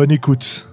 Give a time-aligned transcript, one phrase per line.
[0.00, 0.66] Bonne écoute.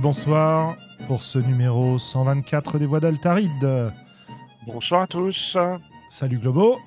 [0.00, 3.92] Bonsoir pour ce numéro 124 des Voix d'Altaride.
[4.66, 5.56] Bonsoir à tous.
[6.08, 6.78] Salut Globo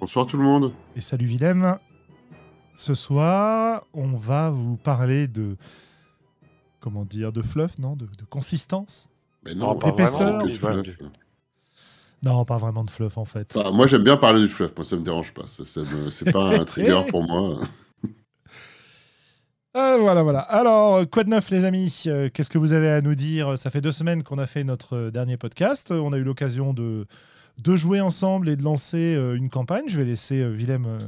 [0.00, 0.72] Bonsoir tout le monde.
[0.96, 1.76] et salut Willem.
[2.74, 5.56] Ce soir, on va vous parler de.
[6.80, 9.08] Comment dire De fluff, non de, de consistance?
[9.44, 10.42] Mais Non, pas épaisseur.
[10.42, 10.82] que du vraiment.
[10.82, 10.96] fluff.
[12.24, 13.56] Non, pas vraiment de fluff en fait.
[13.72, 15.44] Moi j'aime bien parler du fluff, moi ça me dérange pas.
[15.46, 17.58] C'est pas un trigger pour moi.
[19.74, 20.40] Ah, voilà, voilà.
[20.40, 23.56] Alors, quoi de neuf, les amis Euh, Qu'est-ce que vous avez à nous dire?
[23.58, 25.90] Ça fait deux semaines qu'on a fait notre euh, dernier podcast.
[25.90, 27.06] On a eu l'occasion de,
[27.58, 29.84] de jouer ensemble et de lancer euh, une campagne.
[29.88, 30.98] Je vais laisser euh, Willem euh,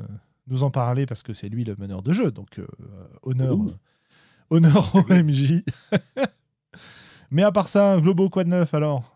[0.49, 2.31] nous en parler parce que c'est lui le meneur de jeu.
[2.31, 2.67] Donc, euh,
[3.23, 3.77] honneur, euh,
[4.49, 5.63] honneur au MJ.
[7.31, 9.15] Mais à part ça, Globo, quoi de neuf alors?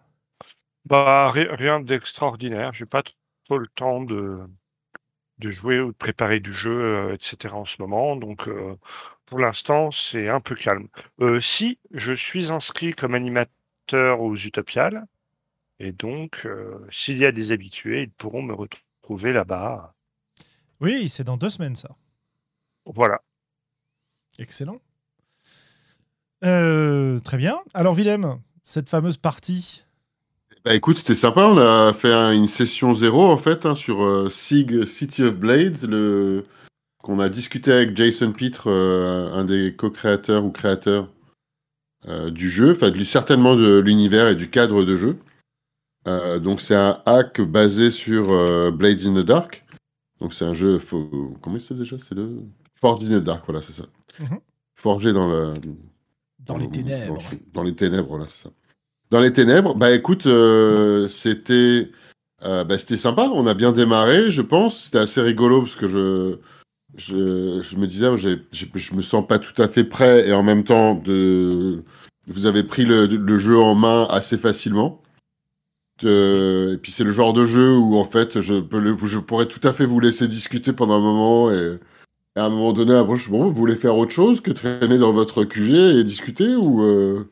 [0.84, 2.74] Bah, ri- rien d'extraordinaire.
[2.74, 3.02] J'ai pas
[3.46, 4.40] trop le temps de,
[5.38, 7.54] de jouer ou de préparer du jeu, etc.
[7.54, 8.16] en ce moment.
[8.16, 8.48] Donc,
[9.26, 10.88] pour l'instant, c'est un peu calme.
[11.40, 15.06] Si, je suis inscrit comme animateur aux Utopiales.
[15.80, 19.94] Et donc, euh, s'il y a des habitués, ils pourront me retrouver là-bas.
[20.80, 21.96] Oui, c'est dans deux semaines, ça.
[22.84, 23.20] Voilà.
[24.38, 24.80] Excellent.
[26.44, 27.60] Euh, très bien.
[27.74, 29.84] Alors, Willem, cette fameuse partie.
[30.64, 31.46] Bah écoute, c'était sympa.
[31.46, 35.36] On a fait un- une session zéro en fait hein, sur euh, Sig City of
[35.36, 36.44] Blades, le...
[37.02, 41.08] qu'on a discuté avec Jason Pitre, euh, un des co-créateurs ou créateurs
[42.06, 45.16] euh, du jeu, enfin certainement de l'univers et du cadre de jeu.
[46.06, 49.64] Euh, donc c'est un hack basé sur euh, Blades in the Dark.
[50.20, 50.78] Donc c'est un jeu.
[50.78, 51.98] faut- Comment il s'appelle déjà?
[51.98, 52.42] C'est le
[52.74, 53.84] Forged in the Dark, voilà, c'est ça.
[54.18, 54.38] Mhm.
[54.74, 55.54] Forgé dans le,
[56.40, 57.14] Dans les ténèbres.
[57.54, 58.50] Dans, dans les ténèbres, voilà, c'est ça.
[59.10, 61.90] Dans les ténèbres, bah écoute, euh, c'était
[62.44, 63.30] euh, bah, c'était sympa.
[63.34, 64.84] On a bien démarré, je pense.
[64.84, 66.36] C'était assez rigolo parce que je,
[66.96, 70.32] je, je me disais, j'ai- j'ai- je me sens pas tout à fait prêt et
[70.32, 71.82] en même temps, de,
[72.28, 73.06] vous avez pris le,
[73.38, 75.02] jeu en main assez facilement.
[76.04, 79.18] Euh, et puis c'est le genre de jeu où en fait, je, peux le- je
[79.18, 81.78] pourrais tout à fait vous laisser discuter pendant un moment et,
[82.36, 85.44] à un moment donné, après, bon, vous voulez faire autre chose que traîner dans votre
[85.44, 87.28] QG et discuter ou euh,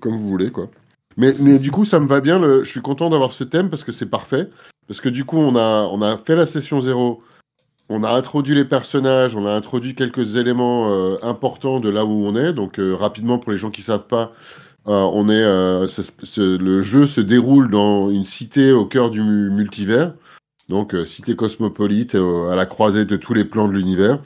[0.00, 0.68] comme vous voulez quoi.
[1.16, 2.38] Mais, mais du coup, ça me va bien.
[2.38, 4.50] le- Je suis content d'avoir ce thème parce que c'est parfait.
[4.88, 7.22] Parce que du coup, on a, on a fait la session zéro.
[7.88, 12.24] On a introduit les personnages, on a introduit quelques éléments euh, importants de là où
[12.24, 12.52] on est.
[12.52, 14.32] Donc euh, rapidement, pour les gens qui savent pas,
[14.88, 20.14] euh, on est, le jeu se déroule dans une cité au cœur du mu- multivers.
[20.68, 24.18] Donc cité cosmopolite à la croisée de tous les plans de l'univers.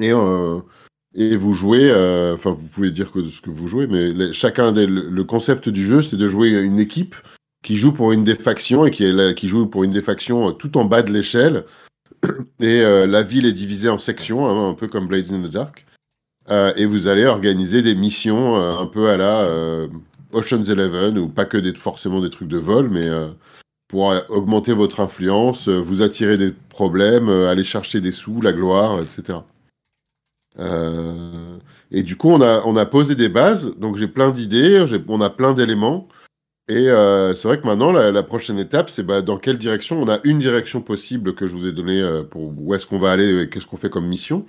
[0.00, 0.12] Et,
[1.14, 4.72] et vous jouez, euh, enfin vous pouvez dire que ce que vous jouez, mais chacun
[4.72, 7.16] des, le, concept du jeu, c'est de jouer une équipe
[7.62, 10.76] qui joue pour une des factions et qui, joue pour une des factions euh, tout
[10.78, 11.64] en bas de l'échelle.
[12.60, 15.50] Et euh, la ville est divisée en sections, hein, un peu comme Blades in the
[15.50, 15.84] Dark.
[16.76, 19.48] Et vous allez organiser des missions un peu à la
[20.32, 23.08] Ocean's Eleven, ou pas que forcément des trucs de vol, mais
[23.86, 29.38] pour augmenter votre influence, vous attirer des problèmes, aller chercher des sous, la gloire, etc.
[30.58, 31.58] Euh,
[31.90, 35.20] et du coup, on a, on a posé des bases, donc j'ai plein d'idées, on
[35.20, 36.08] a plein d'éléments.
[36.68, 40.00] Et euh, c'est vrai que maintenant, la, prochaine étape, c'est bah, dans quelle direction?
[40.00, 42.98] On a une direction possible que je vous ai donnée euh, pour où est-ce qu'on
[42.98, 44.46] va aller et qu'est-ce qu'on fait comme mission.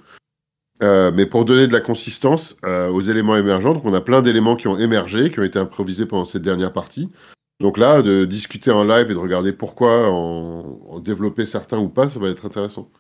[0.82, 4.68] Mais pour donner de la consistance aux éléments émergents, donc on a plein d'éléments qui
[4.68, 7.10] ont émergé, qui ont été improvisés pendant cette dernière partie.
[7.62, 12.10] Donc là, de discuter en live et de regarder pourquoi en développer certains ou pas,
[12.10, 12.92] ça va être intéressant.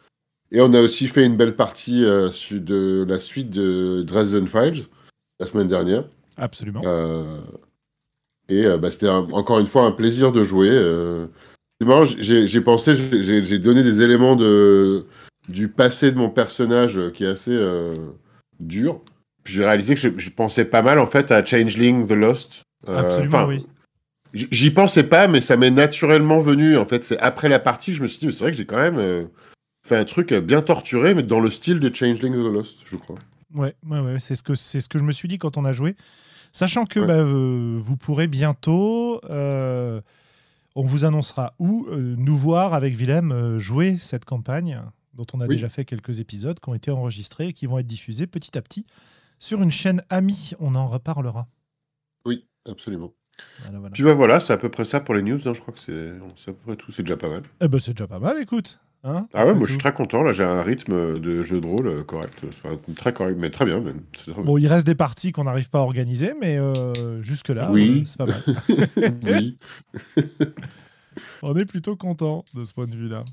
[0.53, 4.83] Et on a aussi fait une belle partie euh, de la suite de Dresden Files
[5.39, 6.03] la semaine dernière.
[6.37, 6.81] Absolument.
[6.85, 7.39] Euh,
[8.49, 10.69] et euh, bah, c'était un- encore une fois un plaisir de jouer.
[10.69, 11.25] euh.
[11.81, 15.05] C'est marrant, j'ai pensé, j'ai- donné des éléments de,
[15.49, 17.59] du passé de mon personnage qui est assez
[18.59, 19.01] dur.
[19.45, 22.61] j'ai réalisé que je, je pensais pas mal en fait à Changeling the Lost.
[22.87, 23.65] Absolument, oui.
[24.33, 26.77] J'y pensais pas, mais ça m'est naturellement venu.
[26.77, 28.65] En fait, c'est après la partie que je me suis dit, c'est vrai que j'ai
[28.65, 29.27] quand même
[29.83, 33.17] fait un truc bien torturé, mais dans le style de Changeling the Lost, je crois.
[33.53, 35.65] Ouais, ouais, ouais, c'est ce que c'est ce que je me suis dit quand on
[35.65, 35.95] a joué,
[36.53, 37.07] sachant que Ouais.
[37.07, 40.01] bah, euh, vous pourrez bientôt, euh,
[40.75, 44.81] on vous annoncera où euh, nous voir avec Willem jouer cette campagne
[45.13, 45.55] dont on a Oui.
[45.55, 48.61] déjà fait quelques épisodes qui ont été enregistrés et qui vont être diffusés petit à
[48.63, 48.87] petit
[49.37, 50.53] sur une chaîne amie.
[50.59, 51.47] On en reparlera.
[52.25, 53.13] Oui, absolument.
[53.61, 53.93] Voilà, voilà.
[53.93, 55.39] Puis bah voilà, c'est à peu près ça pour les news.
[55.47, 56.91] hein, Je crois que c'est c'est à peu près tout.
[56.91, 57.43] C'est déjà pas mal.
[57.61, 58.79] Eh ben, c'est déjà pas mal, écoute.
[59.03, 60.23] Hein, Ah ouais, moi je suis très content.
[60.23, 62.41] Là, j'ai un rythme de jeu de rôle euh, correct.
[62.47, 64.01] Enfin, très correct, mais très bien même.
[64.15, 64.43] C'est très bien.
[64.43, 68.01] Bon, il reste des parties qu'on n'arrive pas à organiser, mais euh, jusque-là, Oui.
[68.01, 68.43] euh, c'est pas mal.
[69.25, 69.57] oui.
[71.43, 73.23] On est plutôt content de ce point de vue-là.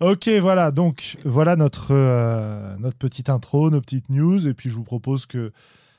[0.00, 4.74] Ok, voilà, donc voilà notre, euh, notre petite intro, nos petites news, et puis je
[4.74, 5.52] vous propose que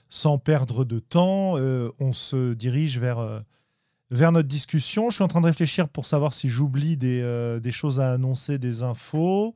[0.10, 3.40] sans perdre de temps, euh, on se dirige vers, euh,
[4.14, 5.10] vers notre discussion.
[5.10, 8.12] Je suis en train de réfléchir pour savoir si j'oublie des, euh, des choses à
[8.14, 9.54] annoncer, des infos.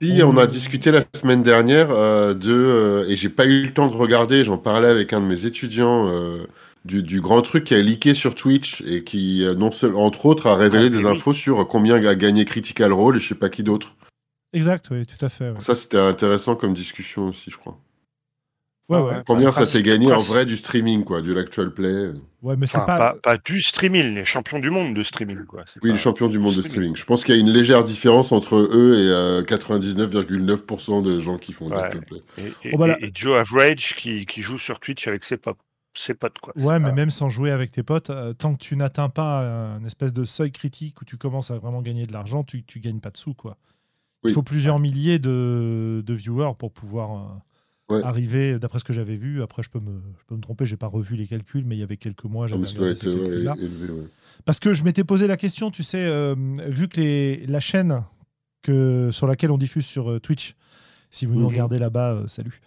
[0.00, 3.72] Puis on a discuté la semaine dernière euh, de euh, et j'ai pas eu le
[3.72, 4.44] temps de regarder.
[4.44, 6.46] J'en parlais avec un de mes étudiants euh,
[6.84, 10.46] du, du grand truc qui a leaké sur Twitch et qui non seul entre autres
[10.48, 11.06] a révélé Ah, des oui.
[11.06, 13.94] infos sur combien a gagné Critical Role et je sais pas qui d'autre.
[14.52, 15.50] Exact, oui, tout à fait.
[15.50, 15.60] ouais.
[15.60, 17.78] Ça c'était intéressant comme discussion aussi, je crois.
[18.90, 19.04] Ouais, ouais.
[19.04, 19.22] ouais.
[19.26, 22.10] Combien ça s'est gagné en vrai du streaming quoi, du l'actual play.
[22.42, 22.98] Ouais, mais c'est Enfin, pas...
[23.14, 23.14] pas...
[23.34, 25.44] pas du streaming, les champions du monde de streaming.
[25.46, 25.64] Quoi.
[25.82, 26.70] Oui, pas- les champions du monde de streaming.
[26.94, 26.96] streaming.
[26.96, 31.38] Je pense qu'il y a une légère différence entre eux et euh, 99,9% de gens
[31.38, 31.80] qui font de Ouais.
[31.80, 32.18] l'actual play.
[32.38, 35.24] Et, et- Oh, bah là- et- et Joe Average qui, qui joue sur Twitch avec
[35.24, 35.58] ses, pop-
[35.94, 36.38] ses potes.
[36.40, 36.52] Quoi.
[36.56, 39.74] Ouais, mais pas- même sans jouer avec tes potes, euh, tant que tu n'atteins pas
[39.76, 42.80] un espèce de seuil critique où tu commences à vraiment gagner de l'argent, tu, tu
[42.80, 43.56] gagnes pas de sous, quoi.
[44.26, 47.24] Il faut plusieurs milliers de, de viewers pour pouvoir euh,
[47.90, 48.02] Ouais.
[48.02, 49.42] arriver, d'après ce que j'avais vu.
[49.42, 51.80] Après, je peux me, je peux me tromper, j'ai pas revu les calculs, mais il
[51.80, 53.56] y avait quelques mois, j'avais regardé ces calculs-là.
[53.60, 54.06] élevé, ouais.
[54.46, 56.34] Parce que je m'étais posé la question, tu sais, euh,
[56.66, 58.04] vu que les, la chaîne
[58.62, 60.54] que, sur laquelle on diffuse sur euh, Twitch,
[61.10, 61.46] si vous nous Mhm.
[61.46, 62.60] regardez là-bas, euh, salut.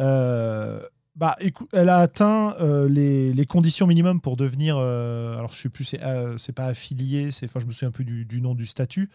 [0.00, 0.80] Euh,
[1.16, 4.76] bah, écou- elle a atteint euh, les, les conditions minimum pour devenir.
[4.76, 7.92] euh, alors, je sais plus, c'est euh, pas affilié, c'est, enfin, je me souviens un
[7.92, 9.08] peu du, du nom du statut,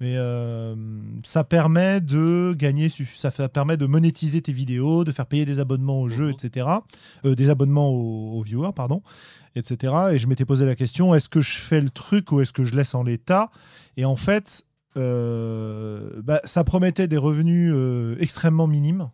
[0.00, 0.74] mais euh,
[1.24, 5.58] ça permet de gagner, ça fait- permet de monétiser tes vidéos, de faire payer des
[5.60, 6.30] abonnements au jeu, Mhm.
[6.34, 6.66] etc.
[7.24, 9.02] Euh, des abonnements aux, aux viewers, pardon,
[9.56, 9.92] etc.
[10.12, 12.64] Et je m'étais posé la question est-ce que je fais le truc ou est-ce que
[12.64, 13.50] je laisse en l'état?
[13.96, 14.64] Et en fait,
[14.96, 17.72] euh, bah, ça promettait des revenus
[18.20, 19.10] extrêmement minimes.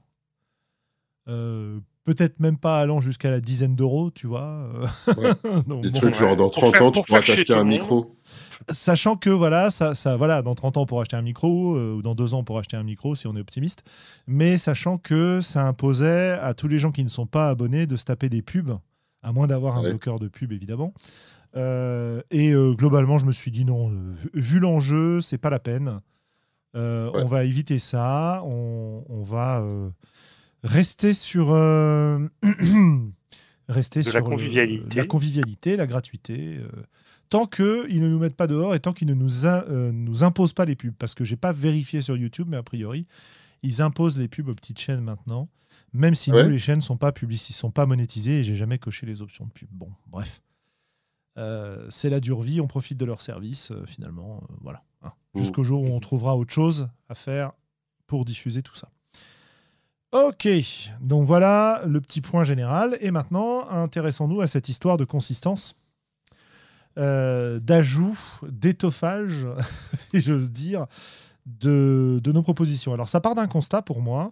[2.05, 4.69] Peut-être même pas allant jusqu'à la dizaine d'euros, tu vois.
[5.09, 5.35] euh.
[5.67, 5.99] Donc, Des bon.
[6.01, 8.15] trucs genre dans Pour 30 faire- ans, tu pour pourras t'acheter un micro.
[8.73, 12.03] Sachant que voilà, ça, ça, voilà, dans 30 ans pour acheter un micro, euh, ou
[12.03, 13.85] dans 2 ans pour acheter un micro, si on est optimiste.
[14.27, 17.97] Mais sachant que ça imposait à tous les gens qui ne sont pas abonnés de
[17.97, 18.77] se taper des pubs,
[19.23, 19.91] à moins d'avoir un Ouais.
[19.91, 20.93] bloqueur de pub évidemment.
[21.57, 23.93] Euh, et euh, globalement, je me suis dit non,
[24.35, 26.01] vu l'enjeu, c'est pas la peine.
[26.77, 27.23] Euh, Ouais.
[27.23, 28.43] On va éviter ça.
[28.45, 29.89] On, on va euh,
[30.65, 32.19] rester sur euh,
[33.69, 34.97] rester De la le- convivialité.
[34.97, 36.57] la convivialité, la gratuité.
[36.59, 36.69] euh,
[37.31, 40.53] tant qu'ils ne nous mettent pas dehors et tant qu'ils ne nous, euh, nous imposent
[40.53, 40.95] pas les pubs.
[40.99, 43.07] Parce que j'ai pas vérifié sur YouTube, mais a priori,
[43.63, 45.49] ils imposent les pubs aux petites chaînes maintenant.
[45.93, 46.43] Même si Ouais.
[46.45, 49.51] nous, les chaînes sont pas sont pas monétisées et j'ai jamais coché les options de
[49.53, 49.69] pub.
[49.73, 50.43] Bon, bref.
[51.39, 54.41] Euh, c'est la dure vie, on profite de leur service, euh, finalement.
[54.51, 54.85] euh, voilà.
[55.03, 55.13] hein.
[55.35, 55.39] Mmh.
[55.41, 57.53] Jusqu'au jour où on trouvera autre chose à faire
[58.07, 58.89] pour diffuser tout ça.
[60.15, 60.47] Ok,
[61.01, 62.97] donc voilà le petit point général.
[63.01, 65.75] Et maintenant, intéressons-nous à cette histoire de consistance,
[66.99, 68.17] euh, d'ajout,
[68.49, 69.49] d'étoffage,
[70.13, 70.87] si j'ose dire,
[71.47, 72.95] de, nos propositions.
[72.95, 74.31] Alors ça part d'un constat pour moi,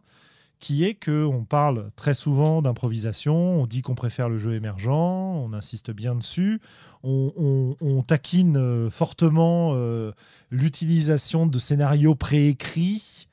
[0.61, 5.35] qui est que on parle très souvent d'improvisation, on dit qu'on préfère le jeu émergent,
[5.35, 6.61] on insiste bien dessus,
[7.03, 10.13] on, taquine euh, fortement euh,
[10.53, 13.27] l'utilisation de scénarios préécrits,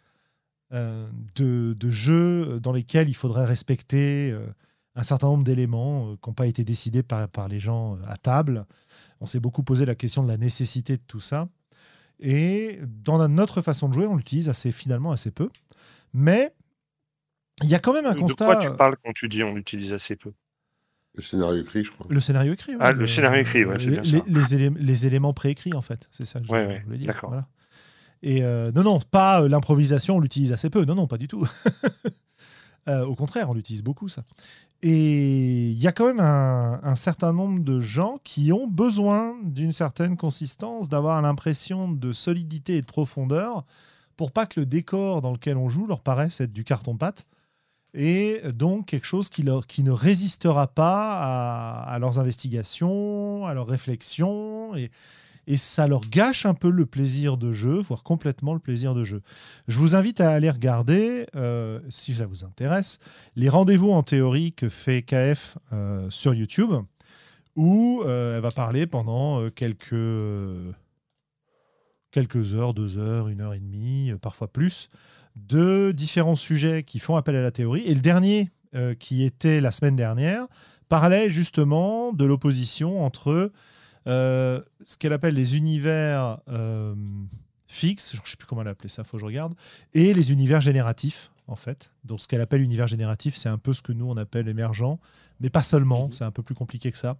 [0.71, 4.45] de, de jeux dans lesquels il faudrait respecter euh,
[4.95, 7.99] un certain nombre d'éléments euh, qui n'ont pas été décidés par, par les gens euh,
[8.07, 8.65] à table.
[9.21, 11.49] On s'est beaucoup posé la question de la nécessité de tout ça.
[12.19, 15.49] Et dans notre façon de jouer, on l'utilise assez, finalement assez peu.
[16.13, 16.53] Mais
[17.63, 18.45] il y a quand même un De constat.
[18.45, 20.31] quoi tu parles quand tu dis on l'utilise assez peu?
[21.15, 22.05] Le scénario écrit, je crois.
[22.09, 22.73] Le scénario écrit.
[22.79, 24.25] Ah, ouais, le scénario écrit, ouais, c'est les, bien ça.
[24.27, 26.07] les- les élé- les éléments préécrits, en fait.
[26.11, 27.07] C'est ça que je Ouais, je ouais, voulais dire.
[27.07, 27.29] d'accord.
[27.31, 27.47] Voilà.
[28.21, 30.85] Et euh, non, non, pas euh, l'improvisation, on l'utilise assez peu.
[30.85, 31.45] Non, non, pas du tout.
[32.87, 34.23] Euh, au contraire, on l'utilise beaucoup, ça.
[34.81, 39.73] Et il y a quand même un, certain nombre de gens qui ont besoin d'une
[39.73, 43.63] certaine consistance, d'avoir l'impression de solidité et de profondeur
[44.17, 47.27] pour pas que le décor dans lequel on joue leur paraisse être du carton-pâte
[47.93, 54.75] et donc quelque chose qui ne résistera pas à, à leurs investigations, à leurs réflexions,
[54.75, 54.89] et,
[55.49, 59.03] et ça leur gâche un peu le plaisir de jeu, voire complètement le plaisir de
[59.03, 59.23] jeu.
[59.67, 62.99] Je vous invite à aller regarder, euh, si ça vous intéresse,
[63.35, 66.71] les rendez-vous en théorie que fait KF euh, sur YouTube,
[67.55, 69.95] où euh, elle va parler pendant quelques,
[72.11, 74.91] quelques heures, deux heures, une heure et demie, parfois plus,
[75.35, 77.81] de différents sujets qui font appel à la théorie.
[77.87, 78.51] Et le dernier,
[78.99, 80.45] qui était la semaine dernière,
[80.89, 83.51] parlait justement de l'opposition entre
[84.09, 86.93] euh, ce qu'elle appelle les univers euh,
[87.67, 89.53] fixes, je ne sais plus comment elle appelait ça, faut que je regarde,
[89.93, 91.91] et les univers génératifs, en fait.
[92.03, 94.97] Donc ce qu'elle appelle univers génératif, c'est un peu ce que nous on appelle émergent,
[95.39, 96.13] mais pas seulement, Mhm.
[96.13, 97.17] c'est un peu plus compliqué que ça.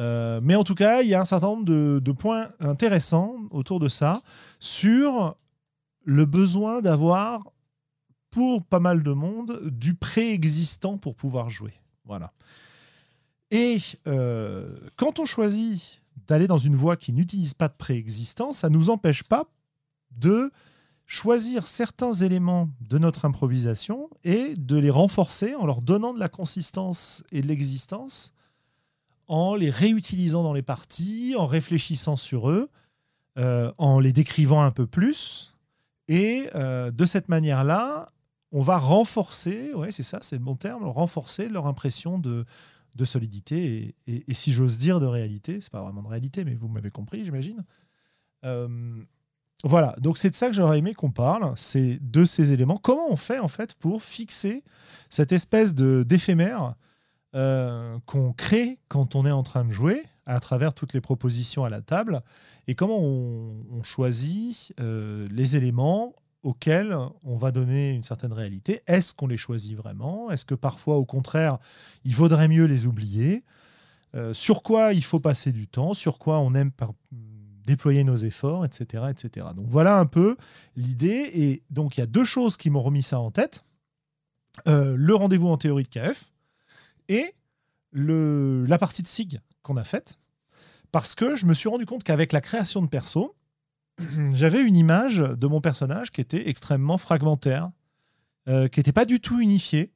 [0.00, 3.36] Euh, mais en tout cas, il y a un certain nombre de, de points intéressants
[3.50, 4.14] autour de ça
[4.58, 5.36] sur
[6.04, 7.42] le besoin d'avoir,
[8.30, 11.74] pour pas mal de monde, du préexistant pour pouvoir jouer.
[12.06, 12.30] Voilà.
[13.50, 18.68] Et euh, quand on choisit d'aller dans une voie qui n'utilise pas de préexistant, ça
[18.68, 19.46] ne nous empêche pas
[20.18, 20.50] de
[21.06, 26.28] choisir certains éléments de notre improvisation et de les renforcer en leur donnant de la
[26.28, 28.32] consistance et de l'existence,
[29.28, 32.70] en les réutilisant dans les parties, en réfléchissant sur eux,
[33.38, 35.54] euh, en les décrivant un peu plus.
[36.08, 38.08] Et euh, de cette manière-là,
[38.50, 42.44] on va renforcer, ouais, c'est ça, c'est le bon terme, renforcer leur impression de,
[42.94, 45.60] de solidité et, si j'ose dire de réalité.
[45.60, 47.64] C'est pas vraiment de réalité, mais vous m'avez compris, j'imagine.
[48.44, 49.02] Euh,
[49.64, 52.78] voilà, donc c'est de ça que j'aurais aimé qu'on parle, c'est de ces éléments.
[52.78, 54.64] Comment on fait en fait pour fixer
[55.08, 56.74] cette espèce de d'éphémère
[57.34, 61.64] euh, qu'on crée quand on est en train de jouer à travers toutes les propositions
[61.64, 62.22] à la table
[62.66, 68.82] et comment on, on choisit euh, les éléments auxquels on va donner une certaine réalité.
[68.86, 70.30] Est-ce qu'on les choisit vraiment?
[70.30, 71.58] Est-ce que parfois, au contraire,
[72.04, 73.44] il vaudrait mieux les oublier?
[74.14, 75.94] Euh, Sur quoi il faut passer du temps?
[75.94, 76.72] Sur quoi on aime
[77.66, 79.46] déployer nos efforts, etc., etc.
[79.54, 80.36] Donc voilà un peu
[80.76, 81.30] l'idée.
[81.34, 83.64] Et donc il y a deux choses qui m'ont remis ça en tête.
[84.68, 86.30] Euh, le rendez-vous en théorie de KF
[87.08, 87.34] et
[87.94, 90.18] la partie de SIG qu'on a faite.
[90.90, 93.34] Parce que je me suis rendu compte qu'avec la création de perso,
[94.34, 97.70] j'avais une image de mon personnage qui était extrêmement fragmentaire,
[98.48, 99.92] euh, qui n'était pas du tout unifiée.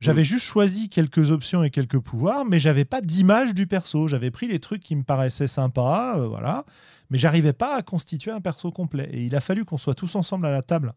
[0.00, 4.06] J'avais juste choisi quelques options et quelques pouvoirs, mais j'avais pas d'image du perso.
[4.06, 6.64] J'avais pris les trucs qui me paraissaient sympas, euh, voilà,
[7.10, 9.08] mais j'arrivais pas à constituer un perso complet.
[9.12, 10.94] Et il a fallu qu'on soit tous ensemble à la table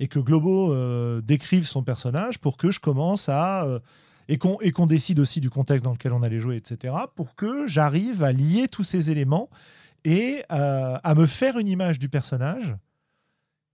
[0.00, 3.80] et que Globo euh, décrive son personnage pour que je commence à euh,
[4.28, 6.94] et qu'on et qu'on décide aussi du contexte dans lequel on allait jouer, etc.
[7.16, 9.50] Pour que j'arrive à lier tous ces éléments
[10.10, 12.74] et euh, à me faire une image du personnage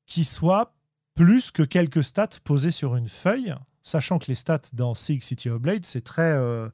[0.07, 0.75] qui soit
[1.15, 5.49] plus que quelques stats posées sur une feuille, sachant que les stats dans Sig City
[5.49, 6.69] of Blade, c'est très, euh,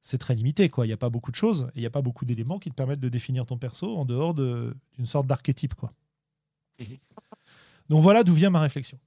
[0.00, 0.70] c'est très limité.
[0.70, 0.86] quoi.
[0.86, 2.70] Il n'y a pas beaucoup de choses, et il n'y a pas beaucoup d'éléments qui
[2.70, 5.74] te permettent de définir ton perso en dehors de- d'une sorte d'archétype.
[5.74, 5.92] quoi.
[7.90, 8.98] Donc voilà d'où vient ma réflexion.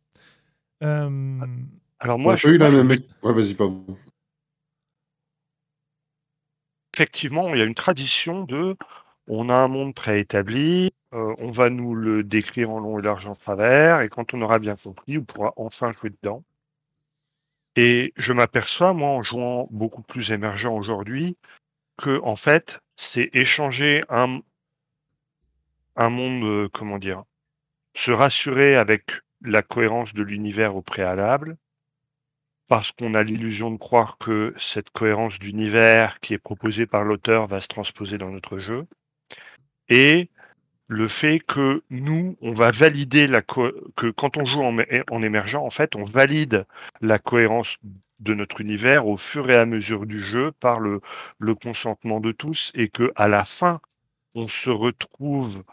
[0.83, 1.39] Euh,
[1.99, 2.87] Alors moi, a je, eu la même.
[3.23, 3.83] Ouais, vas-y, pardon.
[6.93, 8.75] effectivement, il y a une tradition de
[9.31, 13.27] on a un monde préétabli, euh, on va nous le décrire en long et large
[13.27, 16.43] en travers, et quand on aura bien compris, on pourra enfin jouer dedans.
[17.77, 21.37] Et je m'aperçois, moi, en jouant beaucoup plus émergent aujourd'hui,
[21.97, 24.41] que en fait, c'est échanger un,
[25.97, 27.23] monde, euh, comment dire,
[27.95, 29.11] se rassurer avec
[29.41, 31.55] la cohérence de l'univers au préalable,
[32.67, 37.47] parce qu'on a l'illusion de croire que cette cohérence d'univers qui est proposée par l'auteur
[37.47, 38.87] va se transposer dans notre jeu,
[39.91, 40.29] et
[40.87, 45.55] le fait que nous, on va valider la co- que quand on joue en, émergent,
[45.63, 46.65] en fait, on valide
[47.01, 47.77] la cohérence
[48.19, 51.01] de notre univers au fur et à mesure du jeu par le,
[51.61, 53.81] consentement de tous, et que à la fin,
[54.35, 55.63] on se retrouve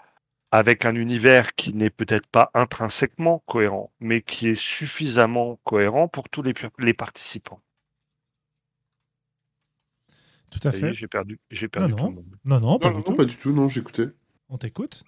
[0.52, 6.28] avec un univers qui n'est peut-être pas intrinsèquement cohérent, mais qui est suffisamment cohérent pour
[6.28, 6.42] tous
[6.78, 7.60] les participants.
[10.50, 10.94] Tout à fait.
[10.94, 12.10] J'ai perdu, j'ai perdu Non, tout non.
[12.10, 12.36] le monde.
[12.44, 13.16] Non, non, pas Non, du non, tout.
[13.16, 14.08] pas du tout, non, j'écoutais.
[14.48, 15.04] On t'écoute.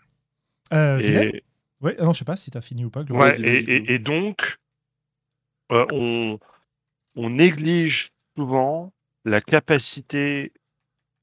[0.73, 1.43] Euh, Et,
[1.81, 3.05] Ouais, ah non, je sais pas si tu as fini ou pas.
[3.05, 4.59] Ouais, et donc,
[5.73, 6.39] euh, on,
[7.15, 8.93] on néglige souvent
[9.25, 10.53] la capacité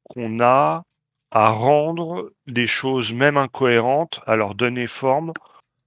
[0.03, 0.83] qu'on a
[1.29, 5.31] à rendre des choses même incohérentes, à leur donner forme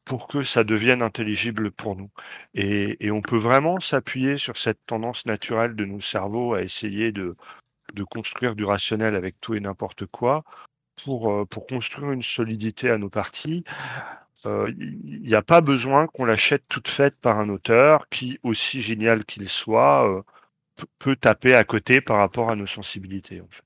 [0.05, 2.11] pour que ça devienne intelligible pour nous.
[2.55, 7.11] Et, et on peut vraiment s'appuyer sur cette tendance naturelle de nos cerveaux à essayer
[7.11, 7.35] de,
[7.95, 10.45] de construire du rationnel avec tout et n'importe quoi
[11.05, 13.65] pour, euh, construire une solidité à nos parties
[14.45, 19.25] il n'y a pas besoin qu'on l'achète toute faite par un auteur qui, aussi génial
[19.27, 20.25] qu'il soit,
[20.99, 23.65] peut taper à côté par rapport à nos sensibilités, en fait.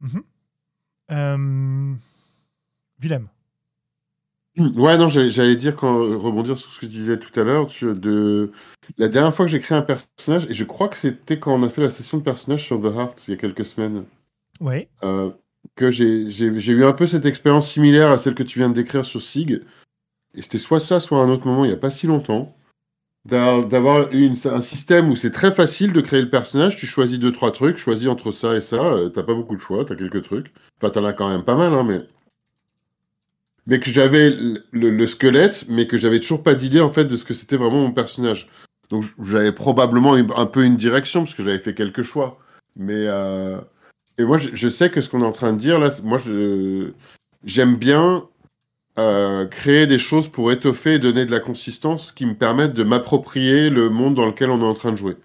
[0.00, 1.96] Mmh
[2.98, 3.28] Willem.
[4.56, 8.52] Ouais, non, j'allais dire, quand, rebondir sur ce que tu disais tout à l'heure, de
[8.98, 11.62] la dernière fois que j'ai créé un personnage, et je crois que c'était quand on
[11.62, 14.04] a fait la session de personnage sur The Heart il y a quelques semaines.
[14.60, 14.88] Oui.
[15.02, 15.30] Euh,
[15.74, 19.04] que j'ai eu un peu cette expérience similaire à celle que tu viens de décrire
[19.04, 19.62] sur Sig.
[20.36, 22.54] Et c'était soit ça, soit un autre moment, il n'y a pas si longtemps.
[23.24, 27.52] D'avoir un système où c'est très facile de créer le personnage, tu choisis deux, trois
[27.52, 30.52] trucs, choisis entre ça et ça, euh, t'as pas beaucoup de choix, t'as quelques trucs.
[30.76, 32.02] Enfin, t'en as quand même pas mal, hein, mais.
[33.66, 34.34] Mais que j'avais
[34.72, 37.80] le, squelette, mais que j'avais toujours pas d'idée en fait de ce que c'était vraiment
[37.80, 38.48] mon personnage.
[38.90, 42.38] Donc j'avais probablement un peu une direction, parce que j'avais fait quelques choix.
[42.76, 43.06] Mais.
[43.06, 43.58] Euh,
[44.18, 46.20] et moi, je, sais que ce qu'on est en train de dire là, moi,
[47.44, 48.28] j'aime bien
[48.96, 52.84] euh, créer des choses pour étoffer et donner de la consistance qui me permettent de
[52.84, 55.16] m'approprier le monde dans lequel on est en train de jouer.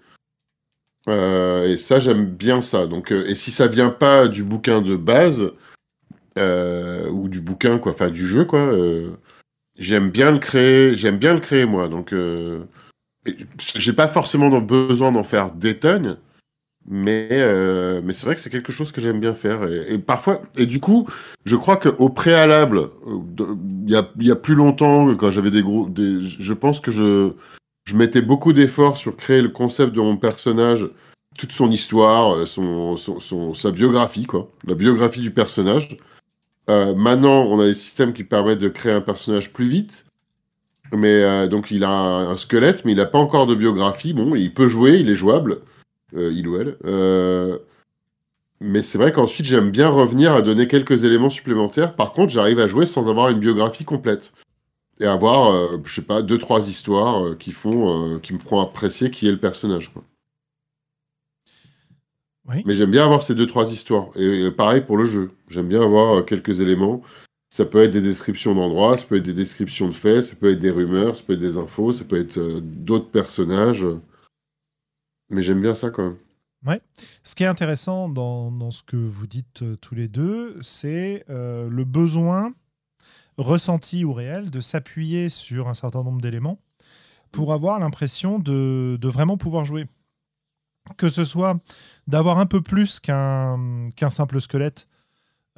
[1.08, 2.86] Euh, et ça, j'aime bien ça.
[2.86, 5.52] Donc, euh, et si ça vient pas du bouquin de base
[6.36, 8.72] ou du bouquin, quoi, enfin du jeu, quoi,
[9.78, 10.96] j'aime bien le créer.
[10.96, 11.88] J'aime bien le créer moi.
[11.88, 12.14] Donc,
[13.58, 16.18] j'ai pas forcément besoin d'en faire des tonnes.
[16.86, 19.64] Mais, euh, mais c'est vrai que c'est quelque chose que j'aime bien faire.
[19.64, 21.06] Et, parfois, et du coup,
[21.44, 23.54] je crois qu'au préalable, euh,
[23.86, 25.88] il y a, y a, plus longtemps, quand j'avais des gros.
[25.96, 27.32] Je pense que je,
[27.84, 30.88] je mettais beaucoup d'efforts sur créer le concept de mon personnage,
[31.38, 34.50] toute son histoire, euh, son, son, sa biographie, quoi.
[34.66, 35.96] La biographie du personnage.
[36.68, 40.06] Euh, maintenant, on a des systèmes qui permettent de créer un personnage plus vite.
[40.92, 44.12] Mais euh, donc, il a un squelette, mais il n'a pas encore de biographie.
[44.12, 45.60] Bon, il peut jouer, il est jouable.
[46.16, 46.76] Euh, il ou elle.
[48.62, 51.96] Mais c'est vrai qu'ensuite, j'aime bien revenir à donner quelques éléments supplémentaires.
[51.96, 54.32] Par contre, j'arrive à jouer sans avoir une biographie complète.
[55.00, 59.26] Et avoir, je sais pas, deux, trois histoires qui, font, qui me feront apprécier qui
[59.26, 59.90] est le personnage.
[62.66, 64.08] Mais j'aime bien avoir ces deux, trois histoires.
[64.16, 65.30] Et, pareil pour le jeu.
[65.48, 67.02] J'aime bien avoir quelques éléments.
[67.52, 70.52] Ça peut être des descriptions d'endroits, ça peut être des descriptions de faits, ça peut
[70.52, 73.86] être des rumeurs, ça peut être des infos, ça peut être d'autres personnages.
[75.30, 76.16] Mais j'aime bien ça quand même.
[76.66, 76.80] Ouais.
[77.22, 81.24] Ce qui est intéressant dans, dans ce que vous dites euh, tous les deux, c'est
[81.30, 82.52] euh, le besoin
[83.38, 86.58] ressenti ou réel de s'appuyer sur un certain nombre d'éléments
[87.32, 89.86] pour avoir l'impression de, de, vraiment pouvoir jouer.
[90.96, 91.56] Que ce soit
[92.06, 94.88] d'avoir un peu plus qu'un simple squelette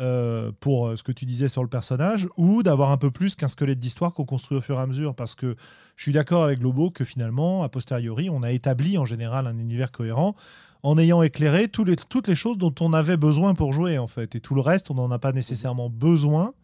[0.01, 3.37] euh, pour euh, ce que tu disais sur le personnage, ou d'avoir un peu plus
[3.37, 5.15] qu'un squelette d'histoire qu'on construit au fur et à mesure.
[5.15, 5.55] Parce que
[5.97, 9.59] je suis d'accord avec Lobo que finalement, a posteriori, on a établi en général un
[9.59, 10.35] univers cohérent
[10.83, 14.35] en ayant éclairé toutes les choses dont on avait besoin pour jouer, en fait.
[14.35, 16.55] Et tout le reste, on n'en a pas nécessairement besoin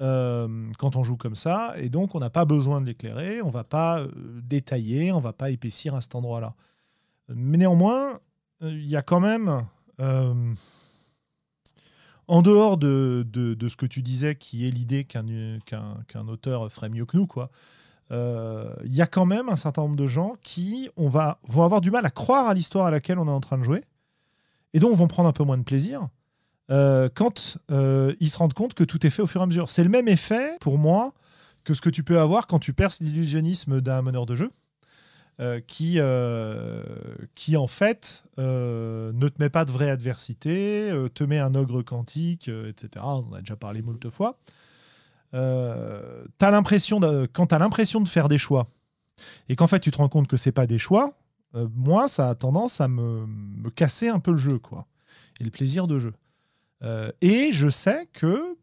[0.00, 0.48] euh,
[0.78, 1.74] quand on joue comme ça.
[1.76, 4.04] Et donc, on n'a pas besoin de l'éclairer, on va pas
[4.42, 6.54] détailler, on va pas épaissir à cet endroit-là.
[7.28, 8.20] Mais néanmoins,
[8.60, 9.64] il y a quand même
[12.28, 13.24] en dehors de,
[13.68, 17.50] ce que tu disais, qui est l'idée qu'un auteur ferait mieux que nous, quoi,
[18.10, 21.90] il euh, y a quand même un certain nombre de gens qui vont avoir du
[21.90, 23.82] mal à croire à l'histoire à laquelle on est en train de jouer,
[24.72, 26.08] et donc vont prendre un peu moins de plaisir
[26.70, 29.46] euh, quand euh, ils se rendent compte que tout est fait au fur et à
[29.46, 29.68] mesure.
[29.68, 31.12] C'est le même effet, pour moi,
[31.64, 34.50] que ce que tu peux avoir quand tu perces l'illusionnisme d'un meneur de jeu.
[35.40, 36.82] Euh, qui, euh,
[37.36, 41.82] qui en fait euh, ne te met pas de vraie adversité, te met un ogre
[41.82, 43.04] quantique, etc.
[43.04, 44.36] On en a déjà parlé moult fois.
[45.32, 46.98] as l'impression
[47.32, 48.66] quand tu as l'impression de faire des choix
[49.48, 51.12] et qu'en fait tu te rends compte que c'est pas des choix,
[51.54, 54.88] moi ça a tendance à me, me, casser un peu le jeu quoi
[55.38, 56.14] et le plaisir de jeu.
[57.20, 58.56] et je sais que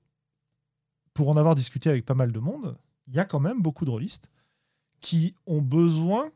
[1.14, 2.76] pour en avoir discuté avec pas mal de monde,
[3.08, 4.30] il y a quand même beaucoup de rôlistes
[5.00, 6.30] qui ont besoin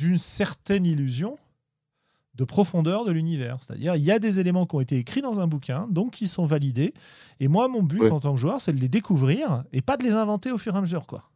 [0.00, 1.36] d'une certaine illusion
[2.34, 3.58] de profondeur de l'univers.
[3.60, 6.26] C'est-à-dire, il y a des éléments qui ont été écrits dans un bouquin, donc qui
[6.26, 6.94] sont validés.
[7.38, 10.04] Et moi, mon but en tant que joueur, c'est de les découvrir et pas de
[10.04, 11.06] les inventer au fur et à mesure.
[11.06, 11.28] Quoi.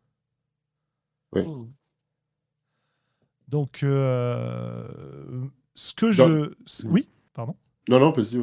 [3.49, 4.89] Donc, euh,
[5.75, 6.55] ce que je.
[6.87, 7.55] Oui, pardon.
[7.87, 8.39] Non, non, vas-y.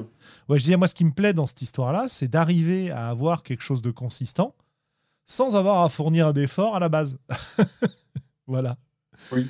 [0.47, 3.41] Ouais, je dis, moi, ce qui me plaît dans cette histoire-là, c'est d'arriver à avoir
[3.41, 4.53] quelque chose de consistant
[5.25, 7.17] sans avoir à fournir un effort à la base.
[8.45, 8.77] voilà.
[9.31, 9.49] Oui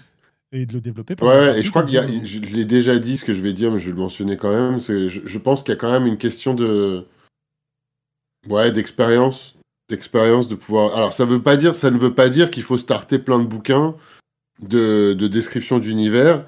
[0.51, 1.15] et de le développer.
[1.21, 3.79] Ouais, et je crois que je l'ai déjà dit ce que je vais dire, mais
[3.79, 4.79] je vais le mentionner quand même.
[4.81, 7.05] Je, je pense qu'il y a quand même une question de,
[8.47, 9.55] ouais, d'expérience,
[9.89, 10.95] d'expérience de pouvoir.
[10.95, 13.47] Alors ça veut pas dire, ça ne veut pas dire qu'il faut starter plein de
[13.47, 13.95] bouquins
[14.61, 16.45] de, de description d'univers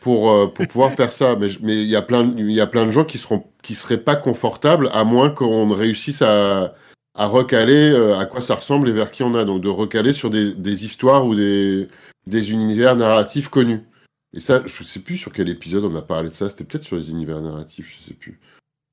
[0.00, 1.36] pour euh, pour pouvoir faire ça.
[1.36, 3.98] Mais mais il y a plein y a plein de gens qui seront qui seraient
[3.98, 6.74] pas confortables à moins qu'on réussisse à
[7.14, 9.44] à recaler euh, à quoi ça ressemble et vers qui on a.
[9.44, 11.88] Donc de recaler sur des, des histoires ou des,
[12.26, 13.80] des univers narratifs connus.
[14.34, 16.48] Et ça, je sais plus sur quel épisode on a parlé de ça.
[16.48, 18.40] C'était peut-être sur les univers narratifs, je sais plus.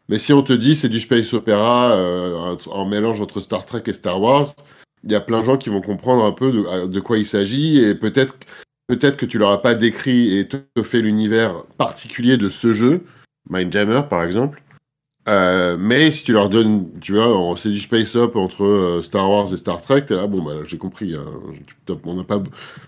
[0.10, 3.84] Mais si on te dit c'est du space opéra euh, en mélange entre Star Trek
[3.86, 4.47] et Star Wars,
[5.03, 7.25] il y a plein de gens qui vont comprendre un peu de, de quoi il
[7.25, 8.36] s'agit et peut-être
[8.88, 13.05] peut-être que tu leur as pas décrit et te fait l'univers particulier de ce jeu,
[13.49, 14.63] Mindjammer par exemple.
[15.29, 19.29] Euh, mais si tu leur donnes, tu vois, c'est du space up entre euh, Star
[19.29, 21.15] Wars et Star Trek, t'es là, bon, bah, j'ai compris.
[21.15, 21.25] Hein,
[22.03, 22.41] on n'a pas,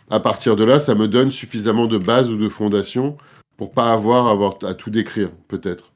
[0.09, 3.15] à partir de là, ça me donne suffisamment de base ou de fondation
[3.57, 5.91] pour pas avoir, avoir à tout décrire, peut-être.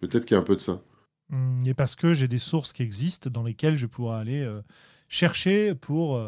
[0.00, 0.80] Peut-être qu'il y a un peu de ça.
[1.30, 4.60] Mmh, et parce que j'ai des sources qui existent dans lesquelles je pourrais aller euh,
[5.08, 6.22] chercher pour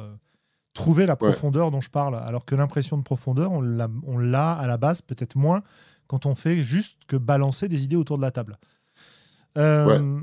[0.75, 2.17] trouver la profondeur dont je parle.
[2.17, 5.63] Alors que l'impression de profondeur, on l'a à la base, peut-être moins,
[6.09, 8.59] quand on fait juste que balancer des idées autour de la table.
[9.59, 10.21] Euh,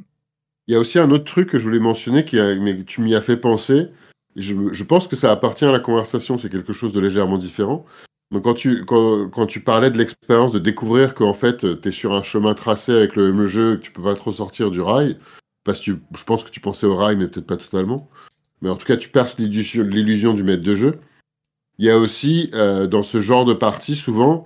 [0.68, 3.02] Il y a aussi un autre truc que je voulais mentionner, qui a, mais tu
[3.02, 3.88] m'y as fait penser.
[4.36, 7.86] Je, je, pense que ça appartient à la conversation, c'est quelque chose de légèrement différent.
[8.32, 11.92] Donc quand tu, quand, quand tu parlais de l'expérience de découvrir qu'en fait tu es
[11.92, 14.82] sur un chemin tracé avec le même jeu, que tu peux pas trop sortir du
[14.82, 15.18] rail,
[15.64, 18.10] parce que je pense que tu pensais au rail, mais peut-être pas totalement.
[18.62, 21.00] Mais en tout cas, tu perces l'illusion du maître de jeu.
[21.78, 24.46] Il y a aussi, euh, dans ce genre de partie, souvent,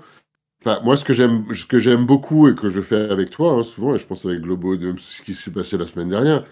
[0.83, 3.63] moi, ce que j'aime, ce que j'aime beaucoup et que je fais avec toi, hein,
[3.63, 6.43] souvent, et je pense avec Globo, même ce qui s'est passé la semaine dernière,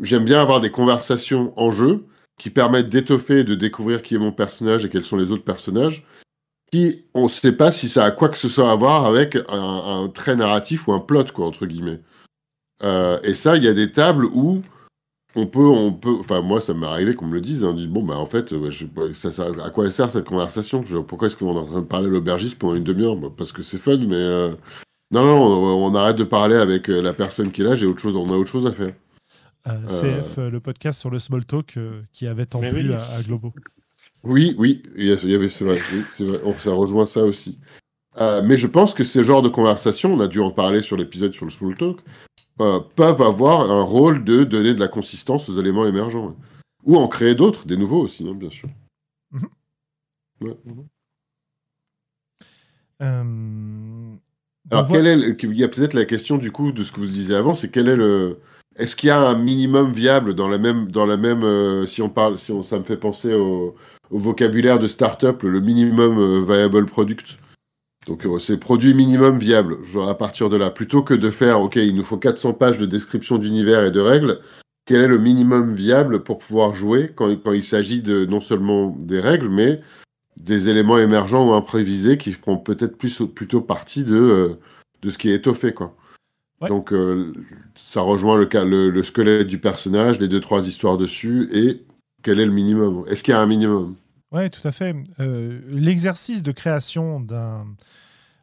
[0.00, 2.04] j'aime bien avoir des conversations en jeu
[2.38, 6.04] qui permettent d'étoffer, de découvrir qui est mon personnage et quels sont les autres personnages,
[6.72, 9.36] qui, on ne sait pas si ça a quoi que ce soit à voir avec
[9.48, 12.00] un, trait narratif ou un plot, quoi, entre guillemets.
[12.82, 14.62] Euh, et ça, il y a des tables où
[15.36, 17.74] on peut, on peut, enfin moi ça m'est arrivé qu'on me le dise, hein, on
[17.74, 20.82] dit bon bah en fait, je, ça, à quoi elle sert cette conversation?
[21.06, 23.16] Pourquoi est-ce qu'on est en train de parler à l'aubergiste pendant une demi-heure?
[23.16, 24.50] Bah, Parce que c'est fun, mais euh,
[25.12, 28.00] non non, on, arrête de parler avec euh, la personne qui est là, j'ai autre
[28.00, 28.92] chose, on a autre chose à faire.
[29.68, 31.78] Euh, CF, le podcast sur le small talk
[32.12, 33.52] qui avait tant plu à, Globo.
[34.24, 35.78] Oui, oui, il y avait, c'est vrai,
[36.10, 37.60] c'est vrai, ça rejoint ça aussi.
[38.18, 41.32] mais je pense que ce genre de conversation, on a dû en parler sur l'épisode
[41.34, 42.00] sur le small talk,
[42.60, 46.36] euh, peuvent avoir un rôle de donner de la consistance aux éléments émergents.
[46.84, 48.68] Ou en créer d'autres, des nouveaux aussi, hein, bien sûr.
[49.32, 49.48] Mhm.
[53.02, 54.16] Euh,
[54.70, 57.06] Alors, quel est il y a peut-être la question du coup de ce que vous
[57.06, 58.40] disiez avant, c'est quel est le.
[58.76, 60.90] Est-ce qu'il y a un minimum viable dans la même.
[60.90, 63.74] Dans la même euh, si on parle, si on, ça me fait penser au,
[64.10, 67.38] au vocabulaire de startup, le minimum viable product?
[68.06, 70.70] Donc euh, c'est produit minimum viable, genre à partir de là.
[70.70, 74.00] Plutôt que de faire, OK, il nous faut 400 pages de description d'univers et de
[74.00, 74.40] règles,
[74.86, 79.20] quel est le minimum viable pour pouvoir jouer quand, il s'agit de non seulement des
[79.20, 79.80] règles, mais
[80.36, 84.58] des éléments émergents ou imprévisés qui feront peut-être plus plutôt partie de, euh,
[85.02, 85.74] de ce qui est étoffé.
[85.74, 85.94] Quoi.
[86.68, 87.32] Donc euh,
[87.74, 91.82] ça rejoint le, le, squelette du personnage, les deux, trois histoires dessus, et
[92.22, 93.94] quel est le minimum Est-ce qu'il y a un minimum?
[94.32, 94.94] Oui, tout à fait.
[95.18, 97.66] Euh, l'exercice de création d'un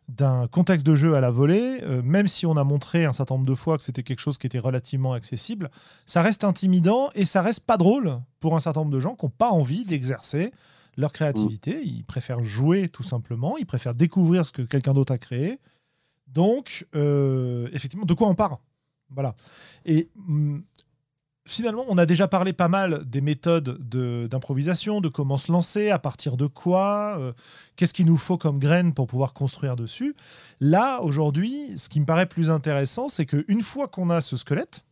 [0.07, 3.35] d'un contexte de jeu à la volée, euh, même si on a montré un certain
[3.35, 5.69] nombre de fois que c'était quelque chose qui était relativement accessible,
[6.05, 9.25] ça reste intimidant et ça reste pas drôle pour un certain nombre de gens qui
[9.25, 10.53] n'ont pas envie d'exercer
[10.95, 11.75] leur créativité.
[11.75, 11.83] Mm.
[11.83, 15.59] Ils préfèrent jouer tout simplement, ils préfèrent découvrir ce que quelqu'un d'autre a créé.
[16.27, 18.59] Donc, euh, effectivement, de quoi on part
[19.09, 19.35] Voilà.
[19.85, 20.59] Et mm,
[21.47, 23.77] finalement, on a déjà parlé pas mal des méthodes
[24.27, 27.33] d'improvisation, de, comment se lancer, à partir de quoi, euh,
[27.75, 30.15] qu'est-ce qu'il nous faut comme graines pour pouvoir construire dessus.
[30.59, 34.83] Là, aujourd'hui, ce qui me paraît plus intéressant, c'est qu'une fois qu'on a ce squelette,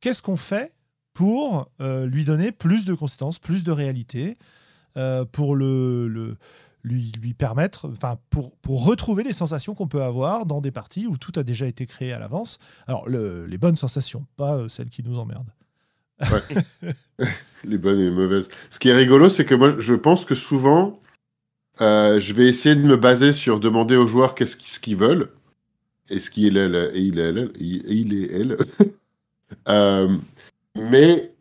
[0.00, 0.72] qu'est-ce qu'on fait
[1.12, 4.34] pour euh, lui donner plus de consistance, plus de réalité,
[4.96, 6.36] euh, pour le,
[6.82, 11.18] lui, permettre, enfin, pour, pour retrouver des sensations qu'on peut avoir dans des parties où
[11.18, 12.58] tout a déjà été créé à l'avance.
[12.86, 15.55] Alors, les bonnes sensations, pas celles qui nous emmerdent.
[17.64, 18.48] les bonnes et les mauvaises.
[18.70, 21.00] Ce qui est rigolo, c'est que moi, je pense que souvent,
[21.80, 25.30] euh, je vais essayer de me baser sur demander aux joueurs qu'est-ce qu'ils veulent.
[26.08, 28.56] Et ce qu'il est elle, et il est il est elle.
[29.68, 30.16] euh,
[30.76, 31.32] mais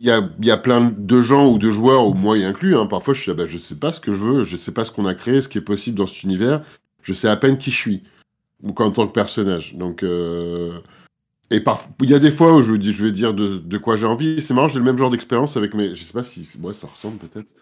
[0.00, 3.12] il y a, plein de gens ou de joueurs, ou moi y inclus, hein, parfois
[3.12, 5.14] je là, bah, sais pas ce que je veux, je sais pas ce qu'on a
[5.14, 6.62] créé, ce qui est possible dans cet univers,
[7.02, 8.02] je sais à peine qui je suis,
[8.64, 9.74] en tant que personnage.
[9.74, 10.80] Donc, euh,
[11.50, 11.62] et
[12.02, 14.40] il y a des fois où je, dis, je vais dire de, quoi j'ai envie.
[14.40, 15.94] C'est marrant, j'ai le même genre d'expérience avec mes.
[15.96, 16.48] Je sais pas si.
[16.60, 17.52] Ouais, ça ressemble peut-être.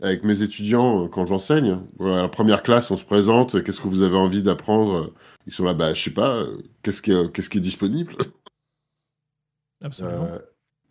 [0.00, 1.78] Avec mes étudiants euh, quand j'enseigne.
[1.98, 3.62] la première classe, on se présente.
[3.62, 5.12] Qu'est-ce que vous avez envie d'apprendre?
[5.46, 6.44] Ils sont là, bah, je sais pas.
[6.82, 8.14] Qu'est-ce qui, est, qu'est-ce qui est disponible?
[9.82, 10.28] Absolument.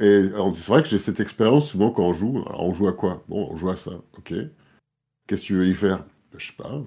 [0.01, 2.43] Euh, et c'est vrai que j'ai cette expérience souvent quand on joue.
[2.47, 3.23] Alors, on joue à quoi?
[3.29, 3.91] Bon, on joue à ça.
[4.17, 4.33] Ok.
[5.27, 5.99] Qu'est-ce que tu veux y faire?
[5.99, 6.83] Bah, Je sais pas.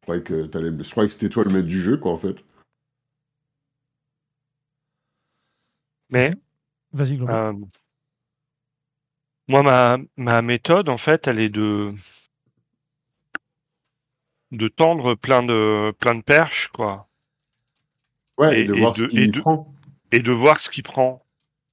[0.00, 2.42] Je croyais que, je croyais que c'était toi le maître du jeu, quoi, en fait.
[6.10, 6.32] Mais
[6.92, 7.20] Vas-y.
[7.20, 7.52] Euh,
[9.48, 11.92] moi, ma, ma méthode, en fait, elle est de
[14.52, 17.08] de tendre plein de plein de perches, quoi,
[18.38, 19.74] Ouais, et, et- de et voir de- ce et qu'il de- prend.
[20.12, 21.24] et de voir ce qu'il prend.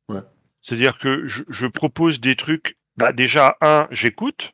[0.10, 0.22] Ouais.
[0.62, 2.78] C'est-à-dire que je, je propose des trucs.
[2.98, 4.54] Bah déjà, un, j'écoute.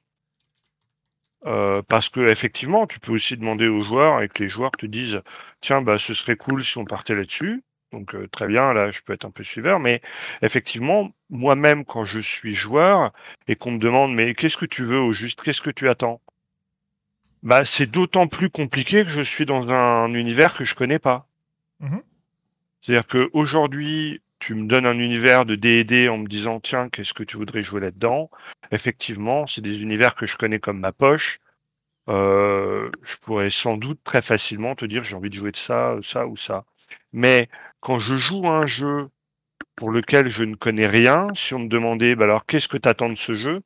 [1.45, 4.85] Euh, parce que effectivement, tu peux aussi demander aux joueurs et que les joueurs te
[4.85, 5.21] disent
[5.61, 7.63] tiens, bah, ce serait cool si on partait là-dessus.
[7.91, 10.02] Donc euh, très bien, là, je peux être un peu suiveur, mais
[10.41, 13.12] effectivement, moi-même, quand je suis joueur
[13.47, 16.21] et qu'on me demande mais qu'est-ce que tu veux au juste, qu'est-ce que tu attends,
[17.43, 21.28] bah c'est d'autant plus compliqué que je suis dans un univers que je connais pas.
[21.80, 22.02] Mhm.
[22.82, 27.13] C'est-à-dire que aujourd'hui, tu me donnes un univers de D&D en me disant tiens, qu'est-ce
[27.13, 28.30] que tu voudrais jouer là-dedans?
[28.71, 31.39] Effectivement, c'est des univers que je connais comme ma poche.
[32.10, 35.95] Euh, je pourrais sans doute très facilement te dire j'ai envie de jouer de ça,
[36.02, 36.65] ça ou ça.
[37.13, 39.09] Mais quand je joue à un jeu
[39.75, 42.89] pour lequel je ne connais rien, si on me demandait bah alors qu'est-ce que tu
[42.89, 43.61] attends de ce jeu,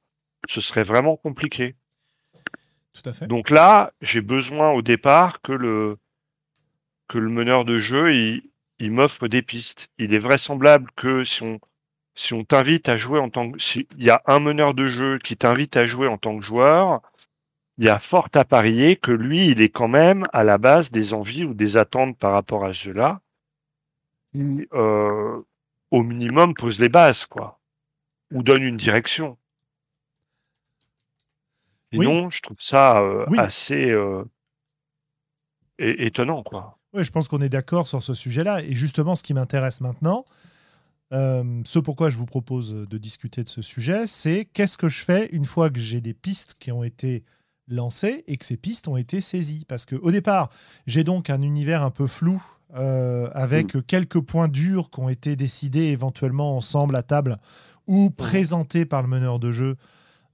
[0.48, 1.76] ce serait vraiment compliqué.
[2.94, 3.28] Tout à fait.
[3.28, 5.98] Donc là, j'ai besoin au départ que le,
[7.08, 8.44] que le meneur de jeu il,
[8.80, 9.90] il m'offre des pistes.
[9.98, 11.60] Il est vraisemblable que si on,
[12.16, 13.60] si on t'invite à jouer en tant que.
[13.60, 17.02] S'il y a un meneur de jeu qui t'invite à jouer en tant que joueur,
[17.78, 20.92] il y a fort à parier que lui, il est quand même à la base
[20.92, 23.22] des envies ou des attentes par rapport à ce jeu-là.
[24.34, 25.42] Qui, euh,
[25.92, 27.60] au minimum, pose les bases, quoi.
[28.32, 29.38] Ou donne une direction.
[31.94, 32.06] Oui.
[32.08, 33.38] Sinon, je trouve ça euh, Oui.
[33.38, 34.24] assez euh,
[35.78, 36.80] étonnant, quoi.
[36.94, 38.64] Oui, je pense qu'on est d'accord sur ce sujet-là.
[38.64, 40.26] Et justement, ce qui m'intéresse maintenant,
[41.12, 45.04] euh, ce pourquoi je vous propose de discuter de ce sujet, c'est qu'est-ce que je
[45.04, 47.24] fais une fois que j'ai des pistes qui ont été
[47.68, 49.66] lancées et que ces pistes ont été saisies?
[49.66, 50.50] Parce qu'au départ,
[50.88, 52.44] j'ai donc un univers un peu flou
[52.76, 57.38] euh, avec quelques points durs qui ont été décidés éventuellement ensemble à table
[57.88, 59.76] ou présentés par le meneur de jeu.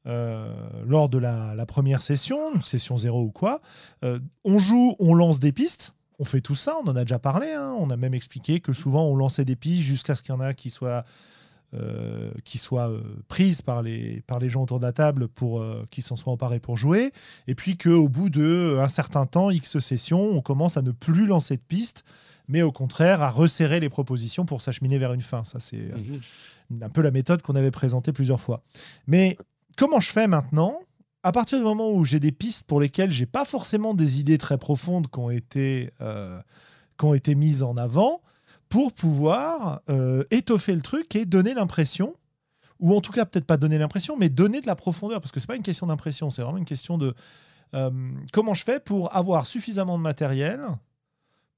[0.08, 0.54] euh,
[0.88, 3.60] lors de la, la première session, session zéro ou quoi,
[4.04, 7.19] Euh, on joue, on lance des pistes, on fait tout ça, on en a déjà
[7.19, 7.52] parlé.
[7.52, 7.75] hein.
[7.78, 10.41] On a même expliqué que souvent on lançait des pistes jusqu'à ce qu'il y en
[10.41, 11.04] a qui soient,
[12.43, 12.89] qui soient
[13.28, 16.60] prises par les, par les gens autour de la table pour qu'ils s'en soient emparés
[16.60, 17.12] pour jouer.
[17.47, 21.58] Et puis qu'au bout d'un certain temps, X sessions, on commence à ne plus lancer
[21.58, 22.04] de pistes,
[22.49, 25.45] mais au contraire à resserrer les propositions pour s'acheminer vers une fin.
[25.45, 28.62] Ça, c'est euh, un peu la méthode qu'on avait présentée plusieurs fois.
[29.07, 29.38] Mais
[29.77, 30.77] comment je fais maintenant?
[31.21, 34.38] À partir du moment où j'ai des pistes pour lesquelles j'ai pas forcément des idées
[34.38, 36.41] très profondes qui ont été, euh,
[36.97, 38.21] qui ont été mises en avant,
[38.67, 42.15] pour pouvoir euh, étoffer le truc et donner l'impression,
[42.79, 45.39] ou en tout cas peut-être pas donner l'impression, mais donner de la profondeur, parce que
[45.39, 47.13] c'est pas une question d'impression, c'est vraiment une question de
[47.75, 47.89] euh,
[48.31, 50.62] comment je fais pour avoir suffisamment de matériel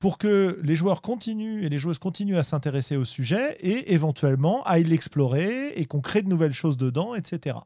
[0.01, 4.63] pour que les joueurs continuent et les joueuses continuent à s'intéresser au sujet et éventuellement
[4.63, 7.59] aillent l'explorer et qu'on crée de nouvelles choses dedans, etc.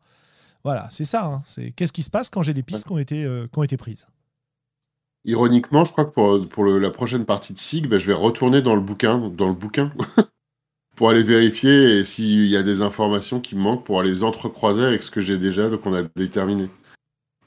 [0.65, 1.25] Voilà, c'est ça.
[1.25, 1.41] hein.
[1.45, 4.05] C'est qu'est-ce qui se passe quand j'ai des pistes qui ont été, euh, prises?
[5.23, 8.75] Ironiquement, je crois que pour, la prochaine partie de SIG, ben, je vais retourner dans
[8.75, 9.93] le bouquin, dans le bouquin
[10.97, 14.83] pour aller vérifier s'il y a des informations qui me manquent pour aller les entrecroiser
[14.83, 16.69] avec ce que j'ai déjà, donc on a déterminé.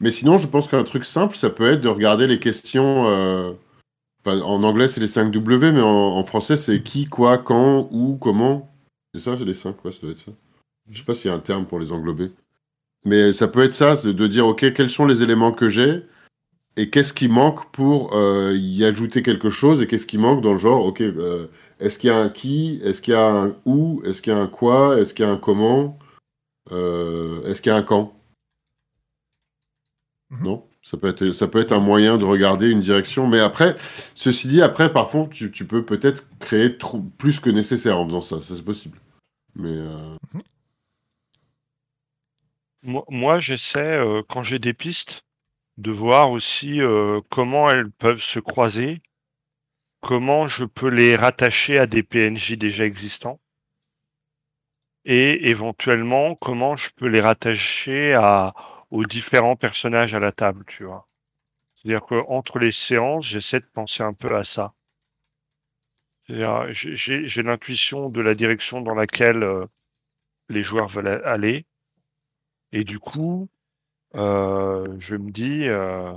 [0.00, 3.06] Mais sinon, je pense qu'un truc simple, ça peut être de regarder les questions.
[3.08, 3.52] euh,
[4.26, 5.86] en anglais, c'est les 5 W, mais en,
[6.18, 8.70] en français, c'est qui, quoi, quand, où, comment.
[9.14, 10.32] C'est ça, c'est les 5, ouais, ça doit être ça.
[10.90, 12.30] Je sais pas s'il y a un terme pour les englober.
[13.04, 16.02] Mais ça peut être ça, c'est de dire, OK, quels sont les éléments que j'ai
[16.76, 20.52] et qu'est-ce qui manque pour euh, y ajouter quelque chose et qu'est-ce qui manque dans
[20.52, 21.48] le genre, OK, euh,
[21.80, 24.36] est-ce qu'il y a un qui, est-ce qu'il y a un où, est-ce qu'il y
[24.36, 25.98] a un quoi, est-ce qu'il y a un comment,
[26.70, 28.14] euh, est-ce qu'il y a un quand?
[30.30, 30.44] Mhm.
[30.44, 30.67] Non?
[30.88, 33.26] Ça peut, être, ça peut être un moyen de regarder une direction.
[33.26, 33.76] Mais après,
[34.14, 36.70] ceci dit, après, par contre, tu, peux peut-être créer
[37.18, 38.40] plus que nécessaire en faisant ça.
[38.40, 38.98] Ça, c'est possible.
[39.54, 40.14] Mais euh,
[42.82, 45.24] Moi, moi, j'essaie, euh, quand j'ai des pistes,
[45.76, 49.02] de voir aussi euh, comment elles peuvent se croiser,
[50.00, 53.40] comment je peux les rattacher à des PNJ déjà existants,
[55.04, 58.54] et éventuellement comment je peux les rattacher à,
[58.90, 61.08] aux différents personnages à la table, tu vois.
[61.76, 64.74] C'est-à-dire qu'entre les séances, j'essaie de penser un peu à ça.
[66.26, 69.66] C'est-à-dire, j'ai- l'intuition de la direction dans laquelle euh,
[70.50, 71.66] les joueurs veulent aller.
[72.72, 73.48] Et du coup,
[74.16, 76.12] euh, je me dis, euh,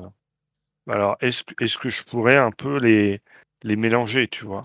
[0.89, 3.21] alors, est-ce que, est-ce que je pourrais un peu les,
[3.63, 4.63] les mélanger, tu vois?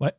[0.00, 0.12] Ouais.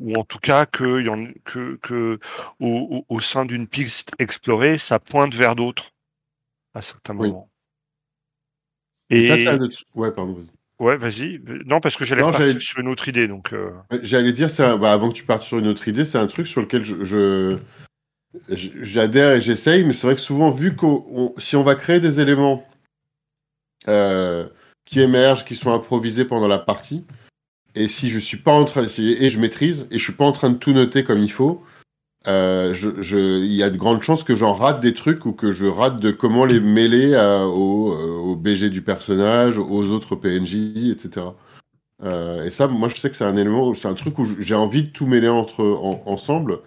[0.00, 2.20] Ou en tout cas, que, il y en- que, que
[2.60, 5.91] au, au- au sein d'une piste explorée, ça pointe vers d'autres
[6.74, 7.28] à certains Oui.
[7.28, 7.50] moments.
[9.10, 9.58] et ça, ça
[9.94, 10.46] Ouais, pardon.
[10.78, 11.40] Ouais, vas-y.
[11.66, 13.28] Non, parce que j'allais partir sur une autre idée.
[13.28, 13.70] Donc, euh,
[14.02, 16.60] J'allais dire, bah, avant que tu partes sur une autre idée, c'est un truc sur
[16.60, 17.58] lequel je,
[18.48, 20.86] j'adhère et j'essaye, mais c'est vrai que souvent, vu que
[21.38, 22.66] si on va créer des éléments
[23.88, 24.48] euh,
[24.84, 27.04] qui émergent, qui sont improvisés pendant la partie,
[27.74, 30.32] et si je suis pas en train, et je maîtrise, et je suis pas en
[30.32, 31.64] train de tout noter comme il faut,
[32.28, 35.52] euh, je, il y a de grandes chances que j'en rate des trucs ou que
[35.52, 40.14] je rate de comment les mêler à- au, euh, au BG du personnage, aux autres
[40.16, 41.26] PNJ, etc.
[42.02, 44.54] Euh, et ça, moi, je sais que c'est un élément, c'est un truc où j'ai
[44.54, 46.58] envie de tout mêler entre en- ensemble,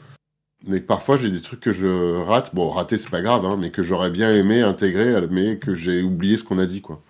[0.68, 2.54] mais parfois j'ai des trucs que je rate.
[2.56, 6.02] Bon, rater, c'est pas grave, hein, mais que j'aurais bien aimé intégrer, mais que j'ai
[6.02, 7.02] oublié ce qu'on a dit, quoi.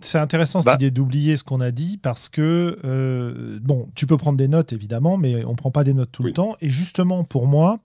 [0.00, 0.74] C'est intéressant cette Bah.
[0.74, 4.72] idée d'oublier ce qu'on a dit parce que, euh, bon, tu peux prendre des notes
[4.72, 6.54] évidemment, mais on prend pas des notes tout le temps.
[6.60, 7.78] Et justement, pour moi,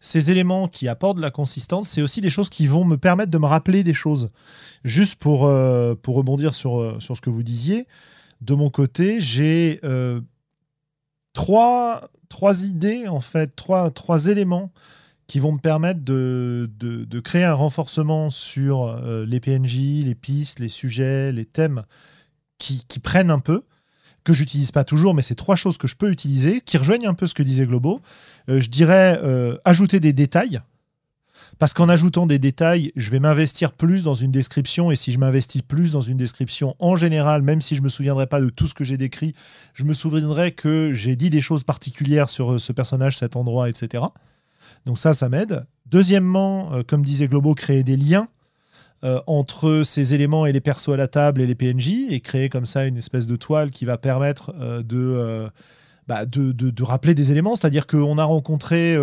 [0.00, 3.30] ces éléments qui apportent de la consistance, c'est aussi des choses qui vont me permettre
[3.30, 4.30] de me rappeler des choses.
[4.84, 7.86] Juste pour, euh, pour rebondir sur, euh, sur ce que vous disiez,
[8.42, 10.20] de mon côté, j'ai euh,
[11.32, 14.70] trois, trois idées, en fait, trois, trois éléments
[15.26, 20.60] qui vont me permettre de, de, créer un renforcement sur euh, les PNJ, les pistes,
[20.60, 21.82] les sujets, les thèmes
[22.58, 23.62] qui, qui prennent un peu,
[24.22, 27.14] que j'utilise pas toujours, mais c'est trois choses que je peux utiliser, qui rejoignent un
[27.14, 28.00] peu ce que disait Globo.
[28.48, 30.60] Euh, je dirais euh, ajouter des détails,
[31.58, 35.18] parce qu'en ajoutant des détails, je vais m'investir plus dans une description, et si je
[35.18, 38.68] m'investis plus dans une description, en général, même si je me souviendrai pas de tout
[38.68, 39.34] ce que j'ai décrit,
[39.74, 44.04] je me souviendrai que j'ai dit des choses particulières sur ce personnage, cet endroit, etc.
[44.86, 45.64] Donc ça, ça m'aide.
[45.90, 48.28] Deuxièmement, euh, comme disait Globo, créer des liens
[49.04, 52.48] euh, entre ces éléments et les persos à la table et les PNJ, et créer
[52.48, 55.48] comme ça une espèce de toile qui va permettre euh, de,
[56.08, 57.56] bah, de, de- de rappeler des éléments.
[57.56, 58.96] C'est-à-dire qu'on a rencontré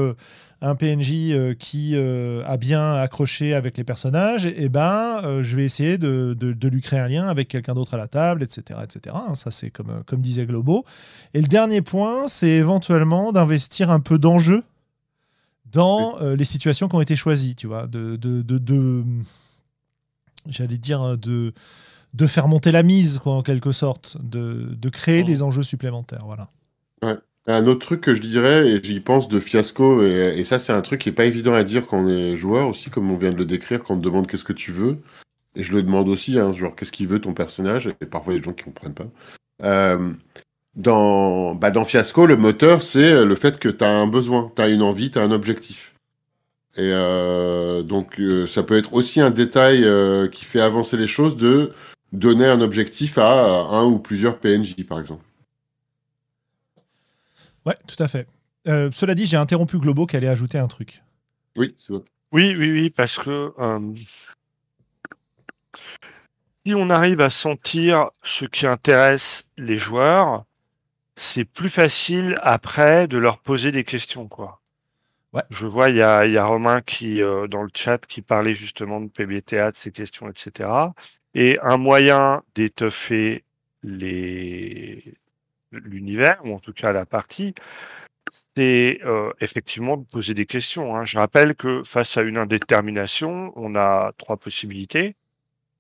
[0.61, 6.33] un PNJ qui a bien accroché avec les personnages, et ben, je vais essayer de,
[6.39, 8.79] de- de lui créer un lien avec quelqu'un d'autre à la table, etc.
[8.83, 9.15] etc.
[9.27, 10.85] Hein, Ça, c'est comme, comme disait Globo.
[11.33, 14.63] Et le dernier point, c'est éventuellement d'investir un peu d'enjeu
[15.73, 19.03] dans euh, les situations qui ont été choisies, tu vois, de, de, de, de-
[20.47, 21.53] j'allais dire, euh, de,
[22.13, 25.27] de faire monter la mise, quoi, en quelque sorte, de, de créer Mhm.
[25.27, 26.49] des enjeux supplémentaires, voilà.
[27.45, 30.71] Un autre truc que je dirais, et j'y pense de fiasco, et, et ça c'est
[30.71, 33.17] un truc qui est pas évident à dire quand on est joueur aussi, comme on
[33.17, 34.99] vient de le décrire, quand on te demande qu'est-ce que tu veux.
[35.55, 38.37] Et je le demande aussi, hein, genre qu'est-ce qu'il veut ton personnage, et parfois il
[38.37, 39.07] y a des gens qui comprennent pas.
[39.63, 40.13] Euh,
[40.75, 44.61] dans, bah, dans Fiasco, le moteur, c'est le fait que tu as un besoin, tu
[44.61, 45.93] as une envie, tu as un objectif.
[46.75, 51.05] Et euh, donc euh, ça peut être aussi un détail euh, qui fait avancer les
[51.05, 51.71] choses de
[52.11, 55.23] donner un objectif à un ou plusieurs PNJ, par exemple.
[57.65, 58.27] Ouais, tout à fait.
[58.67, 61.01] Euh, cela dit, j'ai interrompu Globo qui allait ajouter un truc.
[61.55, 62.03] Oui, c'est vrai.
[62.31, 63.79] Oui, oui, oui, parce que euh,
[66.65, 70.45] si on arrive à sentir ce qui intéresse les joueurs,
[71.15, 74.59] c'est plus facile après de leur poser des questions, quoi.
[75.33, 75.43] Ouais.
[75.49, 78.21] Je vois, il y a, il y a Romain qui, euh, dans le chat, qui
[78.21, 80.69] parlait justement de PBTA, de ces questions, etc.
[81.33, 83.43] Et un moyen d'étoffer
[83.81, 85.15] les
[85.71, 87.55] l'univers, ou en tout cas la partie,
[88.55, 90.95] c'est euh, effectivement de poser des questions.
[90.95, 91.05] hein.
[91.05, 95.15] Je rappelle que face à une indétermination, on a trois possibilités.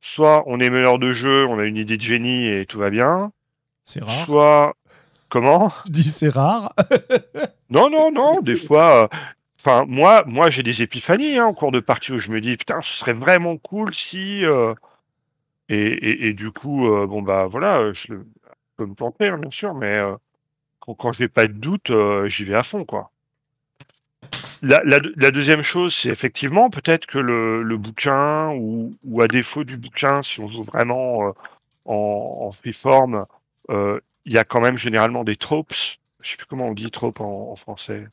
[0.01, 2.89] Soit on est meneur de jeu, on a une idée de génie et tout va
[2.89, 3.31] bien.
[3.85, 4.11] C'est rare.
[4.11, 4.75] Soit
[5.33, 5.71] comment?
[5.87, 6.73] Je dis c'est rare.
[7.69, 8.41] Non, non, non.
[8.41, 9.07] Des fois, euh,
[9.59, 12.55] enfin moi, moi j'ai des épiphanies hein, en cours de partie où je me dis
[12.57, 14.45] putain, ce serait vraiment cool si.
[14.45, 14.75] euh,
[15.69, 18.13] Et, et, et du coup, euh, bon bah voilà, je
[18.77, 20.15] peux me planter hein, bien sûr, mais euh,
[20.81, 21.91] quand, quand je n'ai pas de doute,
[22.27, 23.11] j'y vais à fond quoi.
[24.61, 29.21] La, la deux- la deuxième chose, c'est effectivement peut-être que le, le bouquin, ou, ou
[29.21, 31.33] à défaut du bouquin, si on joue vraiment
[31.85, 33.25] en, en freeform,
[34.25, 35.73] il y a quand même généralement des tropes.
[36.21, 38.07] Je sais plus comment on dit trope en, en français.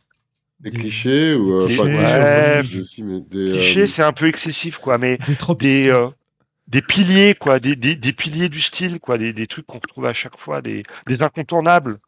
[0.58, 1.82] Des Des- clichés ou euh, clichés,
[3.46, 6.08] clichés, euh, c'est un peu excessif, quoi, mais Des des, euh,
[6.68, 10.06] des piliers, quoi, des, des, des piliers du style, quoi, des, des trucs qu'on retrouve
[10.06, 11.98] à chaque fois, des, des incontournables.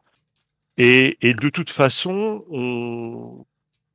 [0.77, 3.45] Et, et de toute façon, on,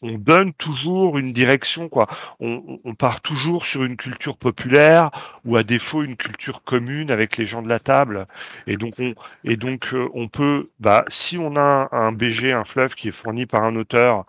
[0.03, 2.07] on donne toujours une direction, quoi.
[2.41, 5.11] On, on- part toujours sur une culture populaire
[5.45, 8.27] ou à défaut une culture commune avec les gens de la table.
[8.67, 12.53] Et donc, on, et donc euh, on peut, bah, si on a un, un BG,
[12.53, 14.25] un fleuve qui est fourni par un auteur,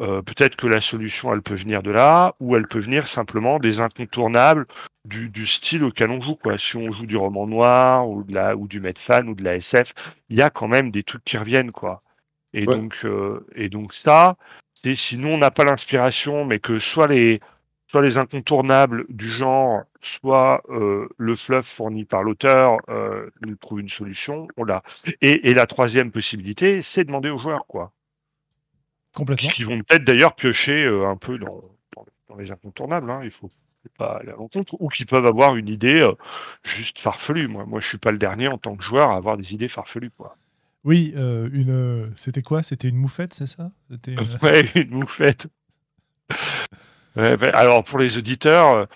[0.00, 3.58] euh, peut-être que la solution, elle peut venir de là, ou elle peut venir simplement
[3.58, 4.66] des incontournables
[5.04, 6.36] du, du style auquel on joue.
[6.36, 6.56] Quoi.
[6.56, 9.56] Si on joue du roman noir ou, de la, ou du Medfan ou de la
[9.56, 9.92] SF,
[10.30, 11.72] il y a quand même des trucs qui reviennent.
[11.72, 12.02] Quoi.
[12.54, 12.74] Et, Ouais.
[12.76, 14.36] donc, euh, et donc ça,
[14.94, 17.40] si nous, on n'a pas l'inspiration, mais que soit les,
[17.86, 23.80] soit les incontournables du genre, soit euh, le fluff fourni par l'auteur euh, nous trouve
[23.80, 24.82] une solution, on l'a.
[25.20, 27.92] Et, et la troisième possibilité, c'est demander aux joueurs, quoi.
[29.14, 29.50] Complètement.
[29.50, 31.62] Qui vont peut-être d'ailleurs piocher euh, un peu dans,
[31.96, 33.48] dans- dans les incontournables, hein, il faut
[33.98, 36.04] pas aller à l'encontre, ou qui peuvent avoir une idée
[36.62, 37.48] juste farfelue.
[37.48, 39.68] Moi, moi, je suis pas le dernier en tant que joueur à avoir des idées
[39.68, 40.36] farfelues, quoi.
[40.84, 42.62] Oui, euh, euh, C'était quoi?
[42.62, 43.70] C'était une moufette, c'est ça?
[43.90, 44.16] C'était.
[44.18, 45.48] euh, une moufette.
[47.16, 48.86] Alors pour les auditeurs,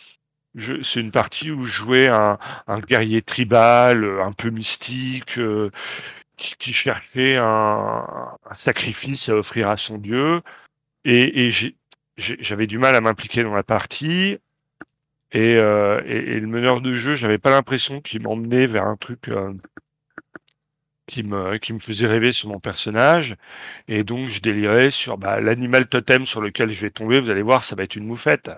[0.57, 2.39] c'est une partie où je jouais un,
[2.81, 5.39] guerrier tribal, un peu mystique,
[6.37, 8.07] qui, cherchait un,
[8.53, 10.43] sacrifice à offrir à son dieu.
[11.05, 11.51] Et,
[12.17, 14.39] j'avais du mal à m'impliquer dans la partie.
[15.33, 19.29] Et, et, le meneur de jeu, j'avais pas l'impression qu'il m'emmenait vers un truc
[21.07, 23.37] qui me, qui me faisait rêver sur mon personnage.
[23.89, 27.21] Et donc, je délirais sur bah, l'animal totem sur lequel je vais tomber.
[27.21, 28.51] Vous allez voir, ça va être une moufette.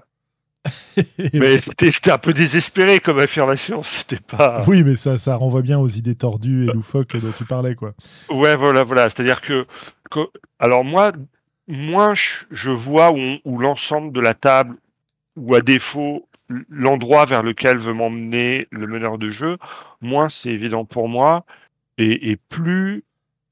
[1.35, 3.83] Mais c'était un peu désespéré comme affirmation.
[3.83, 4.65] C'était pas.
[4.69, 7.95] Oui, mais ça, ça renvoie bien aux idées tordues et loufoques dont tu parlais, quoi.
[8.31, 9.09] Ouais, voilà, voilà.
[9.09, 9.65] C'est-à-dire que,
[10.11, 10.29] que-
[10.59, 11.13] alors moi,
[11.69, 14.77] moins je, vois où, où l'ensemble de la table,
[15.37, 16.27] ou à défaut
[16.69, 19.59] l'endroit vers lequel veut m'emmener le meneur de jeu,
[20.01, 21.45] moins c'est évident pour moi,
[21.99, 23.05] et, et plus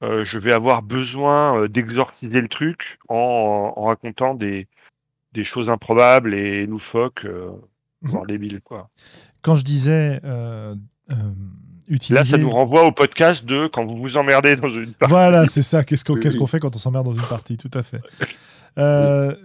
[0.03, 4.67] euh, je vais avoir besoin euh, d'exorciser le truc en, en racontant des,
[5.33, 7.51] des choses improbables et loufoques, euh,
[8.03, 8.91] voire débiles, quoi.
[9.43, 10.75] Quand je disais euh,
[11.11, 11.15] euh,
[11.89, 12.15] utiliser.
[12.15, 15.13] Là, ça nous renvoie au podcast de quand vous vous emmerdez dans une partie.
[15.13, 15.85] Voilà, c'est ça.
[15.85, 17.57] Qu'est-ce qu'on Oui, fait quand on s'emmerde dans une partie?
[17.57, 18.01] Tout à fait.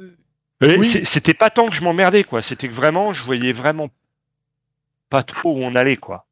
[0.61, 0.85] Oui.
[1.05, 2.41] C'était pas tant que je m'emmerdais, quoi.
[2.41, 3.89] C'était que vraiment, je voyais vraiment
[5.09, 6.25] pas trop où on allait, quoi.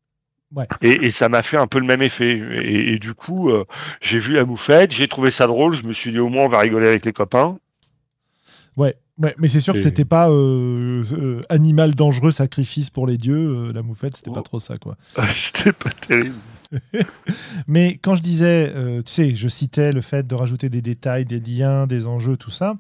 [0.55, 0.67] Ouais.
[0.81, 2.39] Et, et ça m'a fait un peu le même effet.
[2.63, 3.65] Et, et du coup, euh,
[4.01, 5.75] j'ai vu la moufette, j'ai trouvé ça drôle.
[5.75, 7.57] Je me suis dit au moins on va rigoler avec les copains.
[8.77, 13.07] ouais, ouais, mais c'est sûr que Et- c'était pas euh, euh, animal dangereux, sacrifice pour
[13.07, 13.71] les dieux.
[13.73, 14.43] la moufette, c'était pas Oh.
[14.43, 14.95] trop ça, quoi.
[15.35, 16.35] C'était pas terrible.
[17.67, 18.73] Mais quand je disais,
[19.05, 22.51] tu sais, je citais le fait de rajouter des détails, des liens, des enjeux, tout
[22.51, 22.75] ça.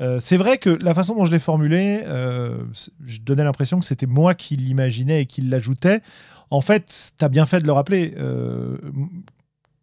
[0.00, 2.58] Euh, c'est vrai que la façon dont je l'ai formulé, euh,
[3.04, 6.00] je donnais l'impression que c'était moi qui l'imaginais et qui l'ajoutais.
[6.50, 8.14] En fait, tu as bien fait de le rappeler.
[8.18, 8.76] euh,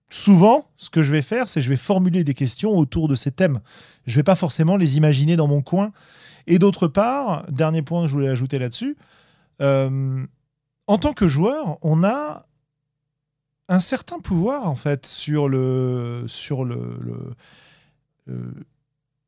[0.09, 3.31] souvent, ce que je vais faire, c'est je vais formuler des questions autour de ces
[3.31, 3.59] thèmes.
[4.05, 5.91] Je vais pas forcément les imaginer dans mon coin.
[6.45, 8.97] Et d'autre part, dernier point que je voulais ajouter là-dessus,
[9.59, 12.45] en tant que joueur, on a
[13.69, 16.99] un certain pouvoir en fait sur le sur le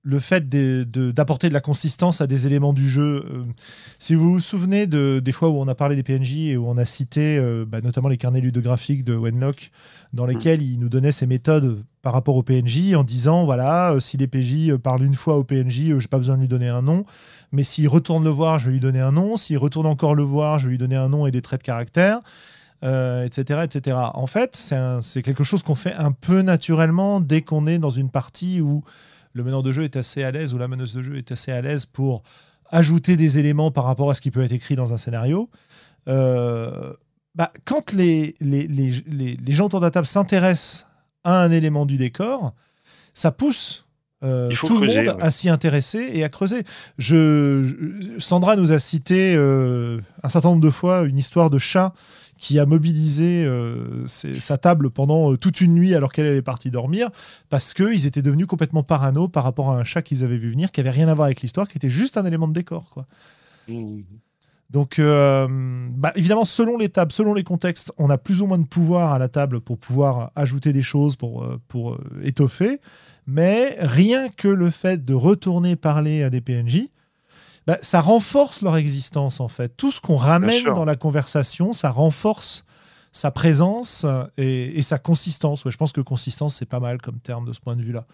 [0.05, 3.25] le fait de- d'apporter de, la consistance à des éléments du jeu.
[3.25, 3.43] Euh,
[3.99, 6.69] si vous vous souvenez de, des fois où on a parlé des PNJ et où
[6.69, 9.71] on a cité euh, bah, notamment les carnets ludographiques de Wenlock,
[10.13, 13.99] dans lesquels il nous donnait ses méthodes par rapport au PNJ en disant voilà, euh,
[13.99, 16.83] si les PJ parlent une fois au PNJ, j'ai pas besoin de lui donner un
[16.83, 17.03] nom,
[17.51, 20.23] mais s'il retourne le voir, je vais lui donner un nom, s'il retourne encore le
[20.23, 22.21] voir, je vais lui donner un nom et des traits de caractère
[22.83, 23.97] euh, etc., etc.
[24.13, 24.55] En fait,
[25.01, 28.83] c'est quelque chose qu'on fait un peu naturellement dès qu'on est dans une partie où
[29.35, 31.51] le meneur de jeu est assez à l'aise ou la meneuse de jeu est assez
[31.51, 32.23] à l'aise pour
[32.71, 35.49] ajouter des éléments par rapport à ce qui peut être écrit dans un scénario.
[36.07, 36.93] Euh,
[37.35, 40.87] bah, quand les, les, les, les- les gens autour de la table s'intéressent
[41.23, 42.53] à un élément du décor,
[43.13, 43.85] ça pousse
[44.23, 45.23] euh, tout creuser, le monde ouais.
[45.23, 46.63] à s'y intéresser et à creuser.
[46.97, 51.59] Je, je- Sandra nous a cité euh, un certain nombre de fois une histoire de
[51.59, 51.93] chat
[52.37, 56.37] qui a mobilisé euh, ses- sa table pendant euh, toute une nuit alors qu'elle elle
[56.37, 57.09] est partie dormir
[57.49, 60.71] parce qu'ils étaient devenus complètement parano par rapport à un chat qu'ils avaient vu venir
[60.71, 62.89] qui avait rien à voir avec l'histoire, qui était juste un élément de décor.
[62.89, 63.05] Quoi.
[63.67, 64.01] Mmh.
[64.69, 65.47] Donc, euh,
[65.91, 69.13] bah, évidemment, selon les tables, selon les contextes, on a plus ou moins de pouvoir
[69.13, 72.79] à la table pour pouvoir ajouter des choses, pour, pour étoffer.
[73.27, 76.89] Mais rien que le fait de retourner parler à des PNJ,
[77.67, 79.75] bah, ça renforce leur existence, en fait.
[79.77, 82.65] Tout ce qu'on ramène dans la conversation, ça renforce
[83.11, 84.05] sa présence
[84.37, 85.65] et, et sa consistance.
[85.65, 88.05] Ouais, je pense que consistance, c'est pas mal comme terme de ce point de vue-là.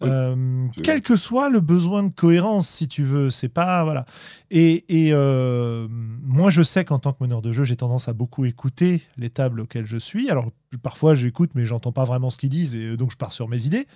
[0.00, 4.06] Oui, Euh, quel que soit le besoin de cohérence, si tu veux, c'est pas voilà.
[4.52, 8.12] Et, et, euh, moi, je sais qu'en tant que meneur de jeu, j'ai tendance à
[8.12, 10.30] beaucoup écouter les tables auxquelles je suis.
[10.30, 10.46] Alors,
[10.84, 13.64] parfois, j'écoute, mais j'entends pas vraiment ce qu'ils disent, et donc je pars sur mes
[13.64, 13.88] idées.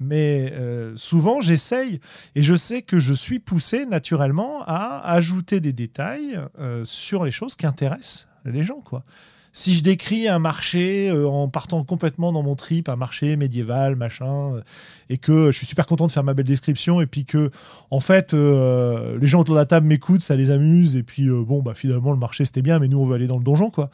[0.00, 2.00] Mais euh, souvent, j'essaye,
[2.34, 7.30] et je sais que je suis poussé naturellement à ajouter des détails euh, sur les
[7.30, 9.04] choses qui intéressent les gens, quoi.
[9.52, 13.96] Si je décris un marché euh, en partant complètement dans mon trip, un marché médiéval,
[13.96, 14.62] machin,
[15.10, 17.50] et que je suis super content de faire ma belle description, et puis que,
[17.90, 21.62] en fait, les gens autour de la table m'écoutent, ça les amuse, et puis bon,
[21.62, 23.90] bah finalement, le marché c'était bien, mais nous on veut aller dans le donjon, quoi.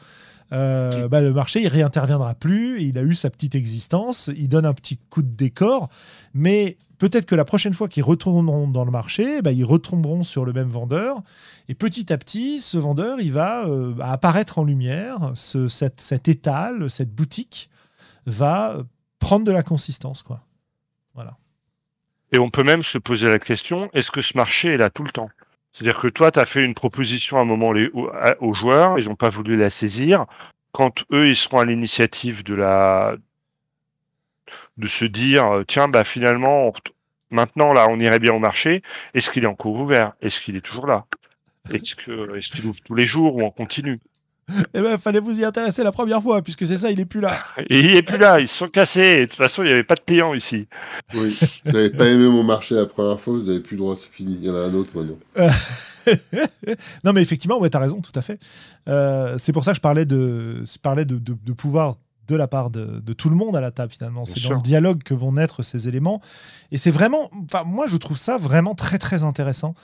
[0.53, 2.81] Euh, bah, le marché il réinterviendra plus.
[2.81, 4.29] Il a eu sa petite existence.
[4.35, 5.89] Il donne un petit coup de décor,
[6.33, 10.45] mais peut-être que la prochaine fois qu'ils retourneront dans le marché, bah, ils retomberont sur
[10.45, 11.21] le même vendeur.
[11.69, 15.31] Et petit à petit, ce vendeur, il va euh, apparaître en lumière.
[15.35, 17.69] Ce, cette, cet étal, cette boutique
[18.25, 18.77] va
[19.19, 20.43] prendre de la consistance, quoi.
[21.13, 21.37] Voilà.
[22.31, 25.03] Et on peut même se poser la question est-ce que ce marché est là tout
[25.03, 25.29] le temps?
[25.77, 27.71] C'est-à-dire que toi, tu as fait une proposition à un moment
[28.39, 30.25] aux, joueurs, ils n'ont pas voulu la saisir.
[30.71, 33.15] Quand eux, ils seront à l'initiative de la
[34.77, 36.73] de se dire tiens, bah finalement,
[37.29, 38.81] maintenant là, on irait bien au marché.
[39.13, 40.13] Est-ce qu'il est encore ouvert?
[40.19, 41.05] Est-ce qu'il est toujours là?
[41.71, 43.99] Est-ce qu'il ouvre tous les jours ou on continue
[44.73, 47.19] eh ben, fallait vous y intéresser la première fois, puisque c'est ça, il est plus
[47.19, 47.43] là.
[47.69, 49.21] Et il est plus là, ils se sont cassés.
[49.21, 50.67] de toute façon, il n'y avait pas de clients ici.
[51.13, 53.95] Oui, vous n'avez pas aimé mon marché la première fois, vous n'avez plus le droit,
[53.95, 54.37] c'est fini.
[54.39, 55.17] Il y en a un autre maintenant.
[57.03, 58.39] non, mais effectivement, ouais, tu as raison, tout à fait.
[58.87, 62.47] Euh, c'est pour ça que je parlais de, je parlais de, de, pouvoir de la
[62.47, 64.23] part de, de, tout le monde à la table, finalement.
[64.23, 66.21] C'est dans le dialogue que vont naître ces éléments.
[66.71, 69.75] Et c'est vraiment, enfin, moi, je trouve ça vraiment très, très intéressant.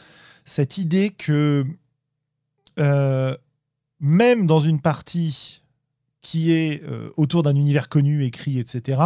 [0.45, 1.65] Cette idée que.
[2.79, 3.35] Euh,
[3.99, 5.61] même dans une partie
[6.21, 9.01] qui est euh, autour d'un univers connu, écrit, etc.,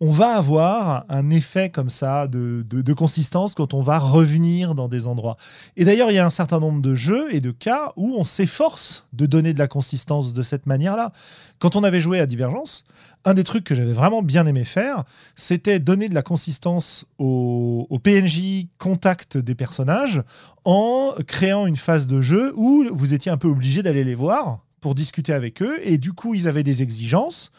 [0.00, 5.06] on va avoir un effet comme ça de, consistance quand on va revenir dans des
[5.06, 5.36] endroits.
[5.76, 8.24] Et d'ailleurs, il y a un certain nombre de jeux et de cas où on
[8.24, 11.12] s'efforce de donner de la consistance de cette manière-là.
[11.58, 12.84] Quand on avait joué à Divergence,
[13.24, 17.86] un des trucs que j'avais vraiment bien aimé faire, c'était donner de la consistance au,
[18.02, 20.22] PNJ contact des personnages
[20.64, 24.60] en créant une phase de jeu où vous étiez un peu obligé d'aller les voir
[24.80, 25.78] pour discuter avec eux.
[25.82, 27.52] Et du coup, ils avaient des exigences,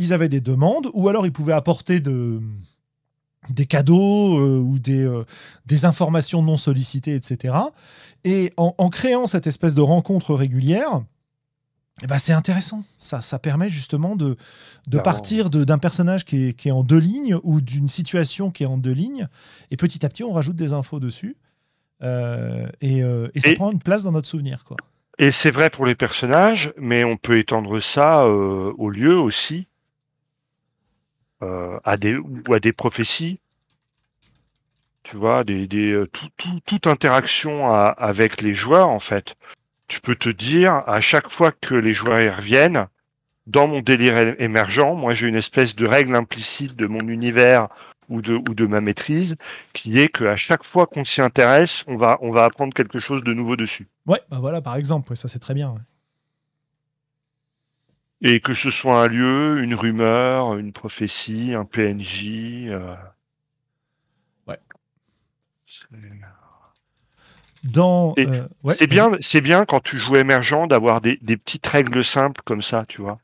[0.00, 2.40] ils avaient des demandes, ou alors ils pouvaient apporter de,
[3.50, 5.24] des cadeaux euh, ou des, euh,
[5.66, 7.54] des informations non sollicitées, etc.
[8.24, 11.02] Et en, en créant cette espèce de rencontre régulière,
[12.02, 12.82] eh ben, c'est intéressant.
[12.98, 14.36] Ça, ça permet justement de,
[14.86, 18.62] de partir d'un personnage qui est, qui est, en deux lignes ou d'une situation qui
[18.62, 19.28] est en deux lignes.
[19.70, 21.36] Et petit à petit, on rajoute des infos dessus.
[22.02, 23.00] Euh, et,
[23.34, 24.64] et, ça prend une place dans notre souvenir.
[24.64, 24.78] Quoi.
[25.20, 29.66] Et c'est vrai pour les personnages, mais on peut étendre ça euh, au lieu aussi,
[31.40, 33.40] à des, ou à des prophéties.
[35.02, 36.04] Tu vois, des, des,
[36.66, 39.36] toute interaction avec les joueurs, en fait
[39.90, 42.86] tu peux te dire, à chaque fois que les joueurs reviennent,
[43.48, 47.68] dans mon délire émergent, moi j'ai une espèce de règle implicite de mon univers
[48.08, 49.34] ou de, ou de ma maîtrise,
[49.72, 53.24] qui est qu'à chaque fois qu'on s'y intéresse, on va, on va apprendre quelque chose
[53.24, 53.88] de nouveau dessus.
[54.06, 55.74] Ouais, bah voilà, par exemple, ça c'est très bien.
[58.22, 62.66] Et que ce soit un lieu, une rumeur, une prophétie, un PNJ.
[62.68, 62.94] Euh...
[64.46, 64.58] Ouais.
[67.64, 72.40] Dans, euh, c'est bien, c'est bien quand tu joues émergent d'avoir des, petites règles simples
[72.44, 73.18] comme ça, tu vois.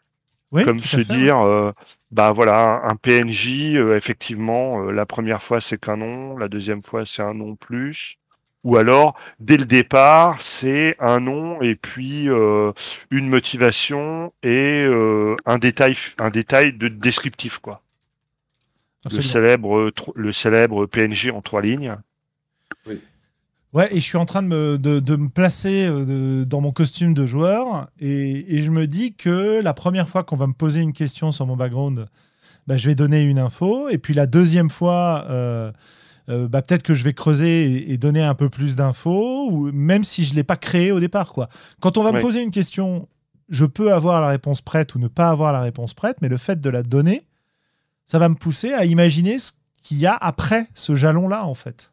[0.64, 1.72] comme se dire, euh,
[2.10, 7.06] bah voilà, un PNJ, euh, effectivement, la première fois c'est qu'un nom, la deuxième fois
[7.06, 8.18] c'est un nom plus.
[8.66, 14.84] Ou alors, dès le départ, c'est un nom et puis une motivation et
[15.46, 17.80] un détail, un détail de descriptif, quoi.
[19.04, 21.96] Le célèbre, le célèbre PNJ en trois lignes.
[22.88, 23.00] Oui.
[23.72, 27.12] Ouais, et je suis en train de me, de, me placer euh, dans mon costume
[27.12, 30.80] de joueur, et, et, je me dis que la première fois qu'on va me poser
[30.80, 32.06] une question sur mon background,
[32.66, 35.72] bah, je vais donner une info, et puis la deuxième fois, euh,
[36.28, 40.04] euh, bah, peut-être que je vais creuser et, donner un peu plus d'infos, ou même
[40.04, 41.32] si je ne l'ai pas créé au départ.
[41.32, 41.48] Quoi.
[41.80, 43.08] Quand on va me poser une question,
[43.48, 46.36] je peux avoir la réponse prête ou ne pas avoir la réponse prête, mais le
[46.36, 47.22] fait de la donner,
[48.06, 49.52] ça va me pousser à imaginer ce
[49.82, 51.90] qu'il y a après ce jalon-là, en fait.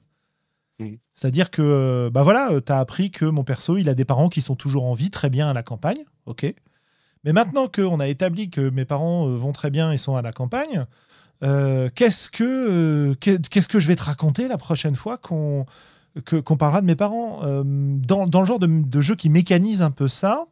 [1.13, 4.29] C'est-à-dire que, bah voilà, euh, tu as appris que mon perso, il a des parents
[4.29, 6.53] qui sont toujours en vie, très bien à la campagne, ok.
[7.23, 10.21] Mais maintenant qu'on a établi que mes parents euh, vont très bien et sont à
[10.21, 10.85] la campagne,
[11.43, 15.65] euh, qu'est-ce que qu'est-ce que je vais te raconter la prochaine fois qu'on
[16.43, 17.41] qu'on parlera de mes parents?
[17.41, 20.45] Dans, dans, le genre de, de, jeu qui mécanise un peu ça,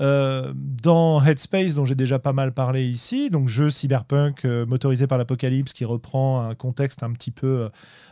[0.00, 5.06] euh, dans Headspace, dont j'ai déjà pas mal parlé ici, donc jeu cyberpunk euh, motorisé
[5.06, 7.68] par l'apocalypse qui reprend un contexte un petit peu euh,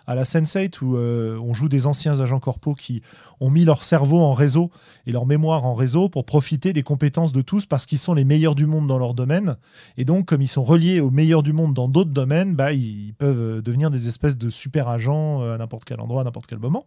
[0.06, 3.02] à la Sense8 où on joue des anciens agents corpaux qui
[3.38, 4.70] ont mis leur cerveau en réseau
[5.06, 8.24] et leur mémoire en réseau pour profiter des compétences de tous parce qu'ils sont les
[8.24, 9.56] meilleurs du monde dans leur domaine.
[9.96, 13.14] Et donc, comme ils sont reliés aux meilleurs du monde dans d'autres domaines, bah, ils
[13.18, 16.86] peuvent devenir des espèces de super agents à n'importe quel endroit, à n'importe quel moment.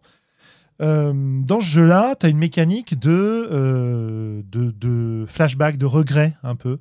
[0.82, 6.78] Euh, dans ce jeu-là, tu as une mécanique de, euh, flashback, de regret un peu.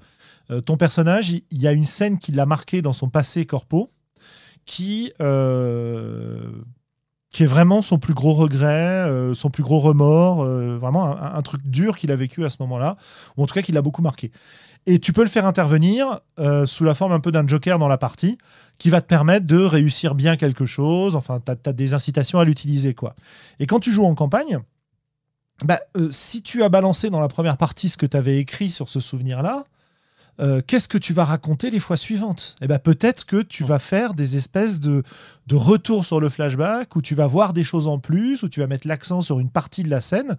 [0.51, 3.91] Euh, ton personnage, il y, a une scène qui l'a marqué dans son passé corpo
[4.65, 5.21] qui est
[7.41, 12.11] vraiment son plus gros regret, son plus gros remords, vraiment un, un truc dur qu'il
[12.13, 12.95] a vécu à ce moment-là,
[13.35, 14.31] ou en tout cas qui l'a beaucoup marqué.
[14.85, 16.21] Et tu peux le faire intervenir
[16.65, 18.37] sous la forme un peu d'un joker dans la partie,
[18.83, 21.15] qui va te permettre de réussir bien quelque chose.
[21.15, 22.93] Enfin, tu as, des incitations à l'utiliser.
[22.93, 23.15] quoi.
[23.59, 24.59] Et quand tu joues en campagne,
[25.63, 28.69] bah, euh, si tu as balancé dans la première partie ce que tu avais écrit
[28.69, 29.63] sur ce souvenir-là,
[30.39, 32.55] euh, qu'est-ce que tu vas raconter les fois suivantes?
[32.61, 35.03] Eh ben peut-être que tu vas faire des espèces de,
[35.45, 38.59] de retours sur le flashback, où tu vas voir des choses en plus, où tu
[38.59, 40.37] vas mettre l'accent sur une partie de la scène.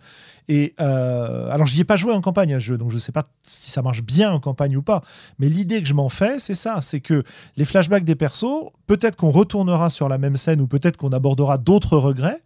[0.49, 3.13] Et euh, alors j'y ai pas joué en campagne à ce jeu, donc je sais
[3.13, 5.03] pas si ça marche bien en campagne ou pas.
[5.39, 7.23] Mais l'idée que je m'en fais, c'est ça, c'est que
[7.57, 11.57] les flashbacks des persos, peut-être qu'on retournera sur la même scène, ou peut-être qu'on abordera
[11.57, 12.43] d'autres regrets,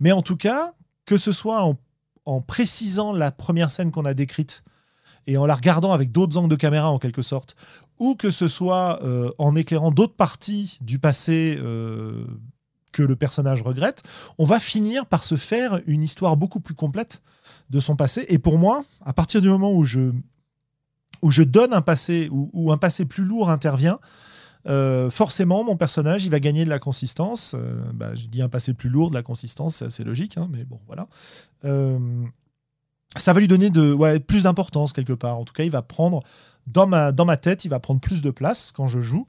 [0.00, 0.74] mais en tout cas,
[1.06, 1.78] que ce soit en,
[2.26, 4.62] en précisant la première scène qu'on a décrite
[5.26, 7.56] et en la regardant avec d'autres angles de caméra en quelque sorte,
[7.98, 12.24] ou que ce soit euh, en éclairant d'autres parties du passé euh,
[12.92, 14.02] que le personnage regrette,
[14.38, 17.22] on va finir par se faire une histoire beaucoup plus complète
[17.68, 18.24] de son passé.
[18.28, 20.12] Et pour moi, à partir du moment où je,
[21.22, 24.00] où je donne un passé, où, un passé plus lourd intervient,
[24.66, 27.54] euh, forcément, mon personnage, il va gagner de la consistance.
[27.94, 30.64] Bah, je dis un passé plus lourd, de la consistance, c'est assez logique, hein, mais
[30.64, 31.06] bon, voilà
[33.16, 35.38] ça va lui donner de, plus d'importance quelque part.
[35.38, 36.22] En tout cas, il va prendre,
[36.66, 39.26] dans ma, dans ma tête, il va prendre plus de place quand je joue.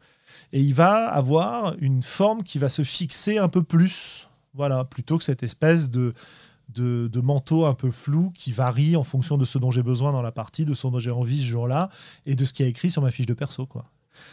[0.54, 4.28] Et il va avoir une forme qui va se fixer un peu plus.
[4.54, 6.14] Voilà, plutôt que cette espèce de,
[6.74, 10.22] de, manteau un peu flou qui varie en fonction de ce dont j'ai besoin dans
[10.22, 11.90] la partie, de ce dont j'ai envie ce jour-là
[12.26, 13.66] et de ce qui est écrit sur ma fiche de perso.
[13.66, 13.86] quoi.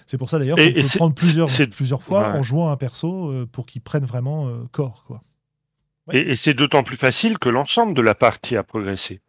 [0.07, 3.47] C'est pour ça d'ailleurs qu'on peut prendre plusieurs, plusieurs fois en jouant un perso euh,
[3.47, 5.05] pour qu'il prenne vraiment euh, corps.
[5.07, 5.23] quoi.
[6.13, 9.21] Et, et c'est d'autant plus facile que l'ensemble de la partie a progressé.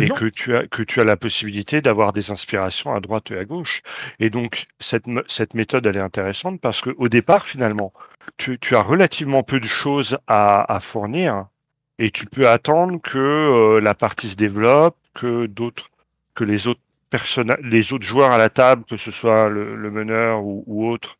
[0.00, 3.38] Et que tu as, que tu as la possibilité d'avoir des inspirations à droite et
[3.38, 3.82] à gauche.
[4.18, 7.92] Et donc, cette, cette méthode, elle est intéressante parce qu'au départ, finalement,
[8.36, 11.46] tu, tu, as relativement peu de choses à, fournir
[11.98, 15.90] et tu peux attendre que euh, la partie se développe, que d'autres,
[16.34, 20.42] que les autres personnages, les autres joueurs à la table, que ce soit le, meneur
[20.44, 21.16] ou, autre,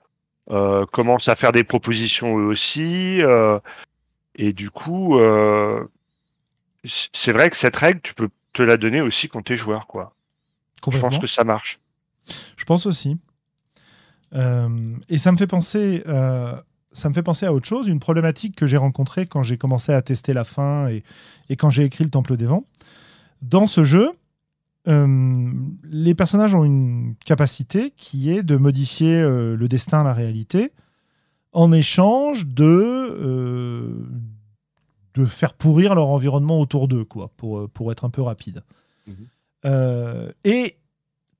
[0.51, 3.23] euh, commencent à faire des propositions eux aussi.
[3.23, 3.59] Euh,
[4.35, 5.19] et du coup,
[7.13, 9.87] c'est vrai que cette règle, tu peux te la donner aussi quand tu es joueur.
[9.87, 10.15] Quoi.
[10.91, 11.81] Je pense que ça marche.
[12.57, 13.19] Je pense aussi.
[14.35, 14.69] Euh,
[15.09, 16.03] et ça me fait penser.
[16.07, 16.55] Euh,
[16.93, 19.93] ça me fait penser à autre chose, une problématique que j'ai rencontrée quand j'ai commencé
[19.93, 21.03] à tester la fin et,
[21.51, 22.65] et quand j'ai écrit le Temple des Vents.
[23.43, 24.11] Dans ce jeu,
[24.89, 25.53] euh,
[25.85, 30.73] les personnages ont une capacité qui est de modifier le destin, la réalité,
[31.53, 34.07] en échange de,
[35.17, 38.63] de faire pourrir leur environnement autour d'eux, quoi, pour, euh, pour être un peu rapide.
[39.07, 39.15] Mhm.
[39.65, 40.77] Euh, et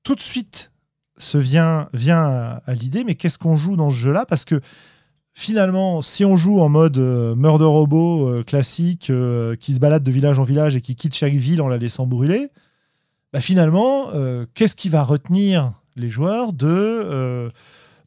[0.03, 0.71] tout de suite
[1.17, 4.25] se vient, vient à, l'idée, mais qu'est-ce qu'on joue dans ce jeu-là?
[4.25, 4.61] Parce que
[5.33, 9.11] finalement, si on joue en mode euh, meurtre robot classique,
[9.59, 12.05] qui se balade de village en village et qui quitte chaque ville en la laissant
[12.05, 12.49] brûler,
[13.33, 14.11] bah finalement,
[14.53, 17.49] qu'est-ce qui va retenir les joueurs de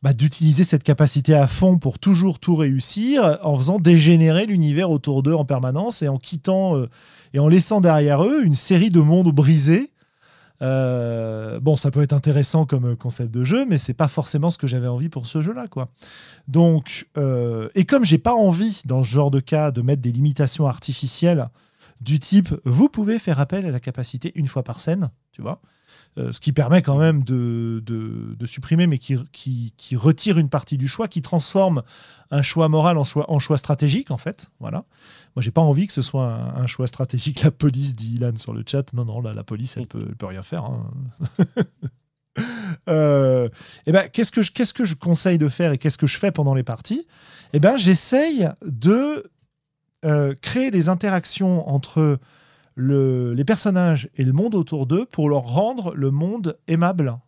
[0.03, 5.23] bah, d'utiliser cette capacité à fond pour toujours tout réussir en faisant dégénérer l'univers autour
[5.23, 6.89] d'eux en permanence et en quittant euh,
[7.35, 9.91] et en laissant derrière eux une série de mondes brisés.
[10.63, 14.59] Euh, bon, ça peut être intéressant comme concept de jeu, mais c'est pas forcément ce
[14.59, 15.89] que j'avais envie pour ce jeu-là, quoi.
[16.49, 20.13] Donc, euh, et comme j'ai pas envie dans ce genre de cas de mettre des
[20.13, 21.49] limitations artificielles
[22.01, 25.61] du type, vous pouvez faire appel à la capacité une fois par scène, tu vois.
[26.19, 30.49] Euh, ce qui permet quand même de, de, supprimer, mais qui, qui, qui, retire une
[30.49, 31.83] partie du choix, qui transforme
[32.33, 34.47] un choix moral en choix, en choix stratégique, en fait.
[34.59, 34.85] Voilà.
[35.37, 37.43] Moi, j'ai pas envie que ce soit un, choix stratégique.
[37.43, 38.93] La police, dit Ilan sur le chat.
[38.93, 40.65] Non, non, la police, elle peut, peut rien faire.
[40.65, 40.91] Hein.
[42.89, 43.51] euh, et
[43.87, 46.19] eh ben, qu'est-ce que je, qu'est-ce que je conseille de faire et qu'est-ce que je
[46.19, 47.07] fais pendant les parties?
[47.53, 49.23] Eh ben, j'essaye de
[50.05, 52.19] euh, créer des interactions entre
[52.77, 57.19] les personnages et le monde autour d'eux pour leur rendre le monde aimable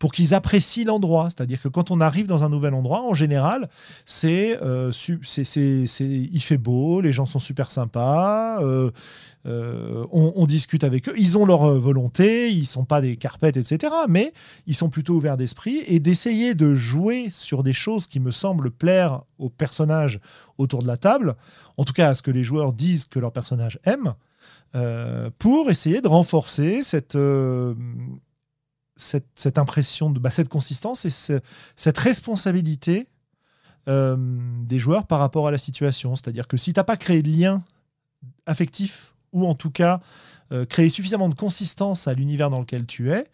[0.00, 1.28] pour qu'ils apprécient l'endroit.
[1.28, 3.68] C'est-à-dire que quand on arrive dans un nouvel endroit, en général,
[4.06, 8.90] c'est, euh, il fait beau, les gens sont super sympas, euh,
[9.46, 13.92] euh, on, discute avec eux, ils ont leur volonté, ils sont pas des carpettes, etc.
[14.08, 14.32] Mais
[14.66, 18.70] ils sont plutôt ouverts d'esprit et d'essayer de jouer sur des choses qui me semblent
[18.70, 20.18] plaire aux personnages
[20.56, 21.36] autour de la table,
[21.76, 24.14] en tout cas à ce que les joueurs disent que leur personnage aime.
[24.76, 27.74] Euh, pour essayer de renforcer cette, euh,
[28.94, 31.42] cette, impression, de, bah, cette consistance et
[31.76, 33.08] cette responsabilité
[33.88, 34.16] euh,
[34.64, 36.14] des joueurs par rapport à la situation.
[36.14, 37.64] C'est-à-dire que si tu n'as pas créé de lien
[38.46, 40.00] affectif, ou en tout cas
[40.68, 43.30] créé suffisamment de consistance à l'univers dans lequel tu es,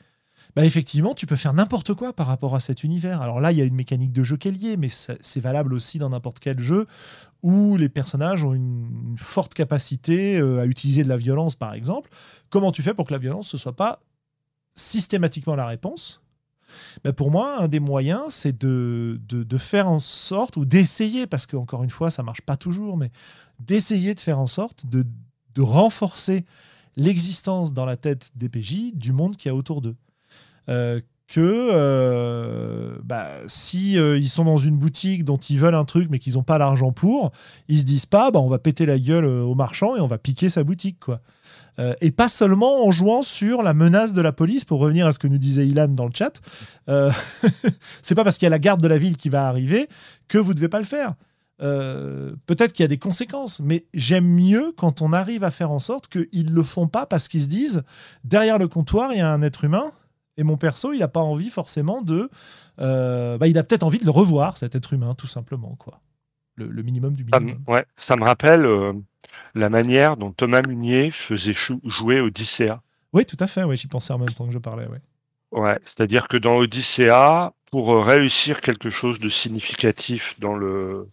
[0.57, 3.21] bah effectivement, tu peux faire n'importe quoi par rapport à cet univers.
[3.21, 5.75] Alors là, il y a une mécanique de jeu qui est liée, mais c'est valable
[5.75, 6.87] aussi dans n'importe quel jeu
[7.43, 12.11] où les personnages ont une, forte capacité euh, à utiliser de la violence, par exemple.
[12.49, 14.01] Comment tu fais pour que la violence ne soit pas
[14.75, 16.23] systématiquement la réponse?
[17.05, 19.19] Bah, pour moi, un des moyens, c'est de,
[19.59, 23.11] faire en sorte, ou d'essayer, parce que encore une fois, ça marche pas toujours, mais
[23.61, 25.05] d'essayer de faire en sorte de,
[25.55, 26.47] de renforcer
[26.97, 29.97] l'existence dans la tête des PJ du monde qui a autour d'eux.
[30.69, 35.85] Euh, que euh, bah, si euh, ils sont dans une boutique dont ils veulent un
[35.85, 37.33] truc mais qu'ils n'ont pas l'argent pour,
[37.67, 40.19] ils se disent pas bah, on va péter la gueule au marchand et on va
[40.19, 41.21] piquer sa boutique quoi.
[42.01, 45.19] et pas seulement en jouant sur la menace de la police pour revenir à ce
[45.19, 46.41] que nous disait Ilan dans le chat.
[48.03, 49.89] c'est pas parce qu'il y a la garde de la ville qui va arriver
[50.29, 51.14] que vous devez pas le faire.
[51.59, 55.81] peut-être qu'il y a des conséquences, mais j'aime mieux quand on arrive à faire en
[55.81, 57.83] sorte qu'ils ne le font pas parce qu'ils se disent
[58.23, 59.91] derrière le comptoir, il y a un être humain
[60.37, 62.30] et mon perso, il n'a pas envie forcément de.
[62.78, 65.76] Euh, bah, il a peut-être envie de le revoir, cet être humain, tout simplement.
[65.76, 66.01] quoi.
[66.57, 67.62] Le, minimum du minimum.
[67.66, 68.93] Ça, ouais, ça me rappelle euh,
[69.55, 72.80] la manière dont Thomas Munier faisait jouer Odyssea.
[73.12, 73.64] Oui, tout à fait.
[73.64, 74.87] Ouais, J'y pensais en même temps que je parlais.
[74.87, 75.01] Ouais,
[75.53, 81.09] ouais c'est-à-dire que dans Odyssea, pour réussir quelque chose de significatif dans le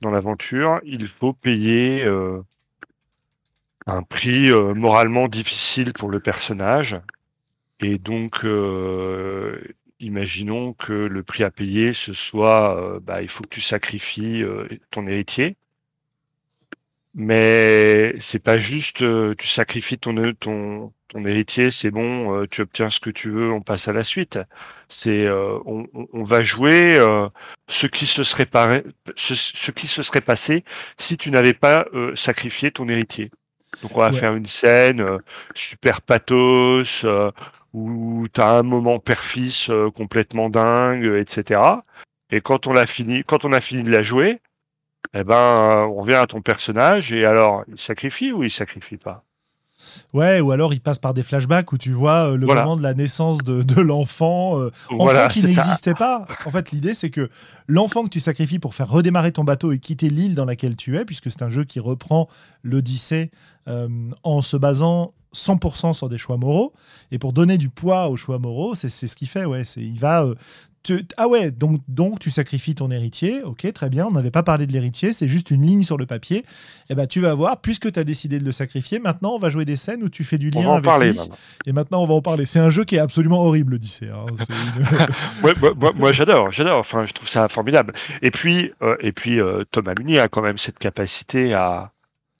[0.00, 2.40] dans l'aventure, il faut payer euh,
[3.86, 6.98] un prix moralement difficile pour le personnage
[7.80, 9.60] et donc, euh,
[10.00, 14.42] imaginons que le prix à payer, ce soit, euh, bah, il faut que tu sacrifies
[14.42, 15.56] euh, ton héritier.
[17.14, 18.98] Mais c'est pas juste,
[19.36, 23.60] tu sacrifies ton, ton, ton héritier, c'est bon, tu obtiens ce que tu veux, on
[23.62, 24.38] passe à la suite.
[24.88, 27.04] C'est, on, va jouer
[27.66, 28.84] ce, qui se serait passé
[30.98, 33.32] si tu n'avais pas sacrifié ton héritier.
[33.82, 35.18] Donc on va faire une scène
[35.54, 37.04] super pathos
[37.72, 41.60] où tu as un moment père-fils euh, complètement dingue, etc.
[42.30, 44.40] Et quand on a fini, quand on a fini de la jouer,
[45.14, 48.96] eh ben, euh, on revient à ton personnage et alors, il sacrifie ou il sacrifie
[48.96, 49.24] pas?
[50.12, 52.82] Ouais, ou alors il passe par des flashbacks où tu vois euh, le moment de
[52.82, 54.60] la naissance de, l'enfant,
[54.90, 56.26] enfant qui n'existait pas.
[56.44, 57.30] En fait, l'idée c'est que
[57.66, 60.98] l'enfant que tu sacrifies pour faire redémarrer ton bateau et quitter l'île dans laquelle tu
[60.98, 62.28] es, puisque c'est un jeu qui reprend
[62.62, 63.30] l'Odyssée
[64.22, 66.72] en se basant 100% sur des choix moraux.
[67.10, 69.44] Et pour donner du poids aux choix moraux, c'est ce qu'il fait.
[69.44, 70.26] Ouais, c'est il va.
[71.16, 74.66] Ah ouais, donc, donc tu sacrifies ton héritier, ok, très bien, on n'avait pas parlé
[74.66, 76.38] de l'héritier, c'est juste une ligne sur le papier.
[76.38, 76.44] Et
[76.90, 79.50] eh ben tu vas voir, puisque tu as décidé de le sacrifier, maintenant on va
[79.50, 81.20] jouer des scènes où tu fais du lien avec parler, lui.
[81.66, 82.46] Et maintenant on va en parler.
[82.46, 84.08] C'est un jeu qui est absolument horrible, l'Odyssée.
[84.08, 84.26] Hein.
[85.98, 87.92] moi, j'adore, j'adore, enfin je trouve ça formidable.
[88.22, 91.92] Et puis, euh, et puis euh, Thomas Munier a quand même cette capacité à,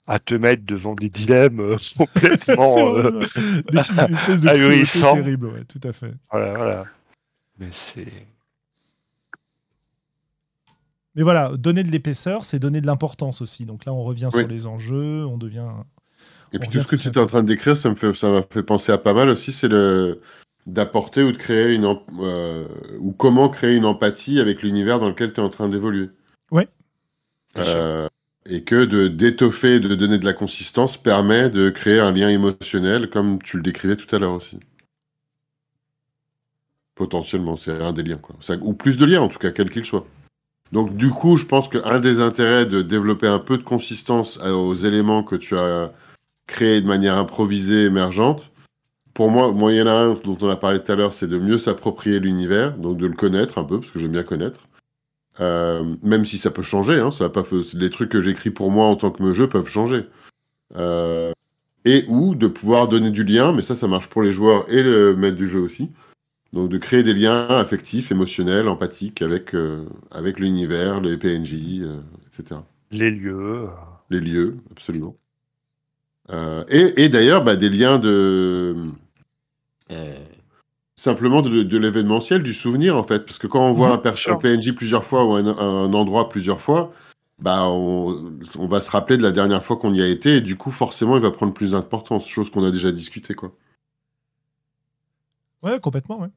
[0.07, 3.25] à te mettre devant des dilemmes euh, complètement euh,
[3.71, 5.15] des, ahurissants.
[5.15, 6.13] terrible, ouais, tout à fait.
[6.31, 6.85] Voilà, voilà.
[7.59, 8.07] Mais c'est.
[11.15, 13.65] Mais voilà, donner de l'épaisseur, c'est donner de l'importance aussi.
[13.65, 15.67] Donc là, on revient sur les enjeux, on devient.
[16.53, 18.29] Et puis tout ce que tu étais en train de décrire, ça me fait, ça
[18.29, 20.21] m'a fait penser à pas mal aussi, c'est le
[20.67, 22.67] d'apporter ou de créer une euh,
[22.99, 26.09] ou comment créer une empathie avec l'univers dans lequel tu es en train d'évoluer.
[26.51, 26.67] Ouais.
[27.57, 28.07] Euh,
[28.45, 33.09] et que de d'étoffer, de donner de la consistance permet de créer un lien émotionnel,
[33.09, 34.59] comme tu le décrivais tout à l'heure aussi.
[36.95, 38.35] Potentiellement, c'est un des liens, quoi.
[38.61, 40.05] ou plus de liens, en tout cas, quel qu'il soit.
[40.71, 44.73] Donc, du coup, je pense qu'un des intérêts de développer un peu de consistance aux
[44.73, 45.91] éléments que tu as
[46.47, 48.51] créés de manière improvisée, émergente,
[49.13, 51.27] pour moi, moi, il y a un dont on a parlé tout à l'heure, c'est
[51.27, 54.61] de mieux s'approprier l'univers, donc de le connaître un peu, parce que j'aime bien connaître.
[55.39, 57.43] Euh, même si ça peut changer, hein, ça va pas
[57.73, 60.05] les trucs que j'écris pour moi en tant que jeu peuvent changer.
[60.75, 61.31] Euh,
[61.83, 64.83] et ou de pouvoir donner du lien, mais ça, ça marche pour les joueurs et
[64.83, 65.89] le maître du jeu aussi.
[66.53, 71.83] Donc de créer des liens affectifs, émotionnels, empathiques avec, euh, avec l'univers, les PNJ,
[72.27, 72.59] etc.
[72.91, 73.69] Les lieux.
[74.09, 75.15] Les lieux, absolument.
[76.69, 78.75] et, et d'ailleurs, bah, des liens de
[81.01, 83.25] simplement de, l'événementiel, du souvenir en fait.
[83.25, 86.93] Parce que quand on voit un, PNJ plusieurs fois ou un, endroit plusieurs fois,
[87.39, 88.35] bah on,
[88.69, 91.15] va se rappeler de la dernière fois qu'on y a été et du coup forcément
[91.15, 93.51] il va prendre plus d'importance, chose qu'on a déjà discuté quoi.
[95.63, 96.19] Ouais, complètement.
[96.21, 96.29] Ouais.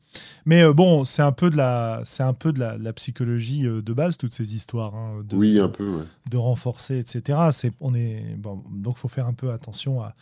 [0.44, 3.80] Mais euh, bon, c'est un peu de la, c'est un peu de la, psychologie euh,
[3.80, 4.94] de base toutes ces histoires.
[4.94, 6.04] Hein, de, oui, un peu.
[6.28, 7.38] De renforcer, etc.
[7.52, 10.14] C'est, on est bon, donc faut faire un peu attention à,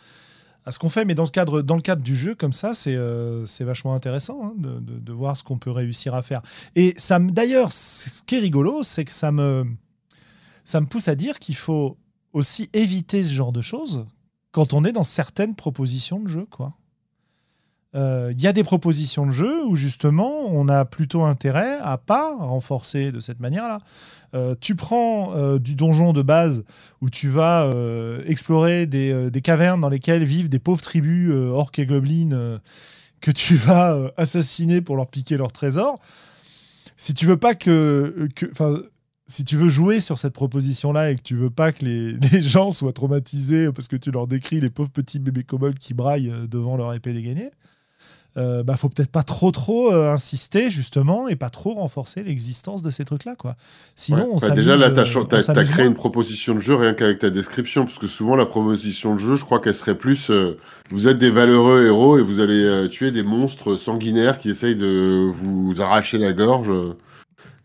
[0.65, 1.03] à ce qu'on fait.
[1.03, 4.39] Mais dans, ce cadre, dans le cadre du jeu, comme ça, c'est euh, vachement intéressant
[4.43, 6.41] hein, de, de, voir ce qu'on peut réussir à faire.
[6.75, 9.65] Et ça d'ailleurs, ce qui est rigolo, c'est que ça me,
[10.63, 11.97] ça me pousse à dire qu'il faut
[12.31, 14.05] aussi éviter ce genre de choses
[14.51, 16.47] quand on est dans certaines propositions de jeu.
[16.49, 16.73] Quoi.
[17.95, 22.35] Il y a des propositions de jeu où justement on a plutôt intérêt à pas
[22.35, 23.81] renforcer de cette manière-là.
[24.61, 26.65] tu prends du donjon de base
[27.01, 27.71] où tu vas
[28.25, 32.59] explorer des, des, cavernes dans lesquelles vivent des pauvres tribus orques et gobelins
[33.21, 35.99] que tu vas assassiner pour leur piquer leur trésor.
[36.97, 38.27] Si tu veux pas que,
[39.27, 42.41] si tu veux jouer sur cette proposition-là et que tu veux pas que les, les,
[42.41, 46.29] gens soient traumatisés parce que tu leur décris les pauvres petits bébés kobolds qui braillent
[46.29, 47.49] euh, devant leur épée dégainée,
[48.37, 52.81] euh, bah faut peut-être pas trop trop euh, insister justement et pas trop renforcer l'existence
[52.81, 53.55] de ces trucs-là quoi.
[53.95, 57.29] Sinon, on bah, déjà là, tu as, créé une proposition de jeu rien qu'avec ta
[57.29, 60.31] description, parce que souvent la proposition de jeu, je crois qu'elle serait plus
[60.89, 65.31] vous êtes des valeureux héros et vous allez tuer des monstres sanguinaires qui essayent de
[65.33, 66.71] vous arracher la gorge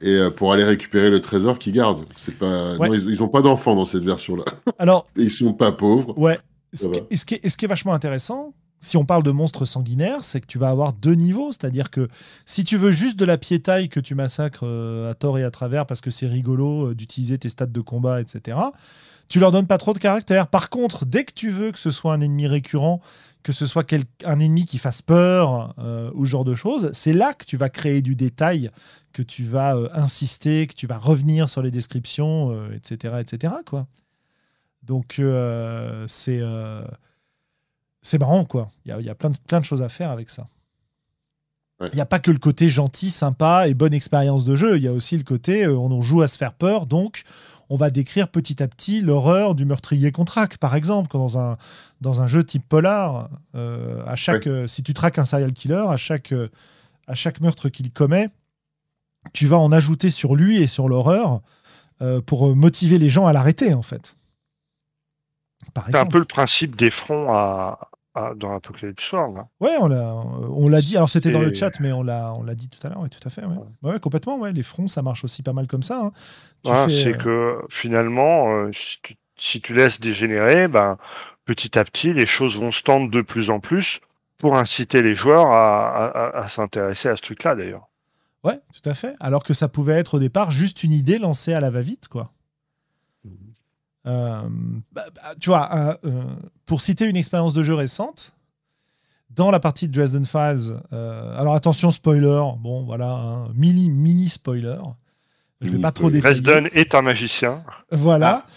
[0.01, 2.05] et euh, pour aller récupérer le trésor qu'ils gardent.
[2.17, 4.45] C'est pas, ils, ont pas d'enfants dans cette version-là.
[4.79, 6.17] Alors, ils sont pas pauvres.
[6.19, 6.39] Ouais.
[6.73, 9.65] Ce qui, ce, qui est, ce qui, est, vachement intéressant, si on parle de monstres
[9.65, 11.51] sanguinaires, c'est que tu vas avoir deux niveaux.
[11.53, 12.09] C'est-à-dire que
[12.47, 15.51] si tu veux juste de la piétaille que tu massacres euh, à tort et à
[15.51, 18.59] travers parce que c'est rigolo euh, d'utiliser tes stats de combat, etc.,
[19.29, 20.49] tu leur donnes pas trop de caractère.
[20.49, 23.03] Par contre, dès que tu veux que ce soit un ennemi récurrent,
[23.43, 23.87] que ce soit
[24.25, 25.75] un ennemi qui fasse peur
[26.15, 28.71] ou ce genre de choses, c'est là que tu vas créer du détail
[29.13, 33.55] que tu vas euh, insister, que tu vas revenir sur les descriptions, etc., euh, etc.
[33.67, 33.87] Quoi.
[34.85, 36.41] Donc euh, c'est
[38.09, 38.71] c'est marrant quoi.
[38.85, 40.47] Il y a, y a, plein, de, plein de choses à faire avec ça.
[41.81, 44.77] Il n'y a pas que le côté gentil, sympa et bonne expérience de jeu.
[44.77, 47.23] Il y a aussi le côté on joue à se faire peur, donc
[47.71, 51.39] on va décrire petit à petit l'horreur du meurtrier qu'on traque, par exemple, quand dans
[51.39, 51.57] un,
[52.01, 56.35] dans un jeu type polar, à chaque, si tu traques un serial killer, à chaque,
[57.07, 58.31] à chaque meurtre qu'il commet,
[59.33, 61.41] tu vas en ajouter sur lui et sur l'horreur
[62.01, 64.17] euh, pour motiver les gens à l'arrêter, en fait.
[65.87, 67.88] C'est un peu le principe des fronts à,
[68.37, 69.39] dans Apocalypse World.
[69.39, 69.49] Hein.
[69.61, 70.97] Ouais, on l'a, on l'a dit.
[70.97, 73.01] Alors c'était dans le chat, mais on l'a, on l'a dit tout à l'heure.
[73.01, 73.43] Oui, tout à fait.
[73.83, 74.01] Ouais.
[74.01, 74.39] complètement.
[74.39, 76.11] Ouais, les fronts, ça marche aussi pas mal comme ça.
[76.65, 76.87] Hein.
[76.89, 78.71] c'est euh, que finalement, euh,
[79.37, 80.99] si, tu, laisses dégénérer, ben,
[81.45, 84.01] petit à petit, les choses vont se tendre de plus en plus
[84.39, 87.89] pour inciter les joueurs à s'intéresser à ce truc-là, d'ailleurs.
[88.45, 89.15] Ouais, tout à fait.
[89.21, 92.33] Alors que ça pouvait être au départ juste une idée lancée à la va-vite, quoi.
[94.09, 94.43] Euh,
[94.93, 96.25] bah, bah, tu vois, euh, euh,
[96.67, 98.33] pour citer une expérience de jeu récente,
[99.31, 104.79] dans la partie de Dresden Files, alors attention spoiler, bon voilà, un mini mini spoiler.
[105.61, 106.41] Je vais pas trop détailler.
[106.41, 107.63] Dresden est un magicien.
[107.93, 108.47] Voilà.
[108.47, 108.51] Ah.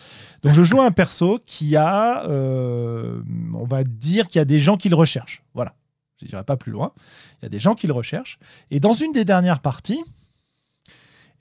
[0.43, 4.78] Donc je joue un perso qui a, on va dire qu'il y a des gens
[4.78, 5.43] qui le recherchent.
[5.54, 5.74] Voilà.
[6.22, 6.93] Je dirais pas plus loin.
[7.41, 8.39] Il y a des gens qui le recherchent.
[8.72, 10.04] Et dans une des dernières parties,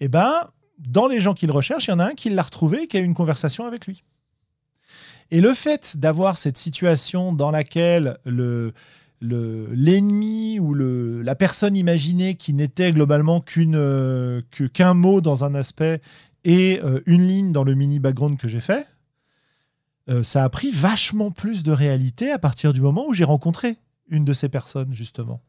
[0.00, 0.48] eh ben,
[0.86, 2.86] dans les gens qui le recherchent, il y en a un qui l'a retrouvé et
[2.86, 4.02] qui a eu une conversation avec lui.
[5.30, 8.72] Et le fait d'avoir cette situation dans laquelle le,
[9.20, 15.44] l'ennemi ou le, la personne imaginée qui n'était globalement qu'une, euh, que, qu'un mot dans
[15.44, 16.00] un aspect
[16.44, 18.88] et euh, une ligne dans le mini background que j'ai fait,
[20.08, 23.76] euh, ça a pris vachement plus de réalité à partir du moment où j'ai rencontré
[24.08, 25.40] une de ces personnes, justement.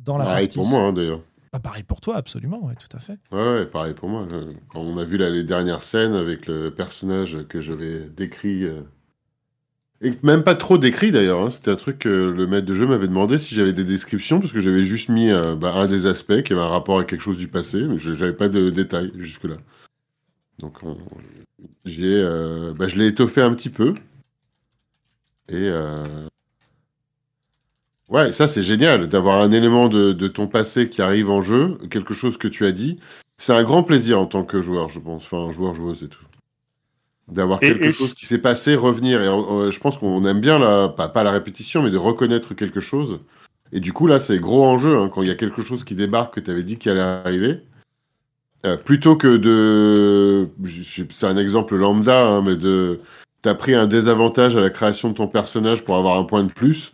[0.00, 1.20] Dans la pareil pour moi, hein, d'ailleurs.
[1.62, 3.18] Pareil pour toi, absolument, oui, tout à fait.
[3.30, 4.26] Ouais, pareil pour moi.
[4.68, 8.80] Quand on a vu les dernières scènes avec le personnage que j'avais décrit, euh,
[10.00, 12.86] et même pas trop décrit d'ailleurs, hein, c'était un truc que le maître de jeu
[12.86, 16.06] m'avait demandé si j'avais des descriptions, parce que j'avais juste mis euh, bah, un des
[16.06, 19.12] aspects qui avait un rapport avec quelque chose du passé, mais j'avais pas de détails
[19.16, 19.56] jusque-là.
[20.58, 23.94] Donc euh, bah, je l'ai étoffé un petit peu.
[25.48, 25.70] Et
[28.14, 32.14] Ouais, ça c'est génial d'avoir un élément de, ton passé qui arrive en jeu, quelque
[32.14, 33.00] chose que tu as dit.
[33.38, 35.24] C'est un grand plaisir en tant que joueur, je pense.
[35.24, 36.24] Enfin, joueur, joueuse et tout.
[37.26, 39.20] D'avoir quelque chose qui s'est passé revenir.
[39.20, 42.78] Et euh, je pense qu'on aime bien, la, pas, la répétition, mais de reconnaître quelque
[42.78, 43.18] chose.
[43.72, 45.96] Et du coup, là, c'est gros enjeu hein, quand il y a quelque chose qui
[45.96, 47.62] débarque que tu avais dit qu'il allait arriver.
[48.64, 50.50] Euh, plutôt que de.
[51.10, 53.00] C'est un exemple lambda, hein, mais de.
[53.42, 56.52] T'as pris un désavantage à la création de ton personnage pour avoir un point de
[56.52, 56.92] plus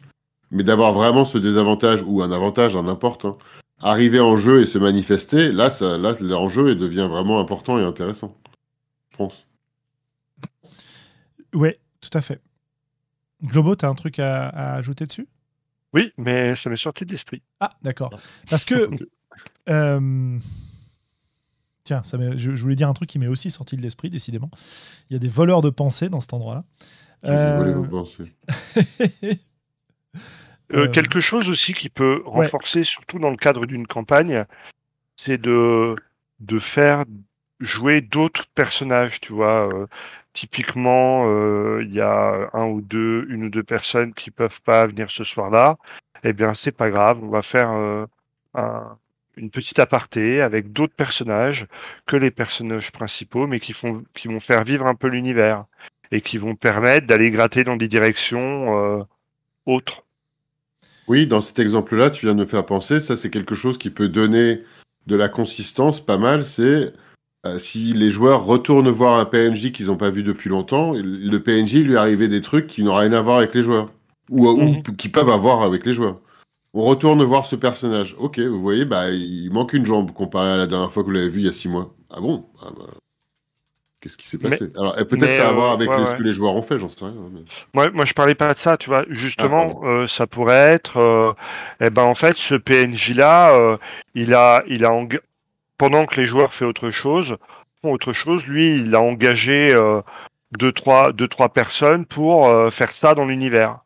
[0.50, 3.36] mais d'avoir vraiment ce désavantage ou un avantage, n'importe, hein,
[3.80, 8.36] arriver en jeu et se manifester, là, ça, là l'enjeu devient vraiment important et intéressant.
[9.12, 9.46] Je pense.
[11.54, 11.70] Oui,
[12.00, 12.40] tout à fait.
[13.42, 15.28] Globo, tu as un truc à, ajouter dessus?
[15.92, 17.42] Oui, mais ça m'est sorti de l'esprit.
[17.58, 18.12] Ah, d'accord.
[18.48, 18.88] Parce que.
[19.68, 20.38] Euh,
[21.84, 24.50] tiens, ça je, je, voulais dire un truc qui m'est aussi sorti de l'esprit, décidément.
[25.08, 26.62] Il y a des voleurs de pensée dans cet endroit-là.
[27.24, 27.84] Euh...
[30.72, 34.44] Euh, euh, quelque chose aussi qui peut renforcer, surtout dans le cadre d'une campagne,
[35.16, 35.96] c'est de,
[36.40, 37.04] de faire
[37.60, 39.68] jouer d'autres personnages, tu vois.
[39.68, 39.86] Euh,
[40.32, 41.24] typiquement,
[41.80, 45.24] il y a un ou deux, une ou deux personnes qui peuvent pas venir ce
[45.24, 45.76] soir-là.
[46.24, 48.06] eh bien, c'est pas grave, on va faire euh,
[48.54, 48.96] un,
[49.36, 51.66] une petite aparté avec d'autres personnages
[52.06, 55.64] que les personnages principaux, mais qui, font, qui vont faire vivre un peu l'univers
[56.12, 59.02] et qui vont permettre d'aller gratter dans des directions euh,
[59.66, 60.04] autres.
[61.10, 63.90] Oui, dans cet exemple-là, tu viens de me faire penser, ça c'est quelque chose qui
[63.90, 64.62] peut donner
[65.08, 66.92] de la consistance pas mal, c'est
[67.46, 71.36] euh, si les joueurs retournent voir un PNJ qu'ils n'ont pas vu depuis longtemps, le
[71.38, 73.90] PNJ lui arrivait des trucs qui n'ont rien à voir avec les joueurs,
[74.30, 74.82] ou, ou Mhm.
[74.96, 76.20] qui peuvent avoir avec les joueurs.
[76.74, 78.14] On retourne voir ce personnage.
[78.16, 81.14] Ok, vous voyez, bah, il manque une jambe comparé à la dernière fois que vous
[81.14, 81.92] l'avez vu il y a six mois.
[82.08, 82.46] Ah bon?
[82.62, 82.86] Ah bah,
[84.00, 85.96] Qu'est-ce qui s'est Mais- passé Alors, et peut-être ça a à voir euh, avec ouais,
[85.96, 86.08] les- ouais.
[86.10, 87.14] ce que les joueurs ont fait, j'en sais rien.
[87.32, 87.40] mais-
[87.74, 89.04] Moi, moi, je parlais pas de ça, tu vois.
[89.10, 89.86] Justement, pardon.
[89.86, 91.32] euh, ça pourrait être, euh,
[91.80, 93.76] eh ben, en fait, ce PNJ-là, euh,
[94.14, 94.92] il a, il a,
[95.76, 97.36] pendant que les joueurs font autre chose,
[97.82, 99.74] font autre chose, lui, il a engagé
[100.58, 103.78] deux, trois, deux, trois personnes pour faire ça dans l'univers.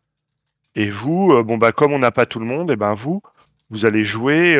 [0.77, 3.21] Et vous, bon bah, comme on n'a pas tout le monde, eh ben vous,
[3.71, 4.57] vous allez jouer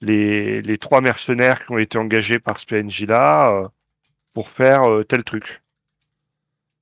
[0.00, 3.68] les, les trois mercenaires qui ont été engagés par ce PNJ-là euh,
[4.34, 5.62] pour faire euh, tel truc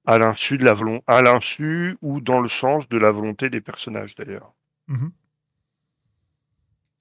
[0.05, 3.61] à l'insu de la volon- à l'insu ou dans le sens de la volonté des
[3.61, 4.53] personnages d'ailleurs.
[4.89, 5.13] Mhm.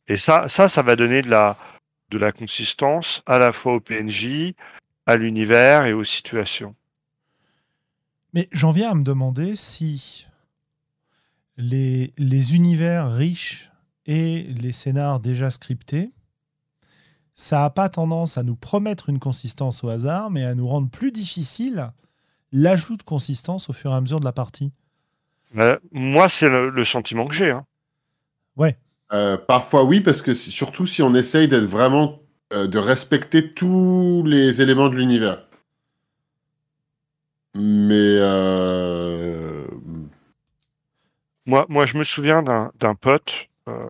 [0.08, 1.58] Et ça, ça, ça va donner de la,
[2.10, 4.54] de la consistance à la fois au PNJ,
[5.08, 6.76] à l'univers et aux situations.
[8.34, 10.28] Mais j'en viens à me demander si
[11.58, 13.72] les, les univers riches
[14.06, 16.12] et les scénars déjà scriptés,
[17.42, 20.90] ça n'a pas tendance à nous promettre une consistance au hasard, mais à nous rendre
[20.90, 21.92] plus difficile
[22.52, 24.72] l'ajout de consistance au fur et à mesure de la partie.
[25.58, 27.50] Euh, moi, c'est le, le sentiment que j'ai.
[27.50, 27.66] hein.
[29.12, 32.20] Euh, parfois oui, parce que surtout si on essaye d'être vraiment
[32.54, 35.44] euh, de respecter tous les éléments de l'univers.
[37.56, 39.66] Mais euh,
[41.46, 43.88] Moi, moi, je me souviens d'un d'un pote, euh,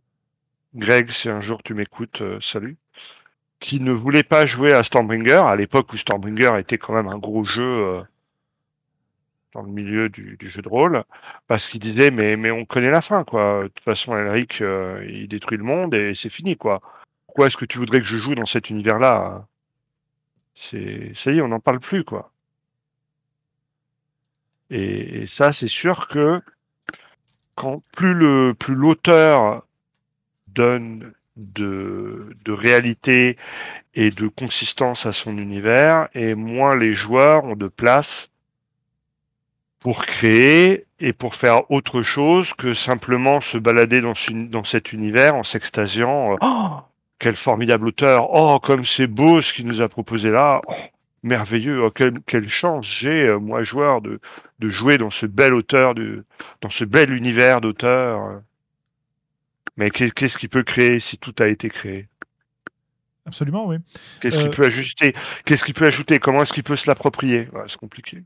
[0.75, 2.77] Greg, si un jour tu m'écoutes, euh, salut,
[3.61, 7.19] qui ne voulait pas jouer à Stormbringer, à l'époque où Stormbringer était quand même un
[7.19, 8.01] gros jeu euh,
[9.53, 11.03] dans le milieu du, jeu de rôle,
[11.47, 13.63] parce qu'il disait mais, mais on connaît la fin, quoi.
[13.63, 16.81] De toute façon, Elric, euh, il détruit le monde et c'est fini, quoi.
[17.27, 19.45] Pourquoi est-ce que tu voudrais que je joue dans cet univers-là
[20.55, 22.31] C'est, ça y est, on n'en parle plus, quoi.
[24.71, 26.41] Et, et ça, c'est sûr que
[27.55, 29.63] quand plus le plus l'auteur
[30.47, 31.13] donne
[31.55, 33.37] de, réalité
[33.95, 38.29] et de consistance à son univers, et moins les joueurs ont de place
[39.79, 44.93] pour créer et pour faire autre chose que simplement se balader dans, ce- dans cet
[44.93, 46.33] univers en s'extasiant.
[46.33, 46.69] euh, Oh,
[47.19, 50.73] quel formidable auteur Oh, comme c'est beau ce qu'il nous a proposé là Oh,
[51.23, 54.19] Merveilleux Oh, quelle, chance j'ai, euh, moi, joueur, de,
[54.61, 55.95] jouer dans ce bel auteur,
[56.61, 58.41] dans ce bel univers d'auteur.
[59.79, 59.83] Euh.
[59.83, 62.07] Mais qu'est- qu'est-ce qu'il peut créer si tout a été créé?
[63.25, 63.77] Absolument, oui.
[64.19, 65.13] Qu'est-ce Euh, qu'il peut ajuster
[65.45, 66.19] Qu'est-ce qu'il peut ajouter?
[66.19, 67.49] Comment est-ce qu'il peut se l'approprier?
[67.53, 68.23] Ouais, C'est compliqué.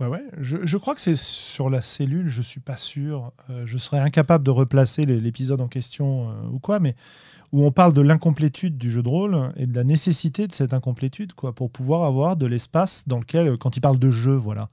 [0.00, 0.24] Ouais, ouais.
[0.40, 3.32] Je, je crois que c'est sur la cellule, je suis pas sûr.
[3.50, 6.96] Euh, je serais incapable de replacer l'épisode en question euh, ou quoi, mais
[7.52, 10.72] où on parle de l'incomplétude du jeu de rôle et de la nécessité de cette
[10.74, 14.68] incomplétude, quoi, pour pouvoir avoir de l'espace dans lequel, quand il parle de jeu, voilà,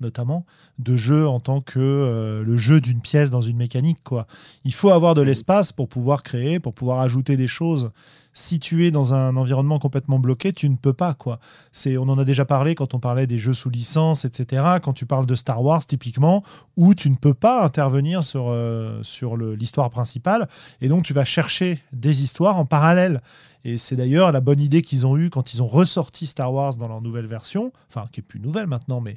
[0.00, 0.44] notamment
[0.78, 4.26] de jeu en tant que euh, le jeu d'une pièce dans une mécanique, quoi.
[4.64, 7.90] Il faut avoir de l'espace pour pouvoir créer, pour pouvoir ajouter des choses.
[8.34, 11.38] Si tu es dans un environnement complètement bloqué, tu ne peux pas, quoi.
[11.72, 14.64] C'est, on en a déjà parlé quand on parlait des jeux sous licence, etc.
[14.82, 16.42] Quand tu parles de Star Wars, typiquement,
[16.76, 20.48] où tu ne peux pas intervenir sur, euh, sur l'histoire principale,
[20.80, 23.22] et donc tu vas chercher des histoires en parallèle.
[23.64, 26.74] Et c'est d'ailleurs la bonne idée qu'ils ont eue quand ils ont ressorti Star Wars
[26.76, 29.16] dans leur nouvelle version, enfin qui est plus nouvelle maintenant, mais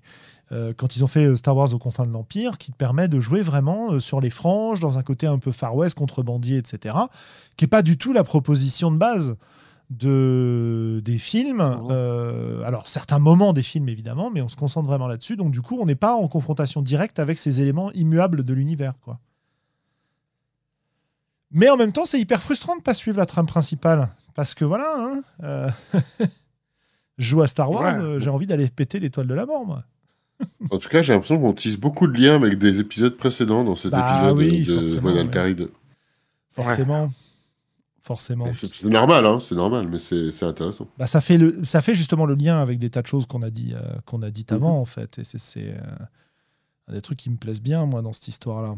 [0.53, 3.09] euh, quand ils ont fait euh, Star Wars aux confins de l'Empire, qui te permet
[3.09, 6.95] de jouer vraiment sur les franges, dans un côté un peu Far West, contrebandier, etc.,
[7.57, 9.06] qui n'est pas du tout la proposition de base
[9.89, 11.61] de, des films.
[11.89, 15.35] Euh, alors, certains moments des films, évidemment, mais on se concentre vraiment là-dessus.
[15.37, 18.93] Donc, du coup, on n'est pas en confrontation directe avec ces éléments immuables de l'univers.
[18.99, 19.19] quoi.
[21.51, 24.09] Mais en même temps, c'est hyper frustrant de ne pas suivre la trame principale.
[24.35, 25.69] Parce que voilà, hein, euh,
[27.17, 28.01] je joue à Star Wars, Ouais.
[28.03, 29.83] euh, j'ai envie d'aller péter l'étoile de la mort, moi.
[30.69, 33.75] en tout cas, j'ai l'impression qu'on tisse beaucoup de liens avec des épisodes précédents dans
[33.75, 35.67] cet Bah épisode oui, de forcément, Voix ouais.
[36.51, 37.09] Forcément.
[38.07, 38.49] Forcément.
[38.53, 40.87] C'est normal, hein, c'est normal, mais c'est intéressant.
[40.97, 43.41] Bah, ça, fait le, ça fait justement le lien avec des tas de choses qu'on
[43.41, 45.19] a dit, euh, qu'on a dites avant, en fait.
[45.19, 46.05] Et c'est- euh,
[46.89, 48.75] un des trucs qui me plaisent bien, moi, dans cette histoire-là.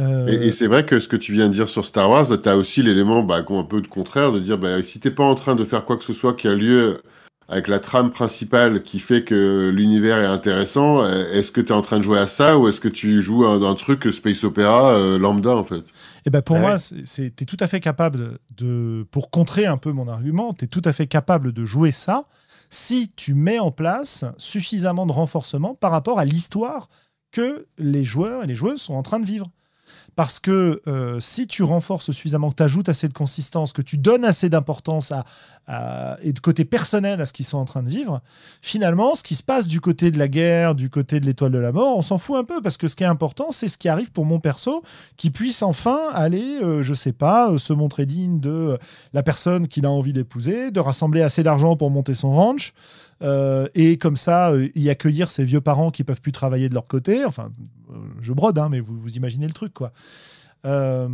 [0.00, 2.26] Euh, Et, et c'est vrai que ce que tu viens de dire sur Star Wars,
[2.26, 5.24] tu as aussi l'élément bah, un peu de contraire, de dire bah, si t'es pas
[5.24, 7.00] en train de faire quoi que ce soit qui a lieu
[7.50, 11.72] avec la trame principale qui fait que l'univers est intéressant, euh, est-ce que tu es
[11.72, 14.44] en train de jouer à ça ou est-ce que tu joues un, un truc space
[14.44, 15.84] opéra euh, lambda en fait?
[16.28, 16.60] Et ben pour Ouais.
[16.62, 20.66] moi, tu es tout à fait capable de, pour contrer un peu mon argument, tu
[20.66, 22.24] es tout à fait capable de jouer ça
[22.68, 26.90] si tu mets en place suffisamment de renforcement par rapport à l'histoire
[27.32, 29.46] que les joueurs et les joueuses sont en train de vivre.
[30.18, 33.98] Parce que euh, si tu renforces suffisamment, que tu ajoutes assez de consistance, que tu
[33.98, 37.88] donnes assez d'importance à, et de côté personnel à ce qu'ils sont en train de
[37.88, 38.20] vivre,
[38.60, 41.58] finalement, ce qui se passe du côté de la guerre, du côté de l'étoile de
[41.58, 42.60] la mort, on s'en fout un peu.
[42.60, 44.82] Parce que ce qui est important, c'est ce qui arrive pour mon perso,
[45.16, 48.76] qui puisse enfin aller, euh, je sais pas, euh, se montrer digne de euh,
[49.12, 52.74] la personne qu'il a envie d'épouser, de rassembler assez d'argent pour monter son ranch,
[53.74, 57.24] et comme ça, y accueillir ses vieux parents qui peuvent plus travailler de leur côté.
[57.24, 57.50] Enfin,
[58.20, 59.92] je brode, hein, mais vous, vous imaginez le truc, quoi.
[60.64, 61.08] Euh,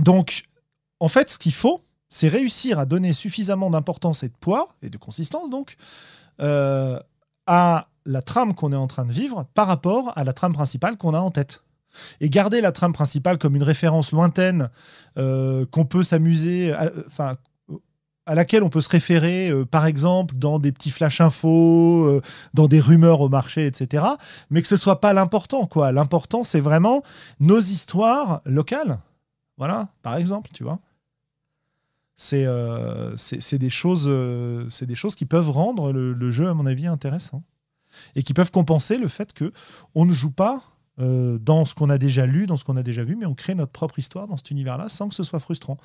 [0.00, 0.44] donc,
[1.00, 4.90] en fait, ce qu'il faut, c'est réussir à donner suffisamment d'importance et de poids, et
[4.90, 5.76] de consistance, donc,
[6.40, 6.98] euh,
[7.46, 10.96] à la trame qu'on est en train de vivre par rapport à la trame principale
[10.96, 11.62] qu'on a en tête.
[12.20, 14.70] Et garder la trame principale comme une référence lointaine
[15.16, 17.36] euh, qu'on peut s'amuser, euh, enfin,
[18.26, 22.20] à laquelle on peut se référer, euh, par exemple, dans des petits flash infos, euh,
[22.54, 24.04] dans des rumeurs au marché, etc.
[24.50, 25.92] Mais que ce soit pas l'important, quoi.
[25.92, 27.02] L'important, c'est vraiment
[27.38, 28.98] nos histoires locales.
[29.56, 30.80] Voilà, par exemple, tu vois.
[32.16, 33.14] C'est euh,
[33.52, 37.42] des choses, des choses qui peuvent rendre le, le jeu, à mon avis, intéressant
[38.14, 39.52] et qui peuvent compenser le fait que
[39.94, 40.62] on ne joue pas
[40.98, 43.54] dans ce qu'on a déjà lu, dans ce qu'on a déjà vu, mais on crée
[43.54, 45.78] notre propre histoire dans cet univers-là sans que ce soit frustrant,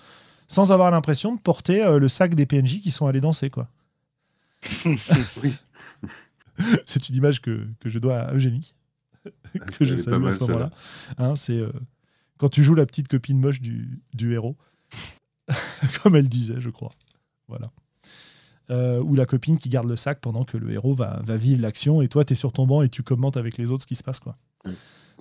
[0.52, 3.70] sans avoir l'impression de porter euh, le sac des PNJ qui sont allés danser, quoi.
[4.86, 5.54] Oui.
[6.86, 8.74] C'est une image que, que je dois à Eugénie,
[9.54, 10.70] que Ça je salue à ce moment-là.
[11.18, 11.72] Hein, c'est euh,
[12.38, 14.58] quand tu joues la petite copine moche du, du héros,
[16.04, 16.92] comme elle disait, je crois.
[17.48, 17.72] Voilà.
[18.70, 21.62] Euh, ou la copine qui garde le sac pendant que le héros va, va vivre
[21.62, 23.88] l'action et toi, tu es sur ton banc et tu commentes avec les autres ce
[23.88, 24.20] qui se passe.
[24.20, 24.38] quoi.
[24.66, 24.72] Ça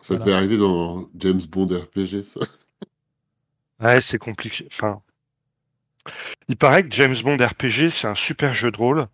[0.08, 0.24] Voilà.
[0.24, 2.40] devait arriver dans James Bond RPG, ça.
[3.80, 4.66] Ouais, c'est compliqué.
[4.66, 5.00] Enfin,
[6.48, 9.06] il paraît que James Bond RPG, c'est un super jeu de rôle.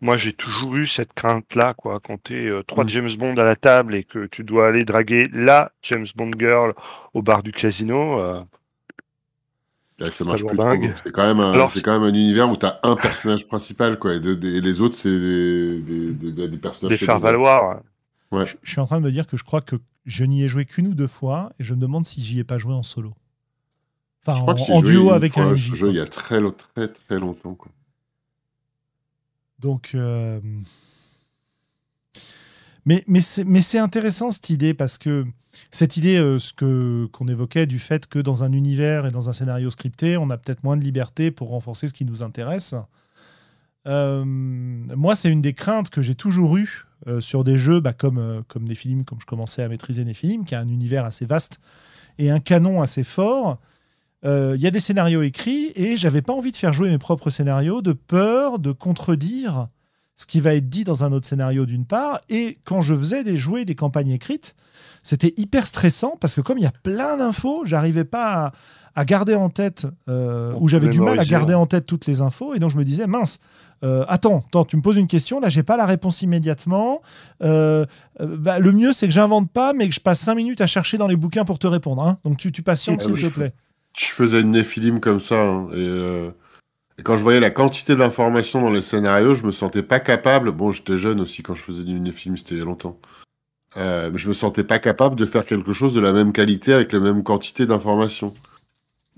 [0.00, 1.98] Moi, j'ai toujours eu cette crainte-là, quoi.
[2.00, 2.88] Quand t'es euh, trois Mm.
[2.88, 6.74] James Bond à la table et que tu dois aller draguer la James Bond girl
[7.14, 8.40] au bar du casino, euh,
[10.00, 10.56] Ouais, ça marche plus.
[11.04, 13.48] C'est quand même un, Alors, c'est quand même un univers où tu as un personnage
[13.48, 14.14] principal, quoi.
[14.14, 16.92] Et, de- de- et les autres, c'est des, des, des- des personnages.
[16.92, 17.32] les faire secondaires.
[17.32, 17.80] valoir.
[18.30, 18.46] Ouais.
[18.46, 19.74] Je, je suis en train de me dire que je crois que
[20.06, 22.44] je n'y ai joué qu'une ou deux fois et je me demande si j'y ai
[22.44, 23.12] pas joué en solo.
[24.28, 25.74] Enfin, en, duo avec un MJ.
[25.74, 27.70] jeu il y a très, très, très longtemps, quoi.
[29.58, 30.40] Donc, euh,
[32.84, 35.26] mais, mais c'est mais c'est intéressant cette idée parce que
[35.70, 39.28] cette idée euh, ce que qu'on évoquait du fait que dans un univers et dans
[39.28, 42.74] un scénario scripté, on a peut-être moins de liberté pour renforcer ce qui nous intéresse.
[43.86, 47.92] Euh, moi, c'est une des craintes que j'ai toujours eues euh, sur des jeux bah,
[47.92, 51.60] comme, comme Nephilim, comme je commençais à maîtriser Nephilim, qui a un univers assez vaste
[52.18, 53.58] et un canon assez fort.
[54.24, 56.98] Euh, Il y a des scénarios écrits et j'avais pas envie de faire jouer mes
[56.98, 59.68] propres scénarios de peur de contredire
[60.16, 62.20] ce qui va être dit dans un autre scénario d'une part.
[62.28, 64.56] Et quand je faisais des jouets, des campagnes écrites,
[65.04, 68.52] c'était hyper stressant parce que comme il y a plein d'infos, j'arrivais pas à,
[68.96, 72.20] à garder en tête, euh, ou j'avais du mal à garder en tête toutes les
[72.20, 72.54] infos.
[72.54, 73.38] Et donc je me disais, mince,
[73.84, 77.00] euh, attends, attends, tu me poses une question, là j'ai pas la réponse immédiatement.
[77.44, 77.86] Euh,
[78.20, 80.66] euh, bah, le mieux c'est que j'invente pas, mais que je passe cinq minutes à
[80.66, 82.02] chercher dans les bouquins pour te répondre.
[82.02, 82.18] hein.
[82.24, 83.52] Donc tu, tu patientes Ah s'il oui, te plaît.
[83.98, 85.42] Je faisais une Néphilim comme ça.
[85.42, 86.30] hein, et, euh,
[86.98, 90.52] et quand je voyais la quantité d'informations dans les scénarios, je me sentais pas capable.
[90.52, 92.98] Bon, j'étais jeune aussi quand je faisais du Néphilim, c'était il y a longtemps.
[93.76, 96.72] Euh, mais je me sentais pas capable de faire quelque chose de la même qualité
[96.72, 98.34] avec la même quantité d'informations.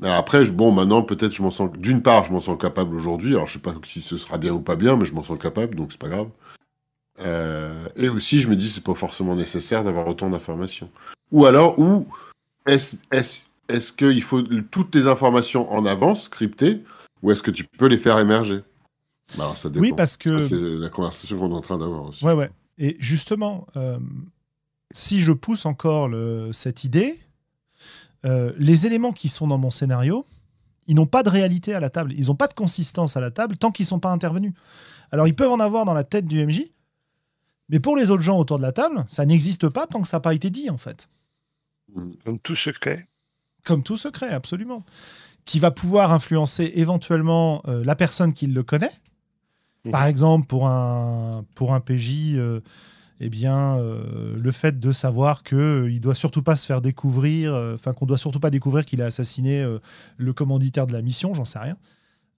[0.03, 1.70] Alors après, bon, maintenant, peut-être je m'en sens.
[1.76, 3.35] D'une part, je m'en sens capable aujourd'hui.
[3.35, 5.39] Alors, je sais pas si ce sera bien ou pas bien, mais je m'en sens
[5.39, 6.28] capable, donc c'est pas grave.
[7.20, 10.90] Euh, et aussi, je me dis, c'est pas forcément nécessaire d'avoir autant d'informations.
[11.32, 12.07] Ou alors, ou
[12.66, 16.82] est-ce est est qu'il faut toutes les informations en avance, scriptées,
[17.22, 18.60] ou est-ce que tu peux les faire émerger?
[19.36, 19.82] Bah, alors, ça dépend.
[19.82, 20.47] Oui, parce que.
[20.47, 22.24] C'est la conversation qu'on est en train d'avoir aussi.
[22.24, 22.51] Ouais, ouais.
[22.78, 23.98] Et justement, euh,
[24.90, 27.20] si je pousse encore le- cette idée,
[28.24, 30.26] euh, les éléments qui sont dans mon scénario,
[30.86, 32.12] ils n'ont pas de réalité à la table.
[32.16, 34.52] Ils n'ont pas de consistance à la table tant qu'ils ne sont pas intervenus.
[35.12, 36.62] Alors, ils peuvent en avoir dans la tête du MJ,
[37.68, 40.16] mais pour les autres gens autour de la table, ça n'existe pas tant que ça
[40.16, 41.09] n'a pas été dit, en fait.
[42.24, 43.06] Comme tout secret.
[43.65, 44.85] Comme tout secret, absolument.
[45.45, 48.91] Qui va pouvoir influencer éventuellement euh, la personne qui le connaît.
[49.91, 50.09] Par Mhm.
[50.09, 52.61] exemple, pour un, pour un PJ, euh,
[53.20, 57.55] eh bien, euh, le fait de savoir qu'il ne doit surtout pas se faire découvrir,
[57.74, 59.66] enfin, qu'on doit surtout pas découvrir qu'il a assassiné
[60.19, 61.77] le commanditaire de la mission, j'en sais rien.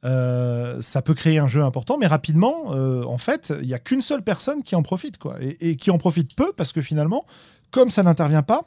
[0.05, 3.79] euh, ça peut créer un jeu important, mais rapidement, euh, en fait, il n'y a
[3.79, 7.25] qu'une seule personne qui en profite, quoi, et, qui en profite peu parce que finalement,
[7.71, 8.63] comme ça n'intervient pas,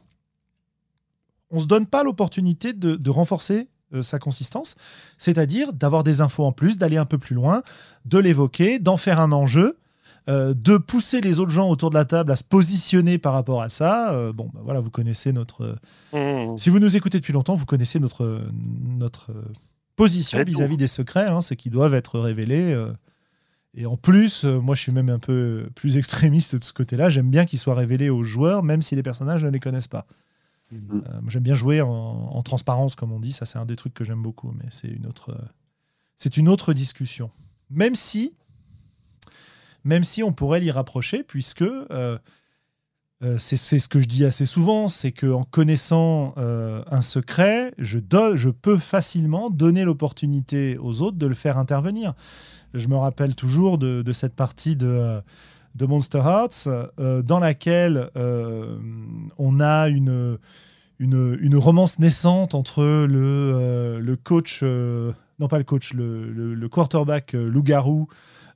[1.51, 4.75] on se donne pas l'opportunité de, renforcer euh, sa consistance,
[5.17, 7.63] c'est-à-dire d'avoir des infos en plus, d'aller un peu plus loin,
[8.05, 9.77] de l'évoquer, d'en faire un enjeu.
[10.27, 13.69] de pousser les autres gens autour de la table à se positionner par rapport à
[13.69, 14.31] ça.
[14.33, 15.77] bon, bah voilà, vous connaissez notre.
[16.13, 16.57] Mmh.
[16.57, 18.41] Si vous nous écoutez depuis longtemps, vous connaissez notre
[18.97, 19.31] notre
[19.95, 22.73] position vis-à-vis des secrets, hein, c'est qu'ils doivent être révélés.
[22.73, 22.91] Euh,
[23.73, 27.09] et en plus, euh, moi je suis même un peu plus extrémiste de ce côté-là,
[27.09, 30.05] j'aime bien qu'ils soient révélés aux joueurs, même si les personnages ne les connaissent pas.
[30.71, 31.03] Mhm.
[31.07, 34.03] Euh, j'aime bien jouer en, transparence, comme on dit, ça c'est un des trucs que
[34.03, 35.37] j'aime beaucoup, mais c'est une autre,
[36.15, 37.29] c'est une autre discussion.
[37.69, 38.35] Même si,
[39.83, 41.63] même si on pourrait l'y rapprocher, puisque
[43.23, 47.99] euh, c'est ce que je dis assez souvent, c'est qu'en connaissant euh, un secret, je,
[48.35, 52.13] je peux facilement donner l'opportunité aux autres de le faire intervenir.
[52.73, 55.21] Je me rappelle toujours de, cette partie de,
[55.75, 58.09] de Monster Hearts euh, dans laquelle
[59.37, 60.37] on a une,
[60.99, 68.07] une, romance naissante entre le, le coach, non pas le coach, le, le quarterback loup-garou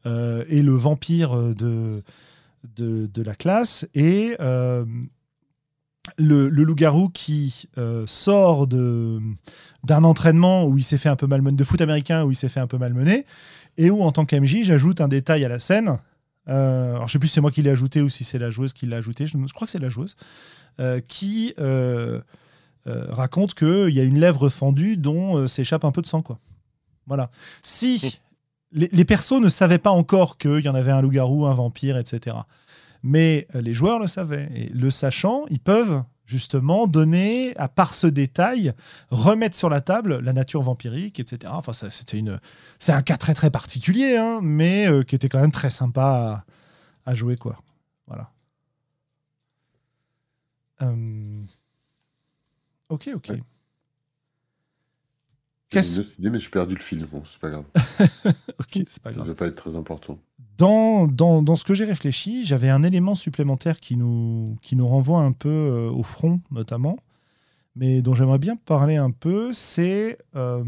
[0.06, 2.02] et le vampire de
[2.78, 3.88] de, la classe.
[3.94, 4.86] Et euh,
[6.18, 11.82] le, loup-garou qui euh, sort d'un entraînement où il s'est fait un peu de foot
[11.82, 13.26] américain où il s'est fait un peu malmener,
[13.78, 16.00] et où en tant qu'MJ, j'ajoute un détail à la scène.
[16.50, 18.50] Euh, alors je sais plus si c'est moi qui l'ai ajouté ou si c'est la
[18.50, 20.16] joueuse qui l'a ajouté, je, crois que c'est la joueuse,
[21.08, 21.54] qui
[22.86, 26.22] raconte qu'il y a une lèvre fendue dont s'échappe un peu de sang.
[26.22, 26.40] Quoi.
[27.06, 27.30] Voilà.
[27.64, 28.20] Si
[28.72, 32.38] les, persos ne savaient pas encore qu'il y en avait un loup-garou, un vampire, etc.
[33.04, 34.50] Mais euh, les joueurs le savaient.
[34.56, 38.74] Et le sachant, ils peuvent justement donner, à part ce détail,
[39.10, 41.52] remettre sur la table la nature vampirique, etc.
[41.56, 42.40] Enfin, c'était une,
[42.78, 46.46] c'est un cas très très particulier, hein, mais euh, qui était quand même très sympa
[47.06, 47.58] à, jouer, quoi.
[48.08, 48.30] Voilà.
[50.84, 51.42] Euh,
[52.90, 53.32] ok, ok.
[55.72, 57.06] J'ai mais j'ai perdu le fil.
[57.06, 57.66] Bon, c'est pas grave.
[58.60, 59.24] ok, c'est pas grave.
[59.24, 60.20] Ça va pas être très important.
[60.58, 64.88] Dans, dans, dans ce que j'ai réfléchi, j'avais un élément supplémentaire qui nous, qui nous
[64.88, 66.98] renvoie un peu euh, au front, notamment,
[67.76, 69.54] mais dont j'aimerais bien parler un peu.
[69.54, 70.18] C'est.
[70.36, 70.64] Euh,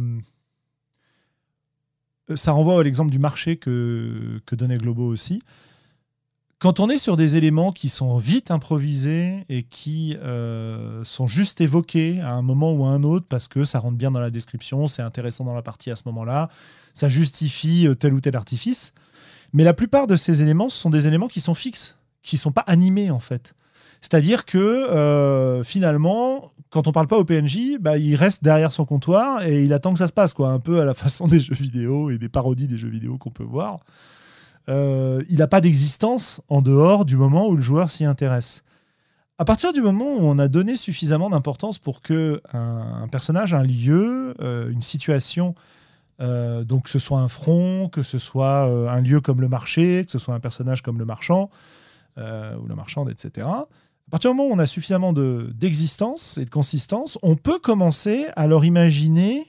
[2.35, 5.41] ça renvoie à l'exemple du marché que, que donnait Globo aussi
[6.61, 11.59] quand on est sur des éléments qui sont vite improvisés et qui euh, sont juste
[11.59, 14.29] évoqués à un moment ou à un autre parce que ça rentre bien dans la
[14.29, 16.49] description, c'est intéressant dans la partie à ce moment-là,
[16.93, 18.93] ça justifie euh, tel ou tel artifice.
[19.53, 22.51] Mais la plupart de ces éléments, sont des éléments qui sont fixes, qui ne sont
[22.51, 23.55] pas animés en fait.
[24.01, 28.85] C'est-à-dire que euh, finalement, quand on parle pas au PNJ, bah, il reste derrière son
[28.85, 31.39] comptoir et il attend que ça se passe, quoi, un peu à la façon des
[31.39, 33.79] jeux vidéo et des parodies des jeux vidéo qu'on peut voir.
[34.69, 38.63] Euh, il n'a pas d'existence en dehors du moment où le joueur s'y intéresse.
[39.37, 43.63] À partir du moment où on a donné suffisamment d'importance pour que un, personnage, un
[43.63, 45.55] lieu, euh, une situation,
[46.19, 50.05] euh, donc que ce soit un front, que ce soit un lieu comme le marché,
[50.05, 51.49] que ce soit un personnage comme le marchand
[52.17, 53.47] ou la marchande, etc.
[53.47, 58.27] À partir du moment où on a suffisamment d'existence et de consistance, on peut commencer
[58.35, 59.47] à leur imaginer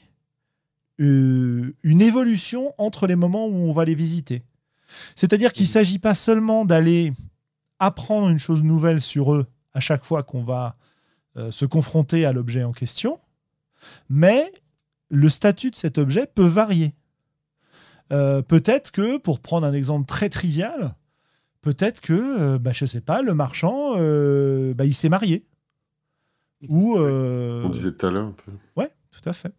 [0.98, 4.42] une évolution entre les moments où on va les visiter.
[5.14, 7.12] C'est-à-dire qu'il ne s'agit pas seulement d'aller
[7.78, 10.76] apprendre une chose nouvelle sur eux à chaque fois qu'on va
[11.36, 13.18] euh, se confronter à l'objet en question,
[14.08, 14.52] mais
[15.10, 16.94] le statut de cet objet peut varier.
[18.12, 20.94] Euh, peut-être que, pour prendre un exemple très trivial,
[21.62, 25.46] peut-être que, euh, bah, je ne sais pas, le marchand, bah, il s'est marié.
[26.68, 28.52] Ou, On disait tout à l'heure un peu.
[28.76, 29.52] Ouais, tout à fait.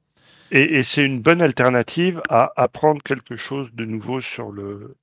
[0.52, 4.96] Et, c'est une bonne alternative à apprendre quelque chose de nouveau sur le,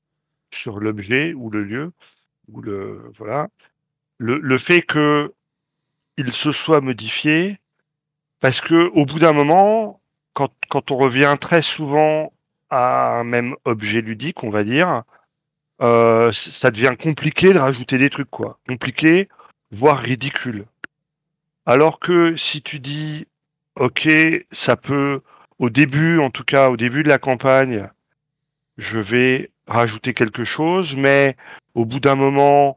[0.52, 1.92] sur l'objet ou le lieu
[2.52, 3.48] ou le voilà.
[4.18, 5.32] Le, fait que
[6.18, 7.58] il se soit modifié
[8.40, 10.00] parce que au bout d'un moment
[10.34, 12.32] quand, quand on revient très souvent
[12.68, 15.04] à un même objet ludique on va dire
[15.80, 18.58] euh, ça devient compliqué de rajouter des trucs quoi.
[18.68, 19.28] Compliqué
[19.70, 20.66] voire ridicule.
[21.64, 23.26] Alors que si tu dis
[23.76, 24.08] ok
[24.52, 25.22] ça peut
[25.58, 27.88] au début en tout cas au début de la campagne
[28.76, 31.36] je vais rajouter quelque chose, mais
[31.74, 32.76] au bout d'un moment,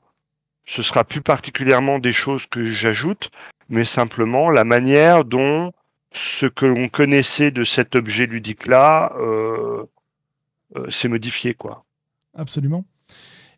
[0.65, 3.31] ce sera plus particulièrement des choses que j'ajoute,
[3.69, 5.71] mais simplement la manière dont
[6.13, 9.83] ce que l'on connaissait de cet objet ludique-là euh,
[10.77, 11.83] euh, s'est modifié, quoi.
[12.35, 12.85] Absolument.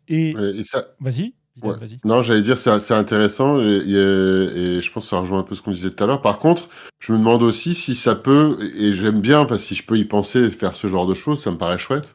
[0.08, 0.86] Et, ça...
[1.00, 1.74] vas-y, Ouais.
[2.04, 5.42] Non, j'allais dire, c'est c'est intéressant et, et- et je pense que ça rejoint un
[5.42, 6.20] peu ce qu'on disait tout à l'heure.
[6.20, 6.68] Par contre,
[6.98, 9.96] je me demande aussi si ça peut, et j'aime bien, parce que si je peux
[9.98, 12.14] y penser et faire ce genre de choses, ça me paraît chouette.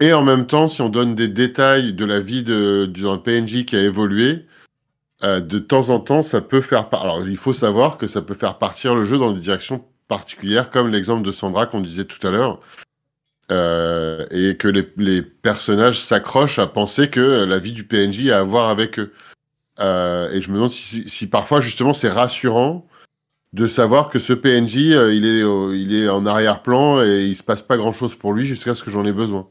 [0.00, 3.76] Et en même temps, si on donne des détails de la vie d'un PNJ qui
[3.76, 4.46] a évolué,
[5.24, 6.88] euh, de temps en temps, ça peut faire.
[6.92, 10.70] Alors, il faut savoir que ça peut faire partir le jeu dans des directions particulières,
[10.70, 12.60] comme l'exemple de Sandra qu'on disait tout à l'heure.
[13.50, 18.42] Euh, et que les, personnages s'accrochent à penser que la vie du PNJ a à
[18.42, 19.12] voir avec eux.
[19.80, 22.86] Euh, et je me demande si, si parfois justement c'est rassurant
[23.54, 25.40] de savoir que ce PNJ il est
[25.80, 28.90] il est en arrière-plan et il se passe pas grand-chose pour lui jusqu'à ce que
[28.90, 29.48] j'en ai besoin.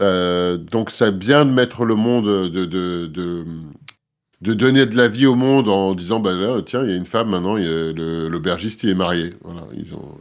[0.00, 3.44] Euh, donc c'est bien de mettre le monde de, de, de
[4.40, 6.96] de donner de la vie au monde en disant bah là, tiens il y a
[6.96, 10.18] une femme maintenant l'aubergiste il est marié voilà ils ont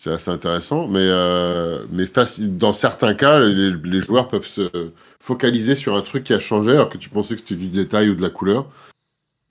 [0.00, 4.92] c'est assez intéressant, mais, euh, mais faci- dans certains cas, les, les joueurs peuvent se
[5.18, 8.08] focaliser sur un truc qui a changé alors que tu pensais que c'était du détail
[8.08, 8.66] ou de la couleur.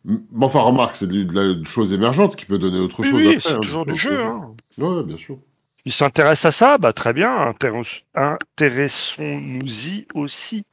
[0.05, 3.27] Mais enfin, remarque, c'est de, la chose émergente qui peut donner autre Oui, chose oui,
[3.35, 3.39] après.
[3.41, 4.21] c'est hein, toujours du jeu.
[4.23, 4.55] Hein.
[4.77, 5.37] Ouais, bien sûr.
[5.87, 10.65] Il s'intéresse à ça, bah très bien, intéress- intéressons-nous-y aussi.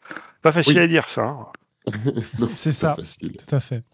[0.43, 0.83] Pas facile Oui.
[0.83, 1.23] à dire ça.
[1.23, 1.47] hein.
[2.53, 2.97] C'est ça.
[2.97, 3.37] facile.
[3.37, 3.85] Tout à fait.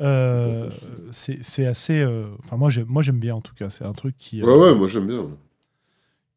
[0.00, 0.70] Euh,
[1.10, 2.00] c'est assez.
[2.00, 3.68] euh, Enfin, moi, j'aime moi, j'aime bien en tout cas.
[3.68, 5.26] C'est un truc qui, euh, Ouais, ouais, moi j'aime bien.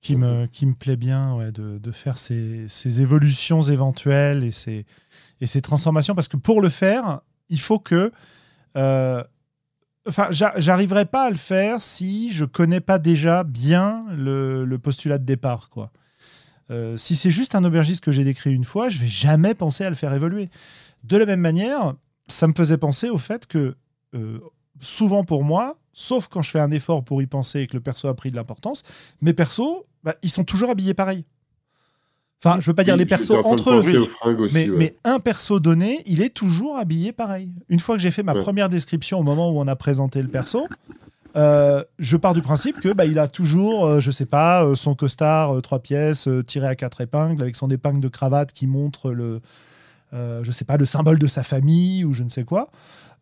[0.02, 4.52] qui, me, qui me plaît bien ouais, de, de faire ces, ces évolutions éventuelles et
[4.52, 4.86] ces,
[5.40, 6.16] et ces transformations.
[6.16, 8.12] Parce que pour le faire, il faut que.
[10.08, 14.80] Enfin, j'a- j'arriverai pas à le faire si je connais pas déjà bien le, le
[14.80, 15.92] postulat de départ, quoi.
[16.72, 19.84] Euh, si c'est juste un aubergiste que j'ai décrit une fois, je vais jamais penser
[19.84, 20.50] à le faire évoluer.
[21.04, 21.96] De la même manière,
[22.28, 23.76] ça me faisait penser au fait que
[24.16, 24.40] euh,
[24.80, 27.82] souvent pour moi, sauf quand je fais un effort pour y penser et que le
[27.82, 28.84] perso a pris de l'importance,
[29.22, 31.26] mes persos, bah, ils sont toujours habillés pareil.
[32.44, 33.98] Enfin, je veux pas dire les persos entre eux, aussi,
[34.52, 34.76] mais, ouais.
[34.76, 37.54] mais un perso donné, il est toujours habillé pareil.
[37.70, 38.40] Une fois que j'ai fait ma Ouais.
[38.42, 40.68] première description au moment où on a présenté le perso,
[41.38, 44.74] euh, je pars du principe que bah, il a toujours, euh, je sais pas, euh,
[44.76, 48.66] son costard euh, trois pièces tiré à quatre épingles avec son épingle de cravate qui
[48.66, 49.40] montre le,
[50.12, 52.70] je sais pas, le symbole de sa famille ou je ne sais quoi.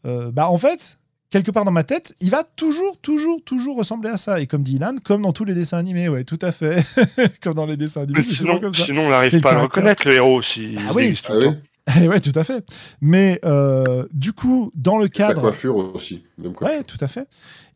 [0.05, 0.97] Bah en fait,
[1.29, 4.39] quelque part dans ma tête, il va toujours, toujours, toujours ressembler à ça.
[4.41, 6.83] Et comme dit Ilan, comme dans tous les dessins animés, ouais, tout à fait,
[7.41, 8.19] comme dans les dessins animés.
[8.19, 8.85] Mais sinon, toujours comme ça.
[8.85, 11.13] sinon, on n'arrive pas à le reconnaître, le héros, s'il Ah oui.
[11.15, 11.59] tout Ah le oui, temps.
[12.03, 12.63] Eh ouais, tout à fait.
[13.01, 15.41] Mais euh, du coup, dans le sa cadre.
[15.41, 16.23] coiffure aussi.
[16.37, 16.77] Même coiffure.
[16.77, 17.27] Ouais, tout à fait.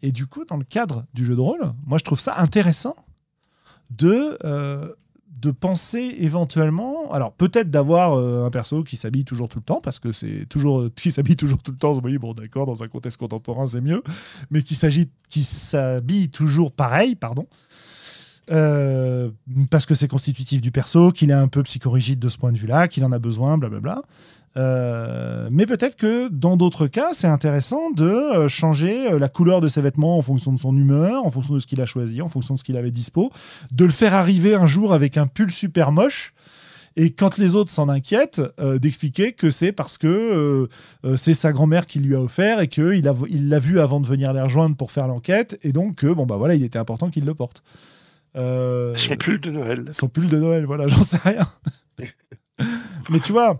[0.03, 2.95] Et du coup, dans le cadre du jeu de rôle, moi, je trouve ça intéressant
[3.89, 4.87] de, euh,
[5.43, 7.11] de penser éventuellement.
[7.11, 10.45] Alors, peut-être d'avoir euh, un perso qui s'habille toujours tout le temps, parce que c'est
[10.47, 10.87] toujours.
[10.95, 14.01] qui s'habille toujours tout le temps, oui, bon, d'accord, dans un contexte contemporain, c'est mieux.
[14.51, 14.75] Mais qui
[15.43, 17.45] s'habille toujours pareil, pardon.
[18.51, 19.29] Euh,
[19.69, 22.57] parce que c'est constitutif du perso, qu'il est un peu psychorigide de ce point de
[22.57, 24.01] vue-là, qu'il en a besoin, blablabla.
[24.55, 29.61] Euh, mais peut-être que dans d'autres cas, c'est intéressant de euh, changer euh, la couleur
[29.61, 32.21] de ses vêtements en fonction de son humeur, en fonction de ce qu'il a choisi,
[32.21, 33.31] en fonction de ce qu'il avait dispo,
[33.71, 36.33] de le faire arriver un jour avec un pull super moche.
[36.95, 40.67] Et quand les autres s'en inquiètent, euh, d'expliquer que c'est parce que
[41.03, 44.07] euh, c'est sa grand-mère qui lui a offert et qu'il l'a il vu avant de
[44.07, 47.09] venir les rejoindre pour faire l'enquête, et donc que bon bah voilà, il était important
[47.09, 47.63] qu'il le porte.
[48.35, 49.85] Son pull de Noël.
[49.91, 51.47] son pull de Noël, voilà, j'en sais rien.
[53.09, 53.59] Mais tu vois,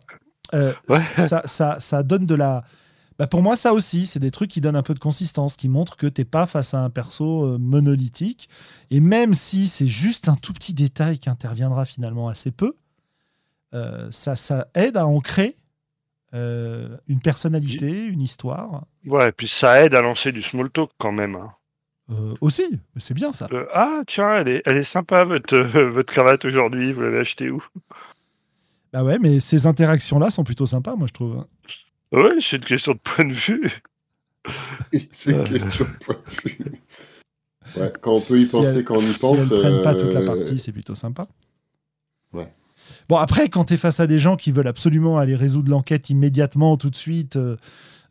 [0.53, 0.99] euh, Ouais.
[1.17, 2.63] ça, ça, ça donne de la.
[3.19, 5.69] Bah pour moi, ça aussi, c'est des trucs qui donnent un peu de consistance, qui
[5.69, 8.49] montrent que t'es pas face à un perso euh, monolithique.
[8.89, 12.75] Et même si c'est juste un tout petit détail qui interviendra finalement assez peu,
[13.75, 15.55] euh, ça, ça aide à ancrer
[16.33, 18.85] euh, une personnalité, une histoire.
[19.05, 21.35] Ouais, et puis ça aide à lancer du small talk quand même.
[21.35, 21.51] hein.
[22.09, 22.63] Euh, aussi,
[22.97, 23.47] c'est bien ça.
[23.73, 25.57] Ah, tiens, elle est, elle est sympa, votre,
[25.89, 27.63] votre cravate aujourd'hui, vous l'avez achetée où?
[28.93, 31.37] Bah ouais, mais ces interactions-là sont plutôt sympas, moi je trouve.
[31.39, 31.47] hein.
[32.11, 33.81] Ouais, c'est une question de point de vue.
[35.11, 35.43] C'est une Euh.
[35.45, 36.81] question de point de vue.
[37.77, 39.37] Ouais, quand on peut y Si penser, quand on y si pense.
[39.39, 41.27] elles prennent pas toute la euh, partie, c'est plutôt sympa.
[42.33, 42.53] Ouais.
[43.09, 46.09] Bon, après, quand tu es face à des gens qui veulent absolument aller résoudre l'enquête
[46.09, 47.55] immédiatement, tout de suite, euh,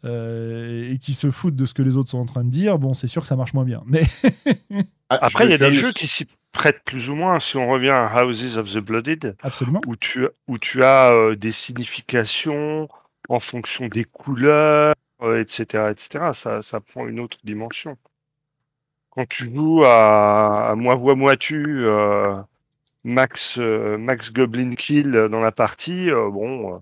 [0.05, 2.79] euh, et qui se foutent de ce que les autres sont en train de dire,
[2.79, 3.83] bon, c'est sûr que ça marche moins bien.
[3.87, 4.03] Mais
[5.11, 7.41] ah, Après, il y a des jeux qui s'y prêtent plus ou moins.
[7.41, 9.81] Si on revient à Houses of the Blooded, absolument.
[9.87, 12.89] où tu, où tu as euh, des significations
[13.29, 17.97] en fonction des couleurs, euh, etc., etc., ça, ça prend une autre dimension.
[19.11, 22.37] Quand tu joues à, à Moi vois moi tu euh,
[23.05, 26.81] Max, Max Goblin Kill dans la partie, bon.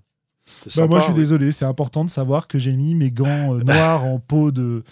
[0.76, 4.04] Bah, moi, je suis désolé, c'est important de savoir que j'ai mis mes gants noirs
[4.04, 4.84] en peau de,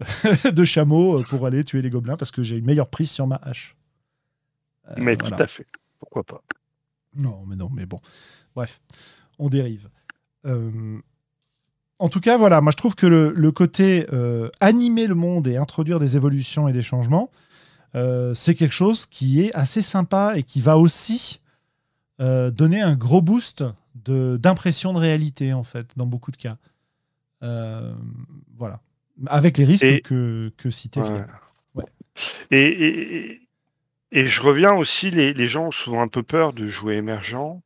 [0.52, 3.36] de chameau pour aller tuer les gobelins parce que j'ai une meilleure prise sur ma
[3.36, 3.76] hache.
[4.88, 5.36] Euh, Mais voilà.
[5.36, 5.66] tout à fait.
[5.98, 6.42] Pourquoi pas?
[7.14, 8.00] Non, mais non, mais bon.
[8.54, 8.80] Bref,
[9.38, 9.88] on dérive.
[10.46, 10.98] Euh,
[11.98, 15.46] en tout cas, voilà, moi je trouve que le, le côté euh, animer le monde
[15.46, 17.30] et introduire des évolutions et des changements,
[17.94, 21.40] euh, c'est quelque chose qui est assez sympa et qui va aussi
[22.20, 23.64] euh, donner un gros boost
[24.04, 26.58] d'impression de, réalité, en fait, dans beaucoup de cas.
[27.40, 28.80] Voilà.
[29.26, 31.24] Avec les risques Et- que, que Ouais.
[31.74, 31.84] Ouais.
[32.50, 33.45] Et, et,
[34.12, 37.60] et- je reviens aussi, les, les gens ont souvent un peu peur de jouer émergent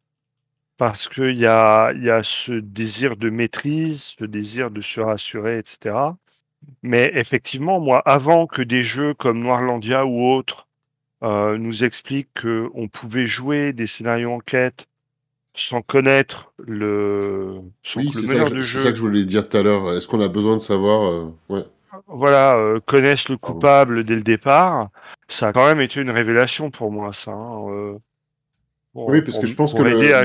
[0.77, 5.59] parce qu'il y a, y a ce désir de maîtrise, ce désir de se rassurer,
[5.59, 6.19] etc.
[6.83, 10.69] Mais effectivement, moi, avant que des jeux comme Noirlandia ou autres
[11.25, 14.87] euh, nous expliquent qu'on pouvait jouer des scénarios enquête
[15.55, 19.25] sans connaître le, sans Oui, le meneur de je- c'est jeu ça que je voulais
[19.25, 19.93] dire tout à l'heure.
[19.93, 21.65] Est-ce qu'on a besoin de savoir euh, ouais.
[22.07, 23.55] Voilà, euh, connaissent le Pardon.
[23.55, 24.89] coupable dès le départ,
[25.29, 27.33] ça a quand même été une révélation pour moi, ça.
[27.33, 27.95] hein, euh,
[28.93, 30.25] pour- Oui, parce pour- que je pense que le, y y a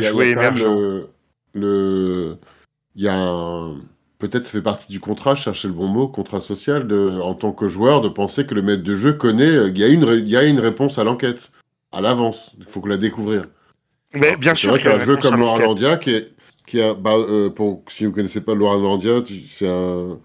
[0.51, 1.09] le,
[1.53, 2.37] le-
[2.95, 3.75] il y a un-
[4.19, 7.51] peut-être ça fait partie du contrat, chercher le bon mot, contrat social, de, en tant
[7.51, 10.03] que joueur, de penser que le maître de jeu connaît, euh, il y a une,
[10.07, 11.51] il y a une réponse à l'enquête,
[11.91, 12.55] à l'avance.
[12.57, 13.45] Il faut que la découvrir.
[14.13, 15.59] Mais Alors, bien c'est sûr vrai qu'un jeu comme l'enquête.
[15.65, 16.31] Loralandia, qui est,
[16.65, 20.17] qui a, bah, euh, pour, si vous connaissez pas Loralandia, tu- c'est un,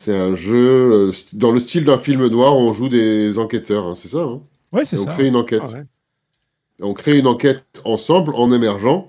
[0.00, 3.86] c'est un jeu euh, dans le style d'un film noir où on joue des enquêteurs,
[3.86, 4.22] hein, c'est ça.
[4.24, 4.40] hein?
[4.72, 5.12] Ouais, c'est Et on ça.
[5.12, 5.62] crée une enquête.
[5.64, 5.84] Ah ouais.
[6.82, 9.08] On crée une enquête ensemble, en émergent,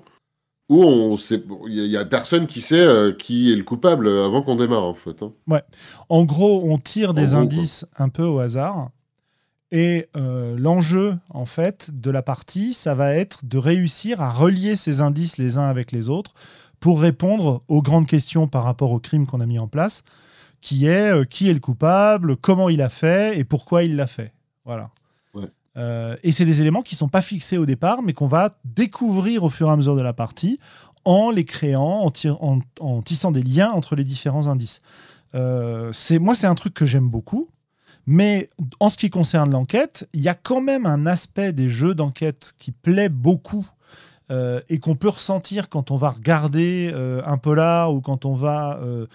[0.69, 4.07] où on sait, il y, y a personne qui sait euh, qui est le coupable
[4.09, 5.23] avant qu'on démarre, en fait.
[5.23, 5.31] hein.
[6.09, 7.39] En gros, on tire des gros, quoi.
[7.39, 8.89] indices un peu au hasard.
[9.73, 14.75] Et euh, l'enjeu, en fait, de la partie, ça va être de réussir à relier
[14.75, 16.33] ces indices les uns avec les autres
[16.81, 20.03] pour répondre aux grandes questions par rapport au crime qu'on a mis en place,
[20.61, 24.07] qui est euh, qui est le coupable, comment il a fait et pourquoi il l'a
[24.07, 24.31] fait.
[24.65, 24.89] Voilà.
[25.33, 25.47] Ouais.
[25.77, 29.43] Euh, et c'est des éléments qui sont pas fixés au départ, mais qu'on va découvrir
[29.43, 30.59] au fur et à mesure de la partie
[31.03, 34.81] en les créant, en, tir- en- en tissant des liens entre les différents indices.
[35.33, 37.49] Euh, c'est moi, c'est un truc que j'aime beaucoup.
[38.07, 41.93] Mais en ce qui concerne l'enquête, il y a quand même un aspect des jeux
[41.93, 43.65] d'enquête qui plaît beaucoup
[44.31, 48.33] euh, et qu'on peut ressentir quand on va regarder euh, un polar ou quand on
[48.33, 49.05] va euh,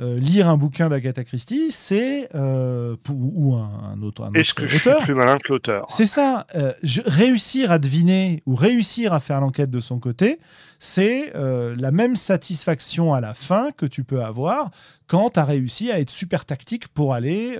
[0.00, 4.66] euh, lire un bouquin d'Agatha Christie, c'est euh, ou un, un autre, un Est-ce que
[4.66, 5.86] je suis plus malin que l'auteur?
[5.88, 6.46] C'est ça.
[6.54, 10.38] euh, je- réussir à deviner ou réussir à faire l'enquête de son côté,
[10.78, 14.70] c'est la même satisfaction à la fin que tu peux avoir
[15.06, 17.58] quand tu as réussi à être super tactique pour aller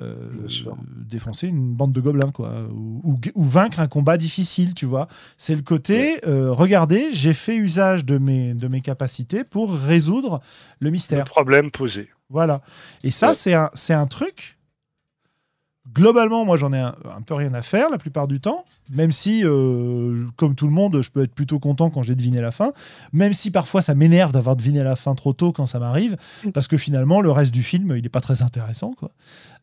[0.00, 0.14] euh,
[1.08, 5.06] défoncer une bande de gobelins, quoi, ou, ou- ou vaincre un combat difficile, tu vois.
[5.38, 10.40] C'est le côté, euh, regardez, j'ai fait usage de mes, de mes capacités pour résoudre
[10.80, 11.24] le Le mystère.
[11.26, 12.08] problème posé.
[12.30, 12.60] Voilà.
[13.04, 13.34] Et ça, Ouais.
[13.34, 14.53] c'est un, c'est un truc.
[15.94, 19.12] Globalement, moi, j'en ai un, un peu rien à faire la plupart du temps, même
[19.12, 22.50] si, euh, comme tout le monde, je peux être plutôt content quand j'ai deviné la
[22.50, 22.72] fin,
[23.12, 26.16] même si parfois ça m'énerve d'avoir deviné la fin trop tôt quand ça m'arrive,
[26.52, 28.94] parce que finalement, le reste du film, il n'est pas très intéressant.
[28.94, 29.10] quoi.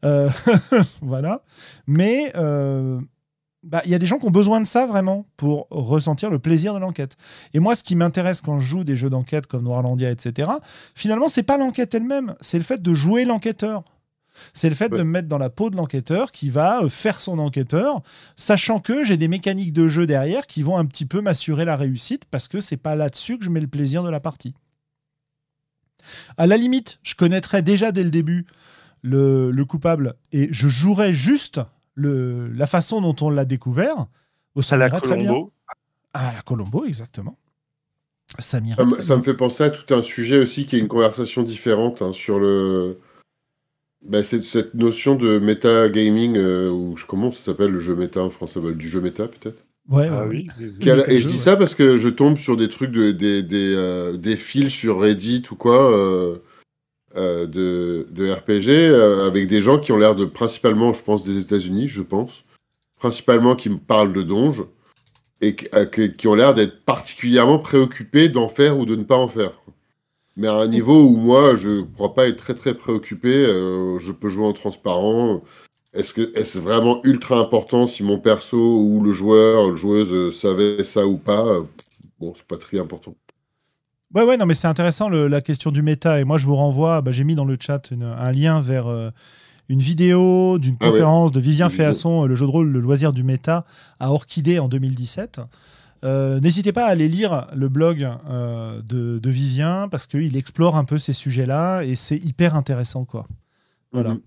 [0.05, 0.29] Euh,
[1.01, 1.41] voilà.
[1.85, 2.99] Mais euh,
[3.63, 6.39] bah, il y a des gens qui ont besoin de ça vraiment pour ressentir le
[6.39, 7.17] plaisir de l'enquête.
[7.53, 10.49] Et moi, ce qui m'intéresse quand je joue des jeux d'enquête comme Noirlandia, etc.,
[10.95, 13.83] finalement, c'est pas l'enquête elle-même, c'est le fait de jouer l'enquêteur.
[14.53, 14.97] C'est le fait Ouais.
[14.97, 18.01] de me mettre dans la peau de l'enquêteur qui va euh, faire son enquêteur,
[18.35, 21.75] sachant que j'ai des mécaniques de jeu derrière qui vont un petit peu m'assurer la
[21.75, 24.53] réussite parce que c'est pas là-dessus que je mets le plaisir de la partie.
[26.37, 28.45] À la limite, je connaîtrais déjà dès le début
[29.03, 31.59] le, le coupable et je jouerais juste
[31.95, 34.07] le, la façon dont on l'a découvert.
[34.55, 34.89] Oh, ça À la.
[34.99, 35.53] Colombo.
[36.13, 37.37] À la Colombo, exactement.
[38.39, 40.79] Ça Ça, me- très ça me fait penser à tout un sujet aussi qui est
[40.79, 42.99] une conversation différente hein, sur le.
[44.03, 48.21] Bah, c'est cette notion de méta-gaming, euh, ou je- comment ça s'appelle le jeu méta
[48.21, 48.59] en français?
[48.59, 49.63] Bah, Du jeu méta peut-être?
[49.89, 51.39] Ouais, Ah ouais, oui, oui, Et je dis ouais.
[51.39, 54.99] ça parce que je tombe sur des trucs, de, des, des, euh, des fils sur
[54.99, 56.37] Reddit ou quoi, euh,
[57.15, 61.23] euh, de, de RPG, euh, avec des gens qui ont l'air de, principalement, je pense,
[61.23, 62.43] des États-Unis, je pense,
[62.99, 64.63] principalement qui me parlent de donges,
[65.41, 69.03] et qui, euh, que- qui ont l'air d'être particulièrement préoccupés d'en faire ou de ne
[69.03, 69.51] pas en faire.
[70.41, 74.11] Mais à un niveau où moi, je crois pas être très très préoccupé, euh, je
[74.11, 75.41] peux jouer en transparent.
[75.93, 80.31] Est-ce que est-ce vraiment ultra important si mon perso ou le joueur, la joueuse euh,
[80.31, 81.45] savait ça ou pas?
[82.19, 83.13] Bon, c'est pas très important.
[84.15, 86.19] Ouais, ouais, non, mais c'est intéressant le- la question du méta.
[86.19, 88.87] Et moi, je vous renvoie, bah, j'ai mis dans le chat une- un lien vers
[88.87, 89.11] euh,
[89.69, 90.91] une vidéo d'une Ah ouais.
[90.91, 91.69] conférence de Vivien.
[91.69, 93.63] Féasson, le jeu de rôle, le loisir du méta,
[93.99, 95.39] à Orchidée en 2017.
[96.03, 100.75] Euh, N'hésitez pas à aller lire le blog euh, de, de Vivien parce qu'il explore
[100.75, 103.27] un peu ces sujets-là et c'est hyper intéressant, quoi.
[103.91, 104.15] Voilà.
[104.15, 104.21] Mhm.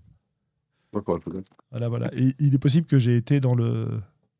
[0.92, 1.18] D'accord.
[1.70, 2.10] Voilà, voilà.
[2.16, 3.88] Et il est possible que j'ai été dans le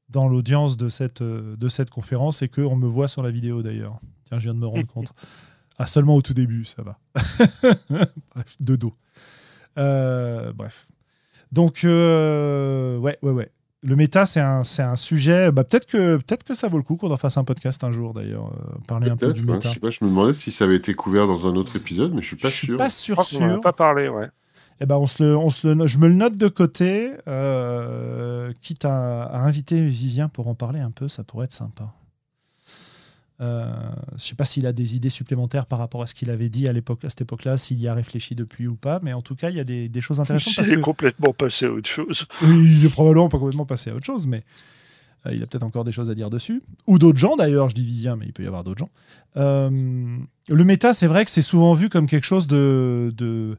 [0.09, 3.99] dans l'audience de cette de cette conférence et qu'on me voit sur la vidéo d'ailleurs.
[4.27, 5.13] Tiens, je viens de me rendre compte.
[5.79, 6.99] Ah, seulement au tout début, ça va.
[7.91, 8.93] bref, de dos.
[9.77, 10.87] Euh, bref.
[11.51, 13.51] Donc, euh, ouais, ouais, ouais.
[13.87, 15.53] Le méta, c'est un, c'est un sujet.
[15.53, 17.91] Bah, peut-être que, peut-être que ça vaut le coup qu'on en fasse un podcast un
[17.91, 19.69] jour, d'ailleurs, euh, parler un peu du ouais, méta.
[19.69, 22.15] je sais pas, je me demandais si ça avait été couvert dans un autre épisode,
[22.15, 22.77] mais je suis pas je suis sûr.
[22.79, 23.61] pas Je sûr, en a sûr.
[23.61, 24.29] pas parlé, ouais.
[24.81, 28.53] Eh ben, on se le, on se le, je me le note de côté, euh,
[28.63, 31.93] quitte à, à inviter Vivien pour en parler un peu, ça pourrait être sympa.
[33.41, 33.67] Euh,
[34.17, 36.69] je sais pas s'il a des idées supplémentaires par rapport à ce qu'il avait dit
[36.69, 39.35] à l'époque, à cette époque-là, s'il y a réfléchi depuis ou pas, mais en tout
[39.35, 41.71] cas, il y a des, des choses intéressantes parce Il est que complètement passé à
[41.73, 42.27] autre chose.
[42.43, 44.45] il est probablement pas complètement passé à autre chose, mais
[45.27, 46.63] euh, il a peut-être encore des choses à dire dessus.
[46.87, 48.91] Ou d'autres gens d'ailleurs, je dis Vivien, mais il peut y avoir d'autres gens.
[49.37, 49.69] Euh,
[50.49, 53.59] le méta, c'est vrai que c'est souvent vu comme quelque chose de, de,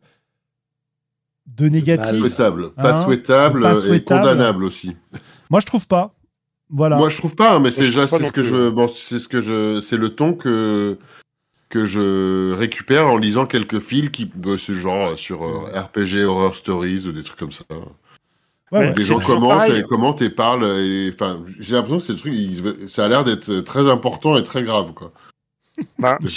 [1.47, 2.17] de Pas négatif.
[2.19, 4.95] souhaitable, pas Hein, souhaitable pas et condamnable aussi.
[5.49, 6.13] Moi, je trouve pas.
[6.69, 6.97] Voilà.
[6.97, 9.39] Moi, je trouve pas, hein, mais c'est déjà ce que je bon, c'est ce que
[9.41, 10.97] je c'est le ton que
[11.69, 16.23] que je récupère en lisant quelques fils qui euh, ce genre euh, sur euh, RPG
[16.25, 17.63] Horror Stories ou des trucs comme ça.
[17.69, 17.77] Ouais,
[18.71, 18.93] Mais ouais.
[18.97, 22.33] Les gens commentent et commentent et parlent et enfin j'ai l'impression que c'est le truc
[22.35, 25.11] il- ça a l'air d'être très important et très grave quoi
[26.19, 26.27] de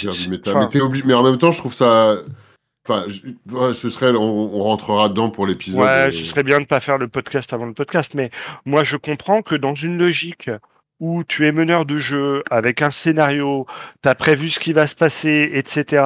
[0.73, 2.17] Mais, obligé- mais en même temps je trouve ça
[2.87, 5.81] enfin je- ce serait on, on rentrera dedans pour l'épisode.
[5.81, 8.31] Ouais, euh, ce serait bien de pas faire le podcast avant le podcast, mais
[8.65, 10.49] moi je comprends que dans une logique
[10.99, 13.65] où tu es meneur de jeu avec un scénario,
[14.03, 16.03] tu as prévu ce qui va se passer, etc.,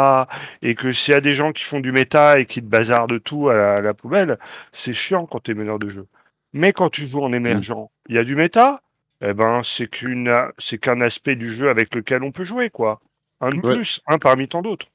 [0.62, 3.20] et que s'il y a des gens qui font du méta et qui te bazardent
[3.24, 4.38] tout à la, à la poubelle,
[4.72, 6.06] c'est chiant quand tu es meneur de jeu.
[6.54, 8.82] Mais quand tu joues en émergent, il y a du méta,
[9.26, 13.02] eh ben c'est qu'une c'est qu'un aspect du jeu avec lequel on peut jouer, quoi.
[13.41, 13.74] Un de Ouais.
[13.78, 14.86] plus, un parmi tant d'autres.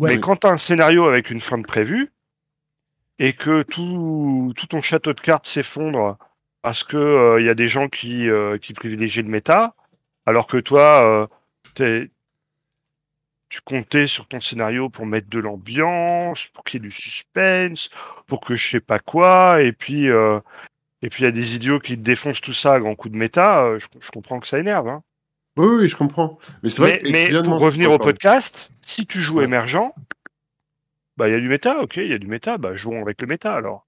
[0.00, 0.14] Ouais.
[0.14, 2.10] Mais quand tu as un scénario avec une fin de prévue
[3.18, 6.16] et que tout, tout ton château de cartes s'effondre
[6.62, 9.74] parce que euh, il y a des gens qui, euh, qui privilégient le méta,
[10.26, 11.26] alors que toi, euh,
[11.74, 12.10] t'es-
[13.48, 17.90] tu comptais sur ton scénario pour mettre de l'ambiance, pour qu'il y ait du suspense,
[18.26, 20.38] pour que je sais pas quoi, et puis euh,
[21.02, 23.18] et puis il y a des idiots qui défoncent tout ça à grands coups de
[23.18, 24.88] méta, euh, je, je comprends que ça énerve.
[24.88, 25.02] Hein.
[25.56, 26.38] Oui, oui, je comprends.
[26.62, 29.44] Mais c'est vrai Mais, que pour revenir au podcast, si tu joues Ouais.
[29.44, 29.92] émergent,
[31.16, 33.20] bah il y a du méta, ok, il y a du méta, bah jouons avec
[33.20, 33.86] le méta alors.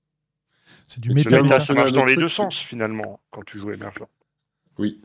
[0.87, 1.31] C'est du méta.
[1.31, 1.61] de méta, méta.
[1.61, 4.07] ça marche dans les deux sens finalement quand tu joues émergent.
[4.79, 5.01] Oui.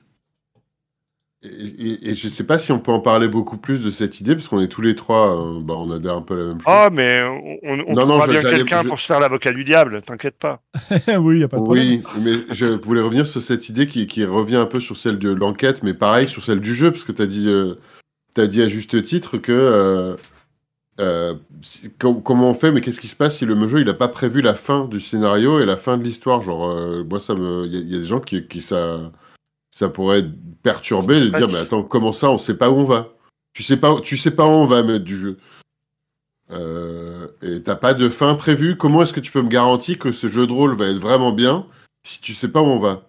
[1.44, 4.20] Et, et- et je sais pas si on peut en parler beaucoup plus de cette
[4.22, 6.44] idée, parce qu'on est tous les trois, euh, bah, on adhère un peu à la
[6.46, 6.64] même chose.
[6.66, 9.52] Ah mais on, on, on Non, non, je- bien quelqu'un je- pour se faire l'avocat
[9.52, 10.62] du diable, t'inquiète pas.
[11.20, 11.88] oui, il n'y a pas de problème.
[11.88, 15.20] oui, mais je voulais revenir sur cette idée qui, qui revient un peu sur celle
[15.20, 17.76] de l'enquête, mais pareil sur celle du jeu, parce que tu as dit, euh,
[18.34, 20.16] t'as dit à juste titre que euh,
[21.00, 23.90] euh, si- com- comment on fait, mais qu'est-ce qui se passe si le jeu il
[23.90, 26.42] a pas prévu la fin du scénario et la fin de l'histoire?
[26.42, 28.62] Genre, euh, moi, ça me, il y, a- il y a des gens qui, qui
[28.62, 29.12] ça,
[29.78, 30.26] ça pourrait
[30.64, 33.10] perturber de dire, mais attends, comment ça, on sait pas où on va?
[33.54, 35.38] Tu sais pas, tu sais pas où on va mettre du jeu.
[36.50, 38.76] Euh, et t'as pas de fin prévue?
[38.76, 41.32] Comment est-ce que tu peux me garantir que ce jeu de rôle va être vraiment
[41.32, 41.68] bien
[42.02, 43.04] si tu sais pas où on va?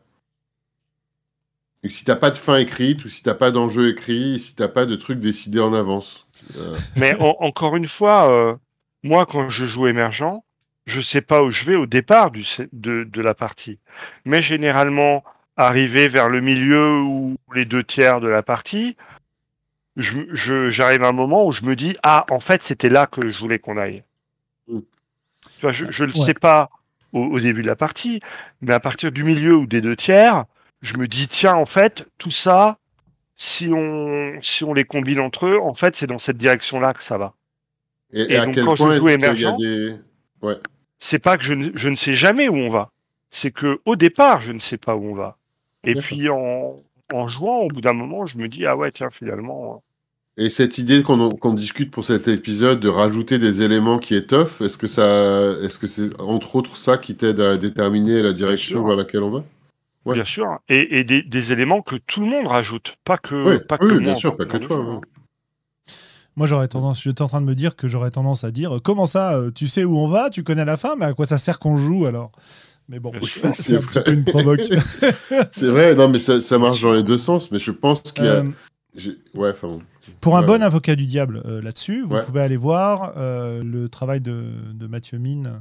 [1.85, 4.69] Et si t'as pas de fin écrite ou si t'as pas d'enjeu écrit, si t'as
[4.69, 6.27] pas de truc décidé en avance.
[6.59, 8.57] Euh, Mais en- encore une fois, euh,
[9.03, 10.45] moi quand je joue émergent,
[10.85, 13.79] je sais pas où je vais au départ du, de, de la partie.
[14.27, 15.25] Mais généralement,
[15.59, 18.97] arrivé vers le milieu ou les deux tiers de la partie,
[19.97, 23.07] je- je- j'arrive à un moment où je me dis ah en fait c'était là
[23.07, 24.05] que je voulais qu'on aille.
[24.69, 24.79] Mm.
[25.57, 26.25] Tu vois, je ne le Ouais.
[26.25, 26.71] sais pas
[27.13, 28.21] au, au début de la partie,
[28.61, 30.45] mais à partir du milieu ou des deux tiers,
[30.83, 32.79] je me dis tiens en fait tout ça
[33.35, 36.95] si on si on les combine entre eux, en fait c'est dans cette direction là
[36.95, 37.35] que ça va.
[38.13, 39.97] Et, Et et à donc, quel quand je joue émergent- des.
[41.01, 42.91] C'est pas que je ne, je ne sais jamais où on va,
[43.31, 45.37] c'est que au départ je ne sais pas où on va.
[45.85, 46.77] Et puis en,
[47.13, 49.83] en jouant, au bout d'un moment, je me dis ah ouais tiens finalement.
[50.37, 54.61] Et cette idée qu'on qu'on discute pour cet épisode de rajouter des éléments qui étoffent,
[54.61, 58.87] est-ce que ça, est-ce que c'est entre autres ça qui t'aide à déterminer la direction
[58.87, 59.45] vers laquelle on va?
[60.05, 60.15] Ouais.
[60.15, 63.59] Bien sûr, et, et des, des éléments que tout le monde rajoute, pas que, Oui,
[63.67, 64.79] pas que oui, moi bien en sûr, pas que toi.
[64.81, 64.87] ouais.
[64.97, 65.01] hein.
[66.37, 69.07] Moi, j'aurais tendance, j'étais en train de me dire que j'aurais tendance à dire comment
[69.07, 71.37] ça, euh, tu sais où on va, tu connais la fin, mais à quoi ça
[71.37, 72.31] sert qu'on joue alors?
[72.89, 74.05] Mais bon, c'est un C'est petit vrai.
[74.05, 74.61] peu une provoque.
[75.51, 78.25] C'est vrai, non, mais ça, ça marche dans les deux sens, mais je pense qu'il
[78.25, 78.37] y a.
[78.37, 78.51] Euh,
[79.35, 79.81] Ouais, bon.
[80.21, 82.23] Pour un Ouais, bon avocat du diable euh, là-dessus, vous Ouais.
[82.25, 84.43] pouvez aller voir euh, le travail de,
[84.75, 85.61] de Mathieu Mine,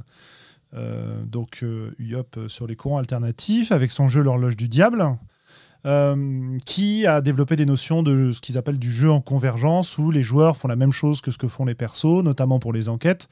[0.74, 1.62] euh, donc
[2.00, 5.04] UYOP sur les courants alternatifs, avec son jeu L'horloge du diable,
[6.66, 10.22] qui a développé des notions de ce qu'ils appellent du jeu en convergence, où les
[10.24, 13.28] joueurs font la même chose que ce que font les persos, notamment pour les enquêtes.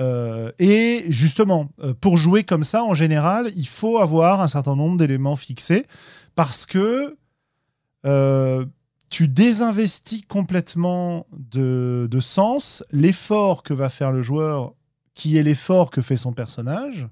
[0.00, 4.74] Euh, et justement, euh, pour jouer comme ça, en général, il faut avoir un certain
[4.74, 5.86] nombre d'éléments fixés,
[6.34, 7.16] parce que
[8.06, 8.64] euh,
[9.10, 14.72] tu désinvestis complètement de, de sens l'effort que va faire le joueur,
[15.14, 17.06] qui est l'effort que fait son personnage,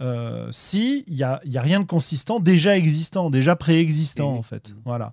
[0.00, 4.42] euh, si il n'y a, y a rien de consistant déjà existant, déjà préexistant en
[4.42, 4.74] fait.
[4.84, 5.12] Voilà.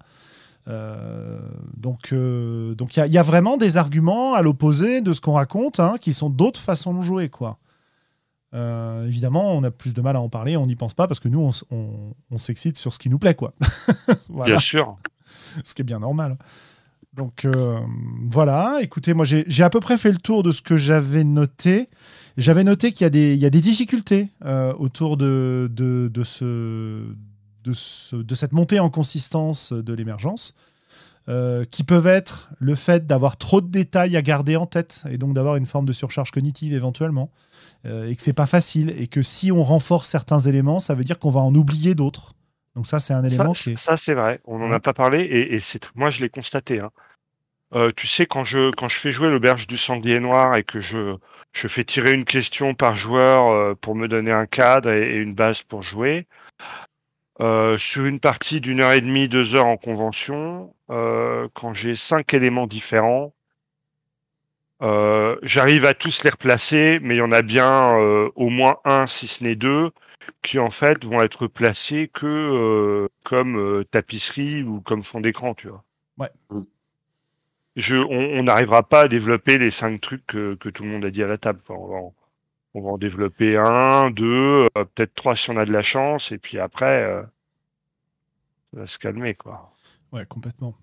[0.68, 1.40] Euh,
[1.76, 5.12] donc euh, donc il y, a- il y a vraiment des arguments à l'opposé de
[5.14, 7.58] ce qu'on raconte, hein, qui sont d'autres façons de jouer quoi.
[8.54, 11.20] Euh, évidemment, on a plus de mal à en parler, on n'y pense pas parce
[11.22, 13.54] que nous, on, s- on- on s'excite sur ce qui nous plaît, quoi.
[14.30, 14.98] voilà Bien sûr.
[15.64, 16.38] ce qui est bien normal.
[17.14, 17.80] Donc euh,
[18.30, 21.90] voilà, écoutez, moi j'ai à peu près fait le tour de ce que j'avais noté.
[22.38, 26.10] J'avais noté qu'il y, a des- il y a des difficultés euh, autour de, de,
[26.14, 27.04] de ce,
[27.64, 30.54] de, ce- de cette montée en consistance de l'émergence,
[31.30, 35.18] euh, qui peuvent être le fait d'avoir trop de détails à garder en tête et
[35.18, 37.30] donc d'avoir une forme de surcharge cognitive éventuellement,
[37.86, 41.04] euh, et que c'est pas facile, et que si on renforce certains éléments, ça veut
[41.04, 42.34] dire qu'on va en oublier d'autres.
[42.76, 43.78] Donc ça, c'est un Ça, élément qui est...
[43.78, 44.40] ça, c'est vrai.
[44.46, 46.80] On n'en a pas parlé et, et c'est moi je l'ai constaté.
[46.80, 46.90] hein.
[47.74, 50.80] Euh, tu sais quand je quand je fais jouer l'auberge du sanglier noir et que
[50.82, 51.16] je
[51.54, 55.16] je fais tirer une question par joueur euh, pour me donner un cadre et, et
[55.18, 56.28] une base pour jouer.
[57.42, 61.96] Euh, sur une partie d'une heure et demie, deux heures en convention, euh, quand j'ai
[61.96, 63.34] cinq éléments différents,
[64.82, 68.78] euh, j'arrive à tous les replacer, mais il y en a bien euh, au moins
[68.86, 69.92] un, si ce n'est deux,
[70.42, 75.54] qui en fait vont être placés que euh, comme euh, tapisserie ou comme fond d'écran,
[75.54, 75.84] tu vois.
[76.18, 76.30] Ouais.
[76.50, 76.62] Mm.
[77.78, 81.10] Je, on n'arrivera pas à développer les cinq trucs que, que tout le monde a
[81.10, 81.62] dit à la table.
[81.64, 82.14] Enfin, on,
[82.73, 86.31] on va en développer un, deux, euh, peut-être trois si on a de la chance,
[86.31, 87.22] et puis après, euh,
[88.73, 89.73] ça va se calmer, quoi.
[90.11, 90.76] Ouais, complètement.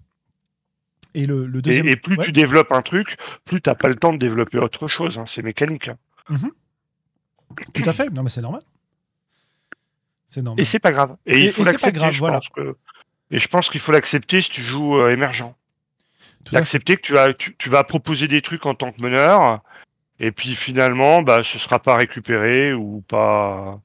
[1.15, 1.89] Et le, le Et, deuxième...
[1.89, 2.25] et plus Ouais.
[2.25, 5.19] tu développes un truc, plus t'as pas le temps de développer autre chose.
[5.19, 5.89] hein, c'est mécanique.
[5.89, 5.97] hein.
[7.73, 8.11] Tout à fait.
[8.11, 8.63] Non, mais c'est normal.
[10.27, 10.61] C'est normal.
[10.61, 11.17] Et c'est pas grave.
[11.25, 11.99] Et, Et- il faut et c'est pas l'accepter.
[11.99, 12.37] grave, je voilà.
[12.39, 12.77] pense que-
[13.31, 15.53] Et je pense qu'il faut l'accepter si tu joues euh, émergent.
[16.45, 16.55] Tout.
[16.55, 19.63] D'accepter que tu vas, tu, tu vas proposer des trucs en tant que meneur,
[20.21, 23.81] et puis finalement, bah, ce sera pas récupéré ou pas.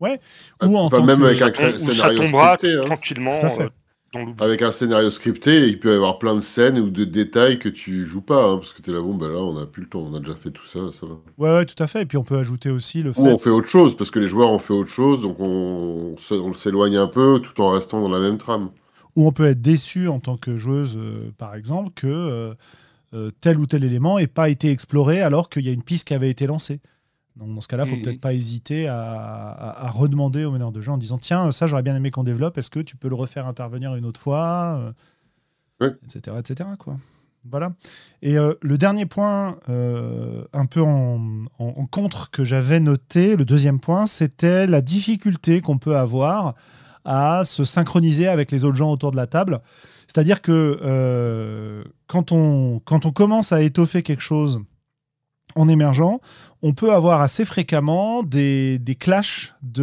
[0.00, 2.76] Ou en Enfin, tant même que- avec un Ou cré- ça scénario tombera scripté.
[2.78, 2.82] hein.
[2.84, 3.62] tranquillement Tout à fait.
[3.64, 3.68] euh,
[4.14, 4.44] dans l'oubli.
[4.44, 7.68] Avec un scénario scripté, il peut y avoir plein de scènes ou de détails que
[7.68, 9.88] tu joues pas, hein, parce que t'es là, bon, bah là, on a plus le
[9.88, 11.14] temps, on a déjà fait tout ça, ça va.
[11.36, 12.02] Ouais, ouais, tout à fait.
[12.02, 13.20] Et puis on peut ajouter aussi le fait.
[13.20, 16.14] Ou on fait autre chose, parce que les joueurs ont fait autre chose, donc on
[16.54, 18.70] s'éloigne un peu tout en restant dans la même trame.
[19.16, 22.54] Ou on peut être déçu en tant que joueuse, euh, par exemple, que euh,
[23.14, 26.06] euh, tel ou tel élément n'ait pas été exploré alors qu'il y a une piste
[26.08, 26.80] qui avait été lancée.
[27.36, 28.02] Donc dans ce cas-là, il faut Mhm.
[28.02, 31.66] peut-être pas hésiter à, à- à redemander au meneur de jeu en disant Tiens, ça
[31.66, 34.78] j'aurais bien aimé qu'on développe, est-ce que tu peux le refaire intervenir une autre fois
[35.80, 35.92] euh, Ouais.
[36.04, 36.36] Etc.
[36.38, 36.70] etc.
[36.78, 36.98] quoi.
[37.48, 37.72] Voilà.
[38.20, 41.20] Et euh, le dernier point, euh, un peu en,
[41.60, 46.56] en- en contre que j'avais noté, le deuxième point, c'était la difficulté qu'on peut avoir
[47.04, 49.60] à se synchroniser avec les autres gens autour de la table.
[50.08, 54.60] C'est-à-dire que euh, quand, on, commence à étoffer quelque chose
[55.54, 56.20] en émergent,
[56.62, 59.82] on peut avoir assez fréquemment des, des clashs de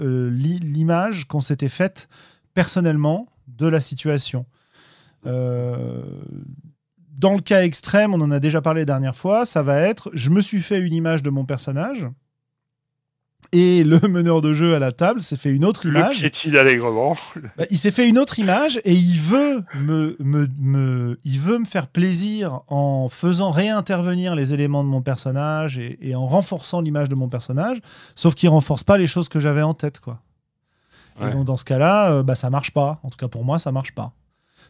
[0.00, 2.08] euh, l'i- l'image qu'on s'était faite
[2.54, 4.46] personnellement de la situation.
[5.26, 6.02] Euh,
[7.10, 10.10] dans le cas extrême, on en a déjà parlé la dernière fois, ça va être
[10.14, 12.06] je me suis fait une image de mon personnage
[13.58, 16.30] et le meneur de jeu à la table s'est fait une autre Le image.
[16.58, 17.16] allègrement.
[17.56, 21.58] Bah, il s'est fait une autre image et il veut me, me, me- il veut
[21.58, 26.80] me faire plaisir en faisant réintervenir les éléments de mon personnage et, et en renforçant
[26.80, 27.78] l'image de mon personnage,
[28.14, 30.00] sauf qu'il renforce pas les choses que j'avais en tête.
[30.00, 30.20] quoi.
[31.20, 31.28] Ouais.
[31.28, 33.00] Et donc dans ce cas-là, euh, bah, ça marche pas.
[33.02, 34.12] En tout cas pour moi, ça marche pas.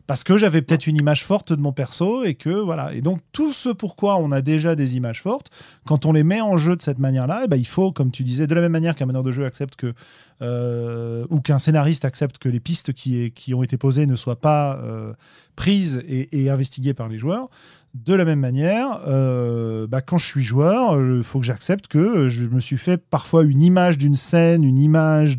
[0.07, 2.95] Parce que j'avais peut-être une image forte de mon perso et que voilà.
[2.95, 5.51] Et donc tout ce pourquoi on a déjà des images fortes,
[5.85, 8.23] quand on les met en jeu de cette manière-là, eh ben, il faut, comme tu
[8.23, 9.95] disais, de la même manière qu'un meneur de jeu accepte que
[10.43, 14.41] euh, ou qu'un scénariste accepte que les pistes qui, qui ont été posées ne soient
[14.41, 15.15] pas euh,
[15.57, 17.49] prises et, investiguées par les joueurs.
[17.95, 22.29] De la même manière, euh, bah, quand je suis joueur, il faut que j'accepte que
[22.29, 25.39] je me suis fait parfois une image d'une scène, une image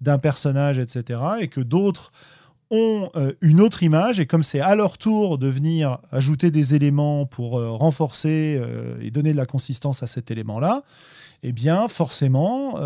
[0.00, 2.10] d'un personnage, etc., et que d'autres
[2.70, 6.74] ont euh, une autre image, et comme c'est à leur tour de venir ajouter des
[6.74, 10.82] éléments pour euh, renforcer euh, et donner de la consistance à cet élément-là,
[11.42, 12.80] eh bien, forcément,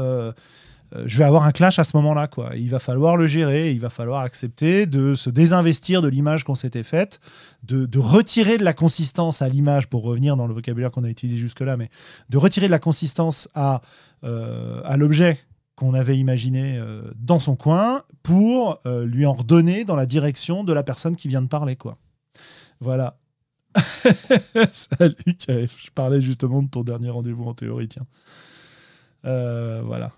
[1.07, 2.27] je vais avoir un clash à ce moment-là.
[2.27, 2.51] Quoi.
[2.57, 6.57] Il va falloir le gérer, il va falloir accepter de se désinvestir de l'image qu'on
[6.57, 7.21] s'était faite,
[7.63, 11.39] de, retirer de la consistance à l'image, pour revenir dans le vocabulaire qu'on a utilisé
[11.39, 11.91] jusque-là, mais
[12.29, 13.81] de retirer de la consistance à
[14.97, 15.39] l'objet
[15.81, 20.63] qu'on avait imaginé euh, dans son coin pour euh, lui en redonner dans la direction
[20.63, 21.75] de la personne qui vient de parler.
[21.75, 21.97] quoi.
[22.81, 23.17] Voilà.
[24.73, 25.85] Salut, KF.
[25.85, 28.07] Je parlais justement de ton dernier rendez-vous en théorie, tiens.
[29.25, 30.13] Euh, voilà.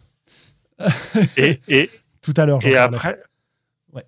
[1.36, 1.90] Et, et,
[2.22, 2.96] Tout à l'heure, et parlais.
[2.96, 3.22] après.
[3.92, 4.04] Ouais.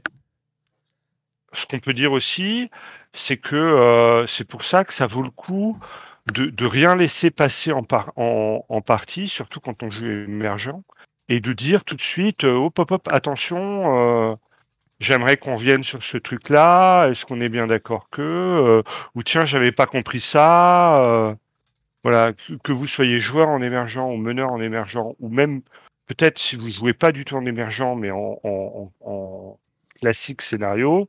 [1.53, 2.69] ce qu'on peut dire aussi,
[3.13, 5.79] c'est que c'est pour ça que ça vaut le coup
[6.33, 10.83] de, de rien laisser passer en, par, en, en partie, surtout quand on joue émergent,
[11.29, 14.37] et de dire tout de suite, euh, hop, hop, hop, attention, euh,
[15.01, 18.83] j'aimerais qu'on vienne sur ce truc-là, est-ce qu'on est bien d'accord que, euh,
[19.15, 21.37] ou tiens, j'avais pas compris ça,
[22.05, 25.63] voilà, que, vous soyez joueur en émergent ou meneur en émergent, ou même
[26.07, 29.59] peut-être si vous jouez pas du tout en émergent, mais en
[30.01, 31.09] classique scénario,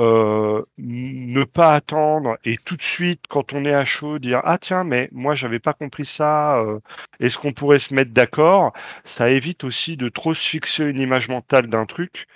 [0.00, 4.58] euh, ne pas attendre et tout de suite, quand on est à chaud, dire ah
[4.58, 6.58] tiens, mais moi j'avais pas compris ça.
[6.60, 6.80] euh,
[7.20, 8.72] Est-ce qu'on pourrait se mettre d'accord?
[9.04, 12.26] Ça évite aussi de trop se fixer une image mentale d'un truc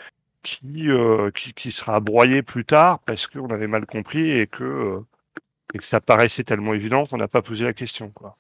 [0.43, 4.65] qui, euh, qui qui sera broyé plus tard parce qu'on avait mal compris et que
[4.65, 5.01] euh,
[5.75, 8.37] et que ça paraissait tellement évident qu'on n'a pas posé la question quoi.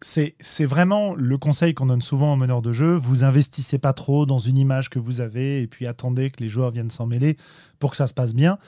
[0.00, 2.94] C'est c'est vraiment le conseil qu'on donne souvent aux meneurs de jeu.
[2.94, 6.48] Vous investissez pas trop dans une image que vous avez et puis attendez que les
[6.48, 7.36] joueurs viennent s'en mêler
[7.78, 8.58] pour que ça se passe bien.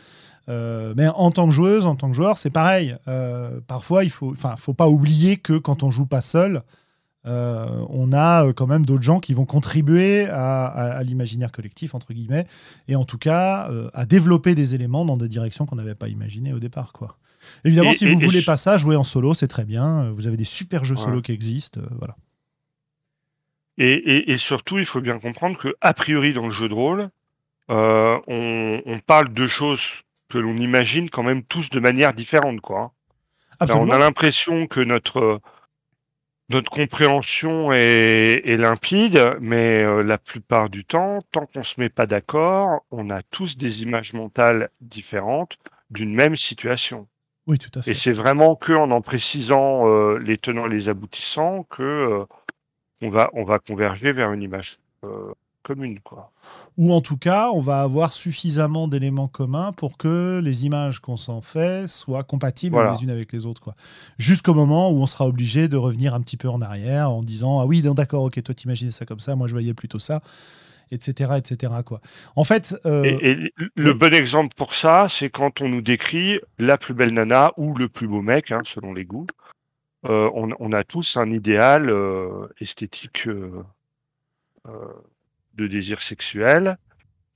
[0.48, 2.96] Euh, mais en tant que joueuse, en tant que joueur, c'est pareil.
[3.08, 6.62] Euh, parfois, il faut, faut pas oublier que quand on joue pas seul,
[7.26, 12.46] euh, on a quand même d'autres gens qui vont contribuer à, l'imaginaire collectif entre guillemets,
[12.88, 16.52] et en tout cas à développer des éléments dans des directions qu'on n'avait pas imaginées
[16.52, 16.92] au départ.
[17.64, 20.04] Évidemment, Et- si vous et voulez je- pas ça, jouer en solo, c'est très bien.
[20.04, 22.16] Euh, Vous avez des super jeux solo qui existent, euh, voilà.
[23.78, 26.74] Et, et, et surtout, il faut bien comprendre que a priori dans le jeu de
[26.74, 27.08] rôle,
[27.70, 32.60] euh, on, on parle de choses que l'on imagine quand même tous de manière différente,
[32.60, 32.92] quoi.
[33.60, 33.66] hein.
[33.74, 35.40] On a l'impression que notre
[36.48, 41.88] notre compréhension est, est limpide, mais euh, la plupart du temps, tant qu'on se met
[41.90, 45.58] pas d'accord, on a tous des images mentales différentes
[45.90, 47.06] d'une même situation.
[47.50, 47.90] Oui, tout à fait.
[47.90, 52.24] Et c'est vraiment que en en précisant euh, les tenants et les aboutissants que euh,
[53.02, 55.32] on va on va converger vers une image euh,
[55.64, 56.30] commune, quoi.
[56.78, 61.16] Ou en tout cas, on va avoir suffisamment d'éléments communs pour que les images qu'on
[61.16, 62.92] s'en fait soient compatibles Voilà.
[62.92, 63.60] les unes avec les autres.
[63.60, 63.74] quoi.
[64.18, 67.58] Jusqu'au moment où on sera obligé de revenir un petit peu en arrière en disant
[67.60, 70.20] Ah oui, d'accord, ok, toi t'imaginais ça comme ça, moi je voyais plutôt ça,
[70.90, 71.32] etc.
[71.38, 71.72] etc.
[71.84, 72.00] Quoi.
[72.36, 73.94] En fait, euh, Et, et le oui.
[73.94, 77.88] bon exemple pour ça, c'est quand on nous décrit la plus belle nana ou le
[77.88, 79.26] plus beau mec, hein, selon les goûts.
[80.06, 83.28] Euh, on, on a tous un idéal euh, esthétique
[85.54, 86.78] de désir sexuel.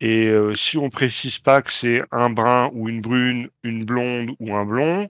[0.00, 4.32] Et euh, si on précise pas que c'est un brun ou une brune, une blonde
[4.40, 5.08] ou un blond,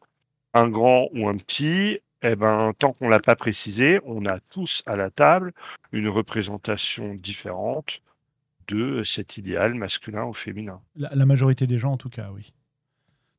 [0.53, 4.83] un grand ou un petit, eh ben, tant qu'on l'a pas précisé, on a tous
[4.87, 5.53] à la table
[5.93, 8.03] une représentation différente
[8.69, 10.81] de cet idéal masculin ou féminin.
[10.97, 12.53] la, la majorité des gens, en tout cas, oui.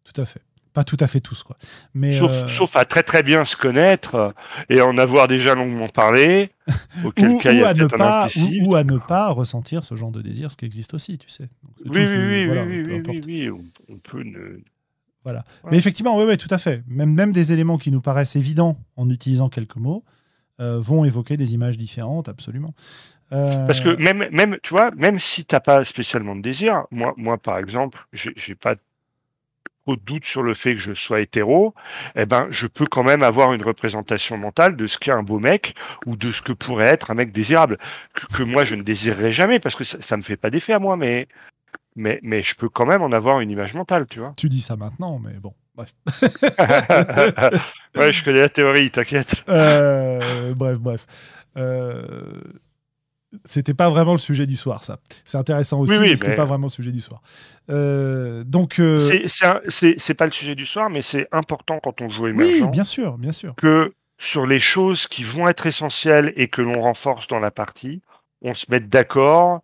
[0.04, 0.42] Tout à fait.
[0.74, 1.56] Pas tout à fait tous, quoi.
[1.94, 4.32] Mais sauf, euh, sauf à très très bien se connaître euh,
[4.68, 6.52] et en avoir déjà longuement parlé,
[7.06, 9.86] auquel ou, cas il y a à ne pas, ou, ou à ne pas ressentir
[9.86, 11.48] ce genre de désir, ce qui existe aussi, tu sais.
[11.64, 14.60] Donc, Oui, oui, oui, voilà, oui, oui, oui, oui, on, on peut ne...
[15.24, 15.46] Voilà.
[15.64, 15.72] Ouais.
[15.72, 16.84] Mais effectivement, oui, oui, tout à fait.
[16.88, 20.04] Même, même des éléments qui nous paraissent évidents en utilisant quelques mots
[20.60, 22.74] euh, vont évoquer des images différentes, absolument.
[23.32, 27.14] Euh, Parce que même, même, tu vois, même si t'as pas spécialement de désir, moi,
[27.18, 28.76] moi par exemple, j'ai pas
[29.86, 31.74] trop de doute sur le fait que je sois hétéro,
[32.16, 35.40] eh ben, je peux quand même avoir une représentation mentale de ce qu'est un beau
[35.40, 35.76] mec
[36.06, 37.78] ou de ce que pourrait être un mec désirable
[38.14, 40.74] que, que moi je ne désirerai jamais parce que ça, ça me fait pas d'effet
[40.74, 41.28] à moi, mais,
[41.96, 44.34] mais, mais je peux quand même en avoir une image mentale, tu vois.
[44.38, 45.94] Tu dis ça maintenant, mais bon, bref.
[47.96, 49.44] ouais, je connais la théorie, t'inquiète.
[49.50, 51.06] Euh, bref, bref.
[51.58, 52.42] Euh,
[53.44, 55.00] C'était pas vraiment le sujet du soir, ça.
[55.24, 57.22] C'est intéressant aussi, Oui, oui, mais c'était mais- pas vraiment le sujet du soir.
[57.70, 62.28] Euh, donc, euh, c'est pas le sujet du soir, mais c'est important quand on joue
[62.28, 62.64] émergent.
[62.64, 63.56] oui, bien sûr, bien sûr.
[63.56, 68.02] que sur les choses qui vont être essentielles et que l'on renforce dans la partie,
[68.42, 69.62] on se mette d'accord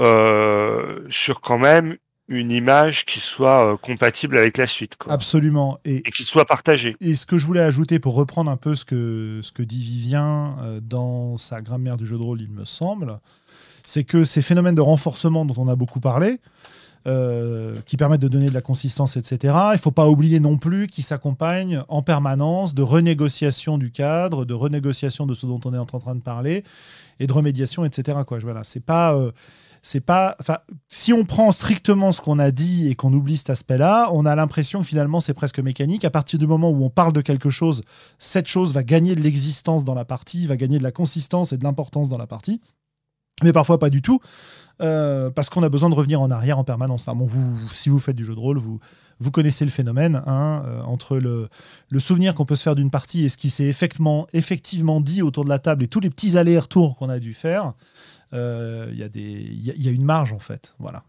[0.00, 1.96] euh, sur quand même
[2.28, 5.78] une image qui soit euh, compatible avec la suite quoi, Absolument.
[5.84, 6.96] Et, et qui soit partagée.
[7.00, 9.82] Et ce que je voulais ajouter pour reprendre un peu ce que, ce que dit
[9.82, 13.18] Vivien euh, dans sa grammaire du jeu de rôle, il me semble,
[13.84, 16.38] c'est que ces phénomènes de renforcement dont on a beaucoup parlé,
[17.06, 20.56] euh, qui permettent de donner de la consistance, etc., il ne faut pas oublier non
[20.56, 25.74] plus qu'ils s'accompagnent en permanence de renégociation du cadre, de renégociation de ce dont on
[25.74, 26.64] est en train de parler,
[27.20, 28.20] et de remédiation, etc.
[28.26, 28.38] Quoi.
[28.38, 29.14] Voilà, c'est pas...
[29.84, 30.34] c'est pas.
[30.40, 30.58] Enfin,
[30.88, 34.34] si on prend strictement ce qu'on a dit et qu'on oublie cet aspect-là, on a
[34.34, 36.06] l'impression que finalement c'est presque mécanique.
[36.06, 37.82] À partir du moment où on parle de quelque chose,
[38.18, 41.58] cette chose va gagner de l'existence dans la partie, va gagner de la consistance et
[41.58, 42.62] de l'importance dans la partie.
[43.42, 44.20] Mais parfois pas du tout,
[44.80, 47.02] euh, parce qu'on a besoin de revenir en arrière en permanence.
[47.02, 48.80] Enfin, bon, vous, si vous faites du jeu de rôle, vous,
[49.20, 51.48] vous connaissez le phénomène hein, euh, entre le,
[51.98, 53.68] souvenir qu'on peut se faire d'une partie et ce qui s'est
[54.32, 57.74] effectivement dit autour de la table et tous les petits allers-retours qu'on a dû faire.
[58.32, 60.74] Euh, Il y, a des- y a- il y a une marge en fait.
[60.78, 61.02] Voilà.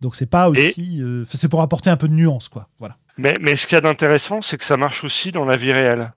[0.00, 2.68] Donc c'est pas aussi, euh, c'est pour apporter un peu de nuance, quoi.
[2.78, 2.96] Voilà.
[3.18, 5.72] Mais, mais ce qu'il y a d'intéressant, c'est que ça marche aussi dans la vie
[5.72, 6.12] réelle.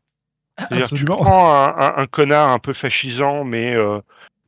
[0.58, 4.00] C'est-à-dire tu prends un, un- un connard un peu fascisant, mais, euh,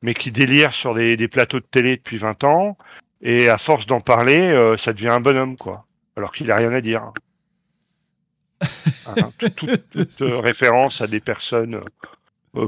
[0.02, 2.78] mais qui délire sur des, des plateaux de télé depuis 20 ans,
[3.22, 5.86] et à force d'en parler, euh, ça devient un bonhomme, quoi.
[6.16, 7.12] Alors qu'il a rien à dire.
[9.08, 11.80] Hein, tout- tout- toute euh, référence à des personnes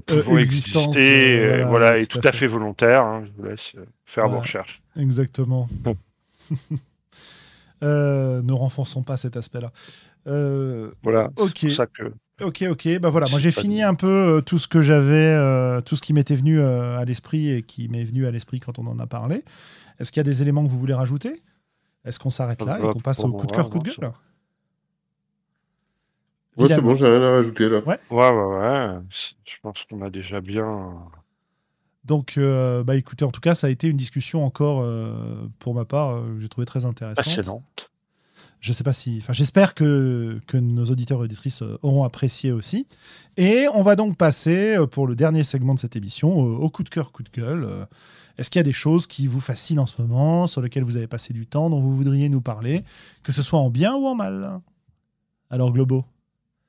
[0.06, 2.40] pouvant existence, exister, euh, euh, voilà, voilà, et tout tout à fait.
[2.40, 3.04] fait volontaire.
[3.04, 4.82] hein, je vous laisse euh, faire vos recherches.
[4.96, 5.68] Exactement.
[7.84, 9.72] Euh, ne renforçons pas cet aspect-là.
[10.26, 11.52] Euh, Voilà, Ok.
[11.58, 12.12] c'est pour ça que
[12.42, 13.00] Ok, ok.
[13.00, 14.08] Bah voilà, moi j'ai fini un peu
[14.38, 17.62] euh, tout ce que j'avais, euh, tout ce qui m'était venu euh, à l'esprit et
[17.62, 19.44] qui m'est venu à l'esprit quand on en a parlé.
[20.00, 21.42] Est-ce qu'il y a des éléments que vous voulez rajouter?
[22.04, 24.12] Est-ce qu'on s'arrête là Euh, et qu'on passe au coup de cœur, coup de gueule?
[26.58, 27.80] Ouais, c'est bon, j'ai rien à rajouter là.
[27.86, 29.00] Ouais, ouais, ouais.
[29.12, 30.94] c- Je pense qu'on a déjà bien.
[32.06, 35.74] Donc, euh, bah écoutez, en tout cas, ça a été une discussion encore, euh, pour
[35.76, 37.26] ma part, euh, que j'ai trouvé très intéressante.
[37.26, 37.92] passionnante.
[38.60, 39.20] Je sais pas si.
[39.22, 42.88] Enfin, j'espère que, que nos auditeurs et auditrices euh, auront apprécié aussi.
[43.36, 46.70] Et on va donc passer euh, pour le dernier segment de cette émission euh, au
[46.70, 47.66] coup de cœur, coup de gueule.
[47.66, 47.86] Euh,
[48.38, 50.98] Est-ce qu'il y a des choses qui vous fascinent en ce moment, sur lesquelles vous
[50.98, 52.84] avez passé du temps, dont vous voudriez nous parler,
[53.22, 54.60] que ce soit en bien ou en mal?
[55.50, 56.06] Alors, Globo.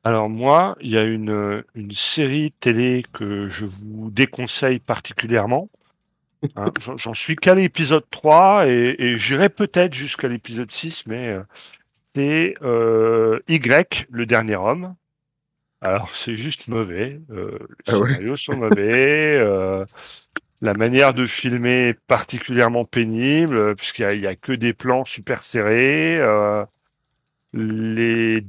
[0.09, 5.69] Alors moi, il y a une, une série télé que je vous déconseille particulièrement.
[6.57, 11.43] Hein, J'en suis qu'à l'épisode 3 et, et j'irai peut-être jusqu'à l'épisode 6, mais euh,
[12.17, 14.97] c'est euh, Y, le dernier homme.
[15.81, 17.21] Alors c'est juste mauvais.
[17.31, 18.19] euh, les Ah ouais?
[18.19, 19.39] scénarios sont mauvais.
[20.61, 25.43] la manière de filmer est particulièrement pénible, puisqu'il n'y a, a que des plans super
[25.45, 26.19] serrés.
[27.53, 28.45] les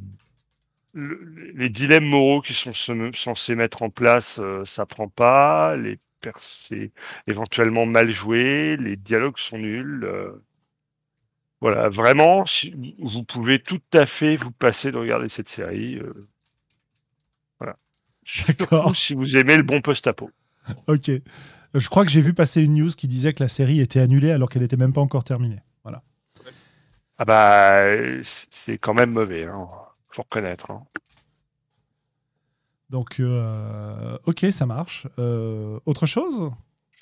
[0.94, 2.74] le- les dilemmes moraux qui sont
[3.14, 5.76] censés mettre en place, euh, ça prend pas.
[5.78, 6.00] Les
[6.40, 6.92] c'est
[7.28, 8.78] éventuellement mal joué.
[8.78, 10.04] Les dialogues sont nuls.
[10.04, 10.32] euh.
[11.62, 15.98] voilà, vraiment, si, vous pouvez tout à fait vous passer de regarder cette série.
[15.98, 16.28] euh.
[17.60, 17.78] voilà.
[18.48, 18.84] D'accord.
[18.84, 20.32] Surtout si vous aimez le bon post-apo.
[20.88, 21.12] Ok.
[21.74, 24.32] Je crois que j'ai vu passer une news qui disait que la série était annulée
[24.32, 25.60] alors qu'elle n'était même pas encore terminée.
[25.84, 26.04] Voilà.
[27.18, 29.46] Ah bah, c'est quand même mauvais.
[29.46, 29.68] Hein.
[30.12, 30.72] Faut reconnaître.
[30.72, 30.84] hein.
[32.90, 35.08] Donc, euh, ok, ça marche.
[35.20, 36.52] Euh, autre chose?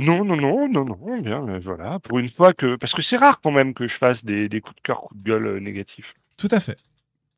[0.00, 1.98] Non, non, non, non, non, bien, mais voilà.
[2.00, 2.74] Pour une fois que.
[2.76, 5.20] Parce que c'est rare quand même que je fasse des, des coups de cœur, coups
[5.22, 6.14] de gueule euh, négatifs.
[6.36, 6.74] Tout à fait.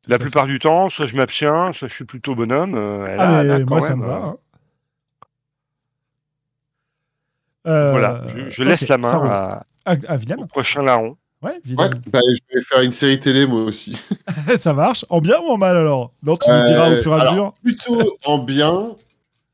[0.01, 0.23] Tout La à fait.
[0.23, 2.73] plupart du temps, soit je m'abstiens, soit je suis plutôt bonhomme.
[2.75, 4.15] euh, Ah, là- là, moi, ça me va.
[4.15, 4.35] hein.
[7.67, 11.17] Euh, Voilà, je, je laisse la main à- À, à Willem au prochain larron.
[11.45, 11.61] Ouais,
[12.11, 13.93] bah, je vais faire une série télé moi aussi.
[14.57, 15.05] ça marche.
[15.09, 16.11] En bien ou en mal alors?
[16.23, 17.53] Non, tu nous diras au Euh, fur et à mesure.
[17.63, 18.95] Plutôt en bien,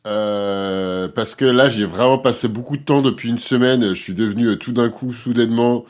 [0.08, 3.90] euh, parce que là, j'ai vraiment passé beaucoup de temps depuis une semaine.
[3.90, 5.86] Je suis devenu euh, tout d'un coup, soudainement.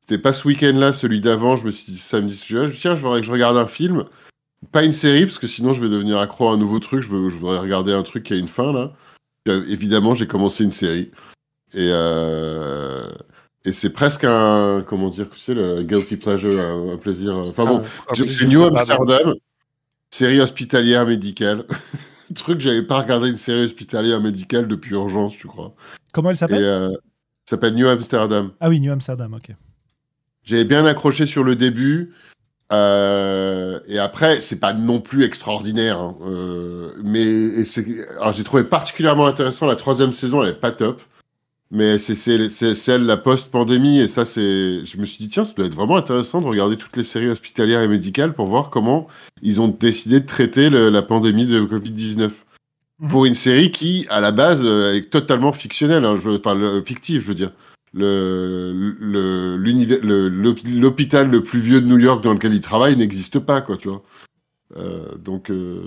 [0.00, 1.56] C'était pas ce week-end-là, celui d'avant.
[1.56, 4.04] Je me suis dit samedi, je tiens, je voudrais que je regarde un film.
[4.72, 7.02] Pas une série, parce que sinon, je vais devenir accro à un nouveau truc.
[7.02, 8.92] Je, veux, je voudrais regarder un truc qui a une fin, là.
[9.44, 11.10] Puis, euh, évidemment, j'ai commencé une série.
[11.74, 13.08] Et, euh,
[13.64, 17.36] et c'est presque un, comment dire, tu sais, le guilty pleasure, un, un plaisir.
[17.36, 18.76] euh, Enfin bon, Ah, oui, c'est New bon.
[18.76, 19.34] Amsterdam,
[20.10, 21.64] série hospitalière médicale.
[22.34, 25.74] Truc, j'avais pas regardé une série hospitalière médicale depuis urgence, je crois.
[26.12, 26.62] Comment elle s'appelle?
[26.62, 26.90] Euh,
[27.44, 28.50] ça s'appelle New Amsterdam.
[28.60, 29.54] Ah oui, New Amsterdam, ok.
[30.44, 32.14] J'avais bien accroché sur le début.
[32.72, 35.98] euh, et après, c'est pas non plus extraordinaire.
[35.98, 41.02] hein, euh, mais j'ai trouvé particulièrement intéressant la troisième saison, elle est pas top.
[41.74, 43.98] Mais c'est celle la post-pandémie.
[43.98, 44.84] Et ça, c'est.
[44.84, 47.28] Je me suis dit, tiens, ça doit être vraiment intéressant de regarder toutes les séries
[47.30, 49.08] hospitalières et médicales pour voir comment
[49.40, 52.30] ils ont décidé de traiter le- la pandémie de Covid-19.
[53.00, 53.08] Mhm.
[53.10, 56.82] Pour une série qui, à la base, euh, est totalement fictionnelle, hein, je enfin, le-
[56.84, 57.52] fictive, je veux dire.
[57.94, 59.56] Le, le-
[60.78, 63.88] l'hôpital le plus vieux de New York dans lequel il travaille n'existe pas, quoi, tu
[63.88, 64.02] vois.
[64.76, 65.80] Euh, donc, euh,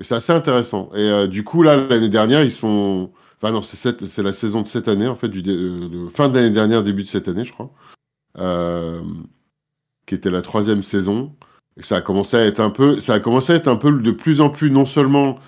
[0.00, 0.90] c'est assez intéressant.
[0.94, 3.10] Et euh, du coup, là, l'année dernière, ils sont.
[3.42, 6.28] Enfin, non, c'est la saison de cette année, en fait, du dé- euh, de fin
[6.28, 7.72] de l'année dernière, début de cette année, je crois.
[8.38, 9.02] Euh,
[10.06, 11.34] qui était la troisième saison.
[11.80, 13.00] Ça a commencé à être un peu.
[13.00, 15.38] Ça a commencé à être un peu de plus en plus, non seulement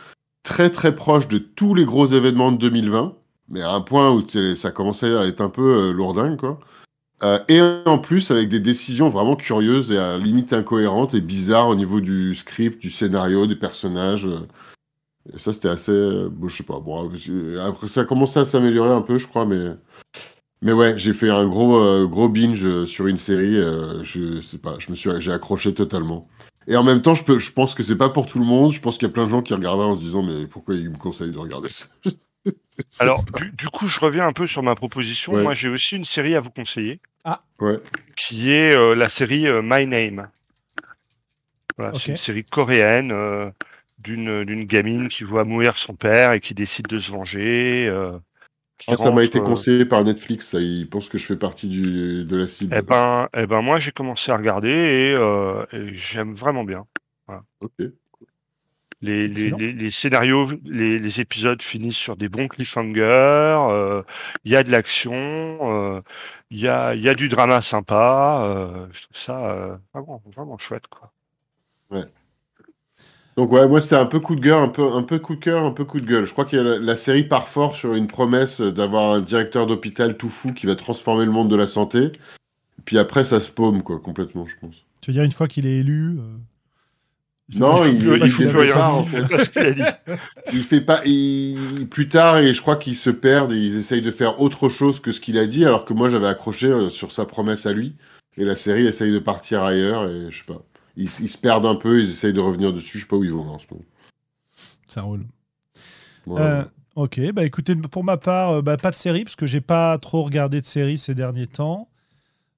[0.42, 3.14] très très proche de tous les gros événements de 2020,
[3.48, 4.22] mais à un point où
[4.54, 6.58] ça commençait à être un peu euh, lourdingue, quoi.
[7.22, 11.68] Euh, et en plus avec des décisions vraiment curieuses et à limite incohérentes et bizarres
[11.68, 14.28] au niveau du script, du scénario, des personnages.
[15.28, 15.32] Euh.
[15.34, 15.92] Et ça, c'était assez.
[15.92, 16.80] euh, bon, je sais pas.
[16.80, 19.70] Bon, j'ai- après, ça a commencé à s'améliorer un peu, je crois, mais.
[20.62, 23.56] Mais ouais, j'ai fait un gros, euh, gros binge euh, sur une série.
[23.58, 26.26] euh, je sais pas, je me suis, j'ai accroché totalement.
[26.66, 28.72] Et en même temps, je, peux, je pense que c'est pas pour tout le monde.
[28.72, 30.74] Je pense qu'il y a plein de gens qui regarderaient en se disant, mais pourquoi
[30.74, 31.86] ils me conseillent de regarder ça?
[33.00, 35.34] Alors, du, du coup, je reviens un peu sur ma proposition.
[35.34, 35.42] Ouais.
[35.42, 37.00] Moi, j'ai aussi une série à vous conseiller.
[37.24, 37.42] Ah.
[37.60, 37.78] Ouais.
[38.16, 40.28] Qui est euh, la série euh, My Name.
[41.76, 41.98] Voilà.
[41.98, 43.50] C'est une série coréenne euh,
[44.04, 47.86] d'une gamine qui voit mourir son père et qui décide de se venger.
[47.88, 48.18] euh,
[48.86, 50.50] Ah, ça m'a été euh, conseillé par Netflix.
[50.50, 50.60] Ça.
[50.60, 52.76] Ils pensent que je fais partie du, de la cible.
[52.76, 56.86] Eh ben, eh ben moi j'ai commencé à regarder et, euh, et j'aime vraiment bien.
[57.60, 57.94] Ok.
[59.02, 63.02] Les, les, les- les scénarios, les, les épisodes finissent sur des bons cliffhangers.
[63.02, 64.02] euh,
[64.44, 66.00] Il y a de l'action, euh,
[66.50, 68.42] il y, a, il y a du drama sympa.
[68.46, 70.86] euh, je trouve ça euh, vraiment, vraiment chouette.
[70.86, 71.12] Quoi.
[73.36, 75.40] Donc ouais, moi c'était un peu coup de gueule, un peu, un peu coup de
[75.40, 76.24] cœur, un peu coup de gueule.
[76.26, 80.16] Je crois que la, la série part fort sur une promesse d'avoir un directeur d'hôpital
[80.16, 82.12] tout fou qui va transformer le monde de la santé.
[82.84, 84.76] Puis après ça se paume quoi, complètement, je pense.
[85.00, 86.16] Tu veux dire, une fois qu'il est élu.
[86.18, 86.22] euh,
[87.58, 89.80] Non, pas- il- fait pas il sous fait plus rien, rien, en il fait.
[89.84, 90.18] pas.
[90.52, 94.10] Il fait il- plus tard et je crois qu'ils se perdent et ils essayent de
[94.12, 97.10] faire autre chose que ce qu'il a dit, alors que moi j'avais accroché euh, sur
[97.10, 97.96] sa promesse à lui.
[98.36, 100.62] Et la série essaye de partir ailleurs et je sais pas.
[100.96, 103.24] Ils, ils se perdent un peu, ils essayent de revenir dessus, je sais pas où
[103.24, 103.84] ils vont en ce moment.
[104.88, 105.26] Ça roule.
[106.26, 106.60] Voilà.
[106.60, 106.64] Euh,
[106.96, 109.98] ok, bah écoutez, pour ma part, euh, bah, pas de série, parce que j'ai pas
[109.98, 111.88] trop regardé de séries ces derniers temps.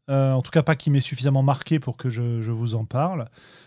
[0.09, 2.85] Euh, en tout cas, pas qui m'ait suffisamment marqué pour que je, je vous en
[2.85, 3.27] parle.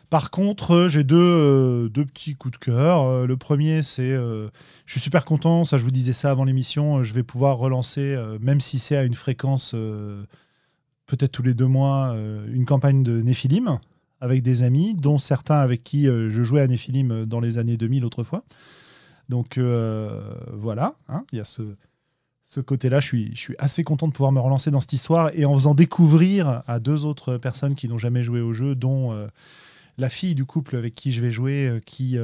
[0.09, 3.27] Par contre, euh, j'ai deux, euh, deux petits coups de cœur.
[3.27, 4.13] Le premier, c'est.
[4.13, 4.49] je
[4.87, 7.03] suis super content, ça, je vous disais ça avant l'émission.
[7.03, 9.75] je vais pouvoir relancer, même si c'est à une fréquence,
[11.05, 12.15] peut-être tous les deux mois,
[12.47, 13.79] une campagne de Néphilim
[14.21, 17.57] avec des amis, dont certains avec qui euh, je jouais à Néphilim euh, dans les
[17.57, 18.43] années 2000 autrefois.
[19.29, 21.61] Donc euh, voilà, hein, il y a ce,
[22.61, 22.99] côté-là.
[22.99, 25.53] Je suis, je suis assez content de pouvoir me relancer dans cette histoire et en
[25.53, 29.15] faisant découvrir à deux autres personnes qui n'ont jamais joué au jeu, dont
[29.99, 32.17] la fille du couple avec qui je vais jouer, qui,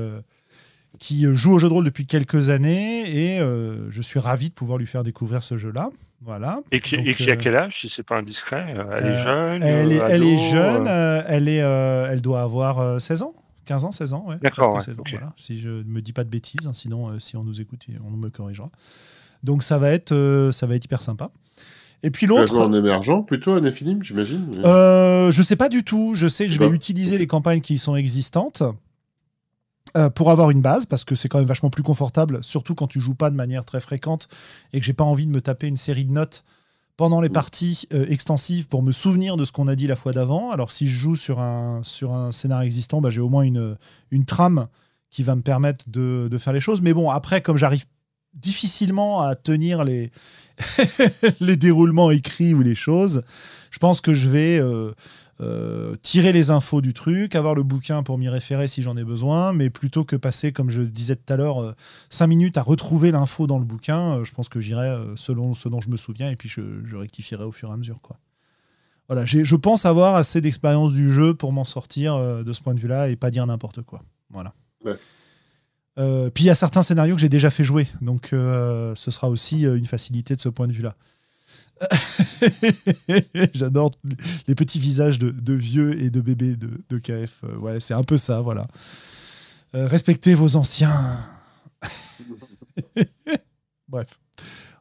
[0.98, 4.80] qui joue au jeu de rôle depuis quelques années et je suis ravi de pouvoir
[4.80, 5.92] lui faire découvrir ce jeu-là.
[6.22, 6.62] Voilà.
[6.72, 9.06] Et qui, Donc, et qui a euh, quel âge, si c'est pas indiscret euh, Elle
[9.06, 12.08] euh, est jeune Elle est, euh, elle est ado, jeune, euh, euh, elle, est, euh,
[12.12, 13.34] elle doit avoir euh, 16 ans
[13.66, 14.36] 15 ans, 16 ans, ouais.
[14.42, 15.12] D'accord, ouais, 16 ans, ok.
[15.12, 15.34] voilà.
[15.38, 17.86] Si je ne me dis pas de bêtises, hein, sinon, euh, si on nous écoute,
[18.08, 18.70] on me corrigera.
[19.44, 21.32] Donc ça va être, euh, ça va être hyper sympa.
[22.04, 24.62] Et puis l'autre, en émergent plutôt à Nephilim, j'imagine.
[24.64, 26.12] euh, je sais pas du tout.
[26.14, 28.62] Je sais que je vais utiliser les campagnes qui sont existantes
[29.96, 32.88] euh, pour avoir une base, parce que c'est quand même vachement plus confortable, surtout quand
[32.88, 34.28] tu joues pas de manière très fréquente
[34.74, 36.44] et que j'ai pas envie de me taper une série de notes
[36.98, 37.34] pendant les Mm.
[37.34, 40.52] parties euh, extensives pour me souvenir de ce qu'on a dit la fois d'avant.
[40.52, 43.78] Alors si je joue sur un, sur un scénario existant, bah, j'ai au moins une,
[44.12, 44.68] une trame
[45.10, 46.82] qui va me permettre de, de faire les choses.
[46.82, 47.86] Mais bon, après, comme j'arrive
[48.34, 50.12] difficilement à tenir les,
[51.40, 53.24] les déroulements écrits ou les choses,
[53.72, 54.92] je pense que je vais euh,
[55.42, 59.04] euh, tirer les infos du truc, avoir le bouquin pour m'y référer si j'en ai
[59.04, 61.74] besoin, mais plutôt que passer, comme je disais tout à l'heure, euh,
[62.10, 65.54] cinq minutes à retrouver l'info dans le bouquin, euh, je pense que j'irai euh, selon
[65.54, 68.02] ce dont je me souviens et puis je, je rectifierai au fur et à mesure.
[68.02, 68.18] Quoi.
[69.08, 72.74] Voilà, je pense avoir assez d'expérience du jeu pour m'en sortir euh, de ce point
[72.74, 74.02] de vue-là et pas dire n'importe quoi.
[74.32, 74.54] Voilà.
[74.84, 74.96] Ouais.
[75.98, 79.12] Euh, puis il y a certains scénarios que j'ai déjà fait jouer, donc euh, ce
[79.12, 80.96] sera aussi euh, une facilité de ce point de vue-là.
[83.54, 83.92] J'adore
[84.48, 87.42] les petits visages de, de vieux et de bébés de, de KF.
[87.44, 88.68] Euh, ouais, c'est un peu ça, voilà.
[89.76, 91.18] Euh, respectez vos anciens.
[93.88, 94.08] Bref,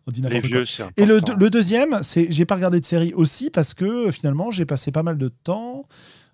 [0.06, 0.48] on dit Les quoi.
[0.48, 4.10] vieux, c'est Et le, deuxième, c'est j'ai pas regardé de série aussi parce que euh,
[4.12, 5.86] finalement j'ai passé pas mal de temps,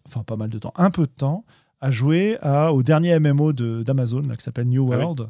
[0.06, 1.44] enfin pas mal de temps, un peu de temps
[1.80, 5.02] à jouer à, au dernier MMO de- d'Amazon là, qui s'appelle New Ah oui.
[5.02, 5.28] World,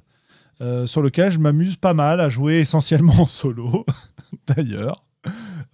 [0.60, 3.86] euh, sur lequel je m'amuse pas mal à jouer essentiellement en solo
[4.46, 5.04] d'ailleurs.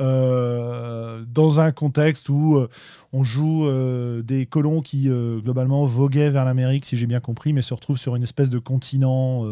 [0.02, 2.68] Euh, dans un contexte où euh,
[3.14, 7.62] on joue euh, des colons qui globalement voguaient vers l'Amérique, si j'ai bien compris, mais
[7.62, 9.44] se retrouvent sur une espèce de continent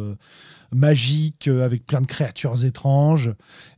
[0.73, 3.33] magique avec plein de créatures étranges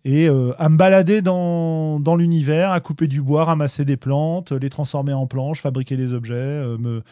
[0.04, 5.12] et à me balader dans, l'univers, à couper du bois, ramasser des plantes, les transformer
[5.12, 7.02] en planches, fabriquer des objets, me,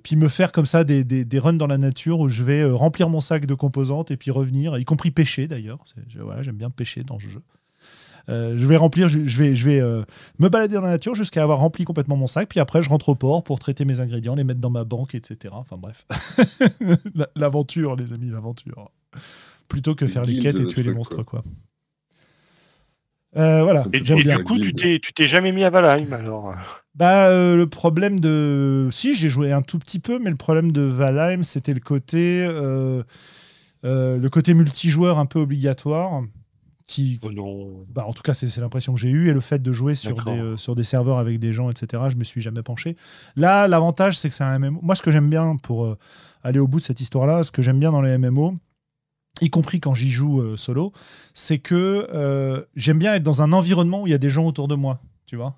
[0.00, 3.20] puis me faire comme ça des, runs dans la nature où je vais remplir mon
[3.20, 5.78] sac de composantes et puis revenir, y compris pêcher d'ailleurs.
[6.20, 7.42] Voilà, J'aime bien pêcher dans ce jeu.
[8.28, 10.02] Euh, je vais remplir, je, je vais, je vais euh,
[10.38, 13.08] me balader dans la nature jusqu'à avoir rempli complètement mon sac, puis après je rentre
[13.08, 15.54] au port pour traiter mes ingrédients, les mettre dans ma banque, etc.
[15.56, 16.06] Enfin bref,
[17.14, 18.90] La- l'aventure, les amis, l'aventure.
[19.68, 21.42] Plutôt que faire les quêtes et tuer les monstres, quoi.
[23.36, 24.38] Euh, voilà, Et, j'aime et bien.
[24.38, 26.54] du coup, tu t'es, tu t'es jamais mis à Valheim alors?
[26.94, 28.88] Bah, euh, le problème de.
[28.90, 32.46] Si, j'ai joué un tout petit peu, mais le problème de Valheim, c'était le côté.
[32.50, 33.02] euh,
[33.84, 36.22] euh, le côté multijoueur un peu obligatoire.
[36.88, 37.84] Qui, Oh non.
[37.90, 39.28] bah, en tout cas, c'est l'impression que j'ai eue.
[39.28, 42.04] Et le fait de jouer sur des, euh, sur des serveurs avec des gens, etc.,
[42.08, 42.96] je me suis jamais penché.
[43.36, 44.80] Là, l'avantage, c'est que c'est un MMO.
[44.82, 45.98] Moi, ce que j'aime bien pour euh,
[46.42, 48.54] aller au bout de cette histoire-là, ce que j'aime bien dans les MMO,
[49.42, 50.92] y compris quand j'y joue euh, solo,
[51.34, 54.66] c'est que j'aime bien être dans un environnement où il y a des gens autour
[54.66, 54.98] de moi.
[55.26, 55.54] tu vois.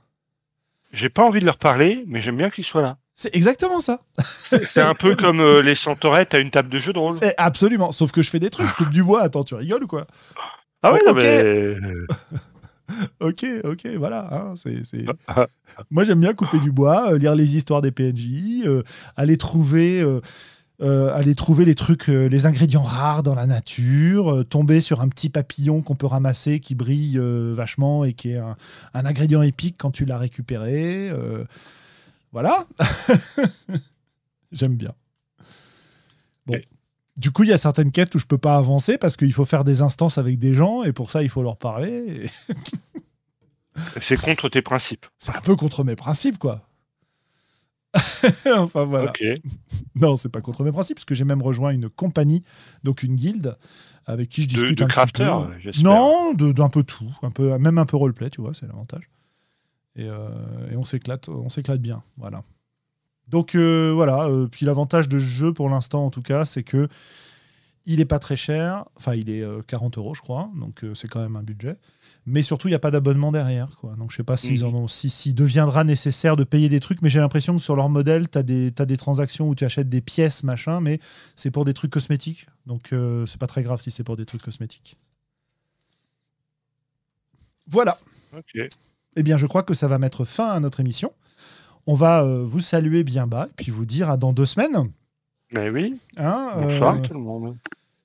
[0.93, 2.99] J'ai pas envie de leur parler, mais j'aime bien qu'ils soient là.
[3.15, 4.01] C'est exactement ça.
[4.43, 7.17] C'est un peu comme euh, les centaurettes à une table de jeu de rôle.
[7.37, 7.93] Absolument.
[7.93, 9.23] Sauf que je fais des trucs, je coupe du bois.
[9.23, 10.07] Attends, tu rigoles ou quoi?
[10.83, 11.45] Ah ouais, Oh, mais...
[13.21, 14.29] Ok, ok, voilà.
[14.35, 15.07] hein, c'est, c'est-
[15.91, 18.83] Moi, j'aime bien couper du bois, euh, lire les histoires des PNJ, euh,
[19.17, 20.01] aller trouver.
[20.03, 20.21] euh,
[21.15, 25.83] aller trouver les trucs, les ingrédients rares dans la nature, tomber sur un petit papillon
[25.83, 27.21] qu'on peut ramasser qui brille
[27.53, 28.57] vachement et qui est un,
[28.95, 31.13] un ingrédient épique quand tu l'as récupéré.
[32.33, 32.67] voilà.
[34.53, 34.93] J'aime bien.
[36.47, 36.55] Bon.
[37.21, 39.45] Du coup, il y a certaines quêtes où je peux pas avancer parce qu'il faut
[39.45, 42.31] faire des instances avec des gens et pour ça, il faut leur parler.
[42.49, 42.55] et
[44.01, 45.05] C'est contre tes principes.
[45.19, 46.67] C'est un peu contre mes principes, quoi.
[48.57, 49.13] enfin voilà.
[49.97, 52.43] Non, c'est pas contre mes principes, parce que j'ai même rejoint une compagnie,
[52.85, 53.59] donc une guilde,
[54.07, 55.59] avec qui je discute de un petit crafter, peu.
[55.61, 55.85] j'espère.
[55.85, 59.11] Non, de- d'un peu tout, un peu, même un peu roleplay, tu vois, c'est l'avantage.
[59.95, 62.45] Et, euh, et on s'éclate, on s'éclate bien, voilà.
[63.29, 66.65] Donc euh, voilà, euh, puis l'avantage de ce jeu pour l'instant en tout cas, c'est
[66.65, 66.89] que
[67.87, 70.95] il est pas très cher, enfin il est euh, 40 euros je crois, donc euh,
[70.95, 71.77] c'est quand même un budget.
[72.27, 73.77] Mais surtout, il n'y a pas d'abonnement derrière.
[73.81, 73.95] Quoi.
[73.97, 77.03] Donc, je sais pas s'ils en ont, si, si deviendra nécessaire de payer des trucs,
[77.03, 80.01] mais j'ai l'impression que sur leur modèle, tu as, des transactions où tu achètes des
[80.01, 81.01] pièces, machin, mais
[81.35, 82.47] c'est pour des trucs cosmétiques.
[82.67, 84.97] Donc, euh, c'est pas très grave si c'est pour des trucs cosmétiques.
[87.67, 87.99] Voilà.
[88.37, 88.61] Ok.
[89.17, 91.13] Eh bien, je crois que ça va mettre fin à notre émission.
[91.91, 94.93] On va euh, vous saluer bien bas et puis vous dire à dans deux semaines.
[95.51, 95.99] Mais oui.
[96.17, 97.57] Hein, Bonsoir euh, tout le monde.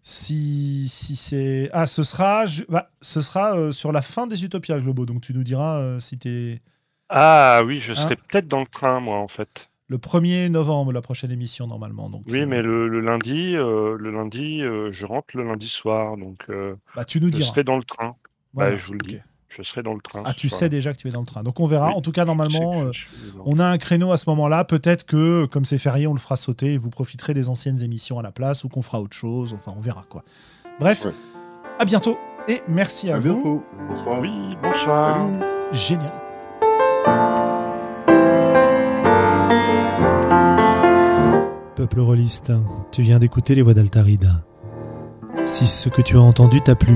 [0.01, 1.69] si, si c'est.
[1.71, 5.05] Ah, ce sera, bah, ce sera euh, sur la fin des Utopias Globo.
[5.05, 6.61] Donc, tu nous diras si tu es
[7.09, 9.69] Ah oui, je Hein serai peut-être dans le train, moi, en fait.
[9.87, 12.09] le 1er novembre, la prochaine émission, normalement.
[12.09, 15.69] Donc, Oui, euh, mais le, le lundi, euh, le lundi, euh, je rentre le lundi
[15.69, 16.47] soir, donc
[16.95, 17.49] bah, tu nous je diras.
[17.49, 18.15] serai dans le train.
[18.55, 19.19] Voilà, bah, je vous le dis.
[19.57, 20.21] Je serai dans le train.
[20.25, 20.59] Ah, tu soir.
[20.59, 21.41] sais déjà que tu es dans le train.
[21.43, 21.87] Donc, on verra.
[21.89, 22.81] Oui, En tout cas, Je sais normalement.
[22.81, 22.91] euh,
[23.45, 24.65] On a un créneau à ce moment-là.
[24.65, 28.19] Peut-être que, comme c'est férié, on le fera sauter et vous profiterez des anciennes émissions
[28.19, 29.53] à la place ou qu'on fera autre chose.
[29.53, 30.23] Enfin, on verra quoi.
[30.79, 31.11] Bref, Ouais.
[31.79, 32.17] à bientôt
[32.47, 33.33] et merci à, À vous.
[33.33, 33.63] bientôt.
[33.89, 34.19] Bonsoir.
[34.19, 35.15] Oui, bonsoir.
[35.17, 35.43] Salut.
[35.71, 36.11] Génial.
[41.75, 42.53] Peuple rôliste,
[42.91, 44.43] tu viens d'écouter les voix d'Altarida.
[45.45, 46.95] Si ce que tu as entendu t'a plu,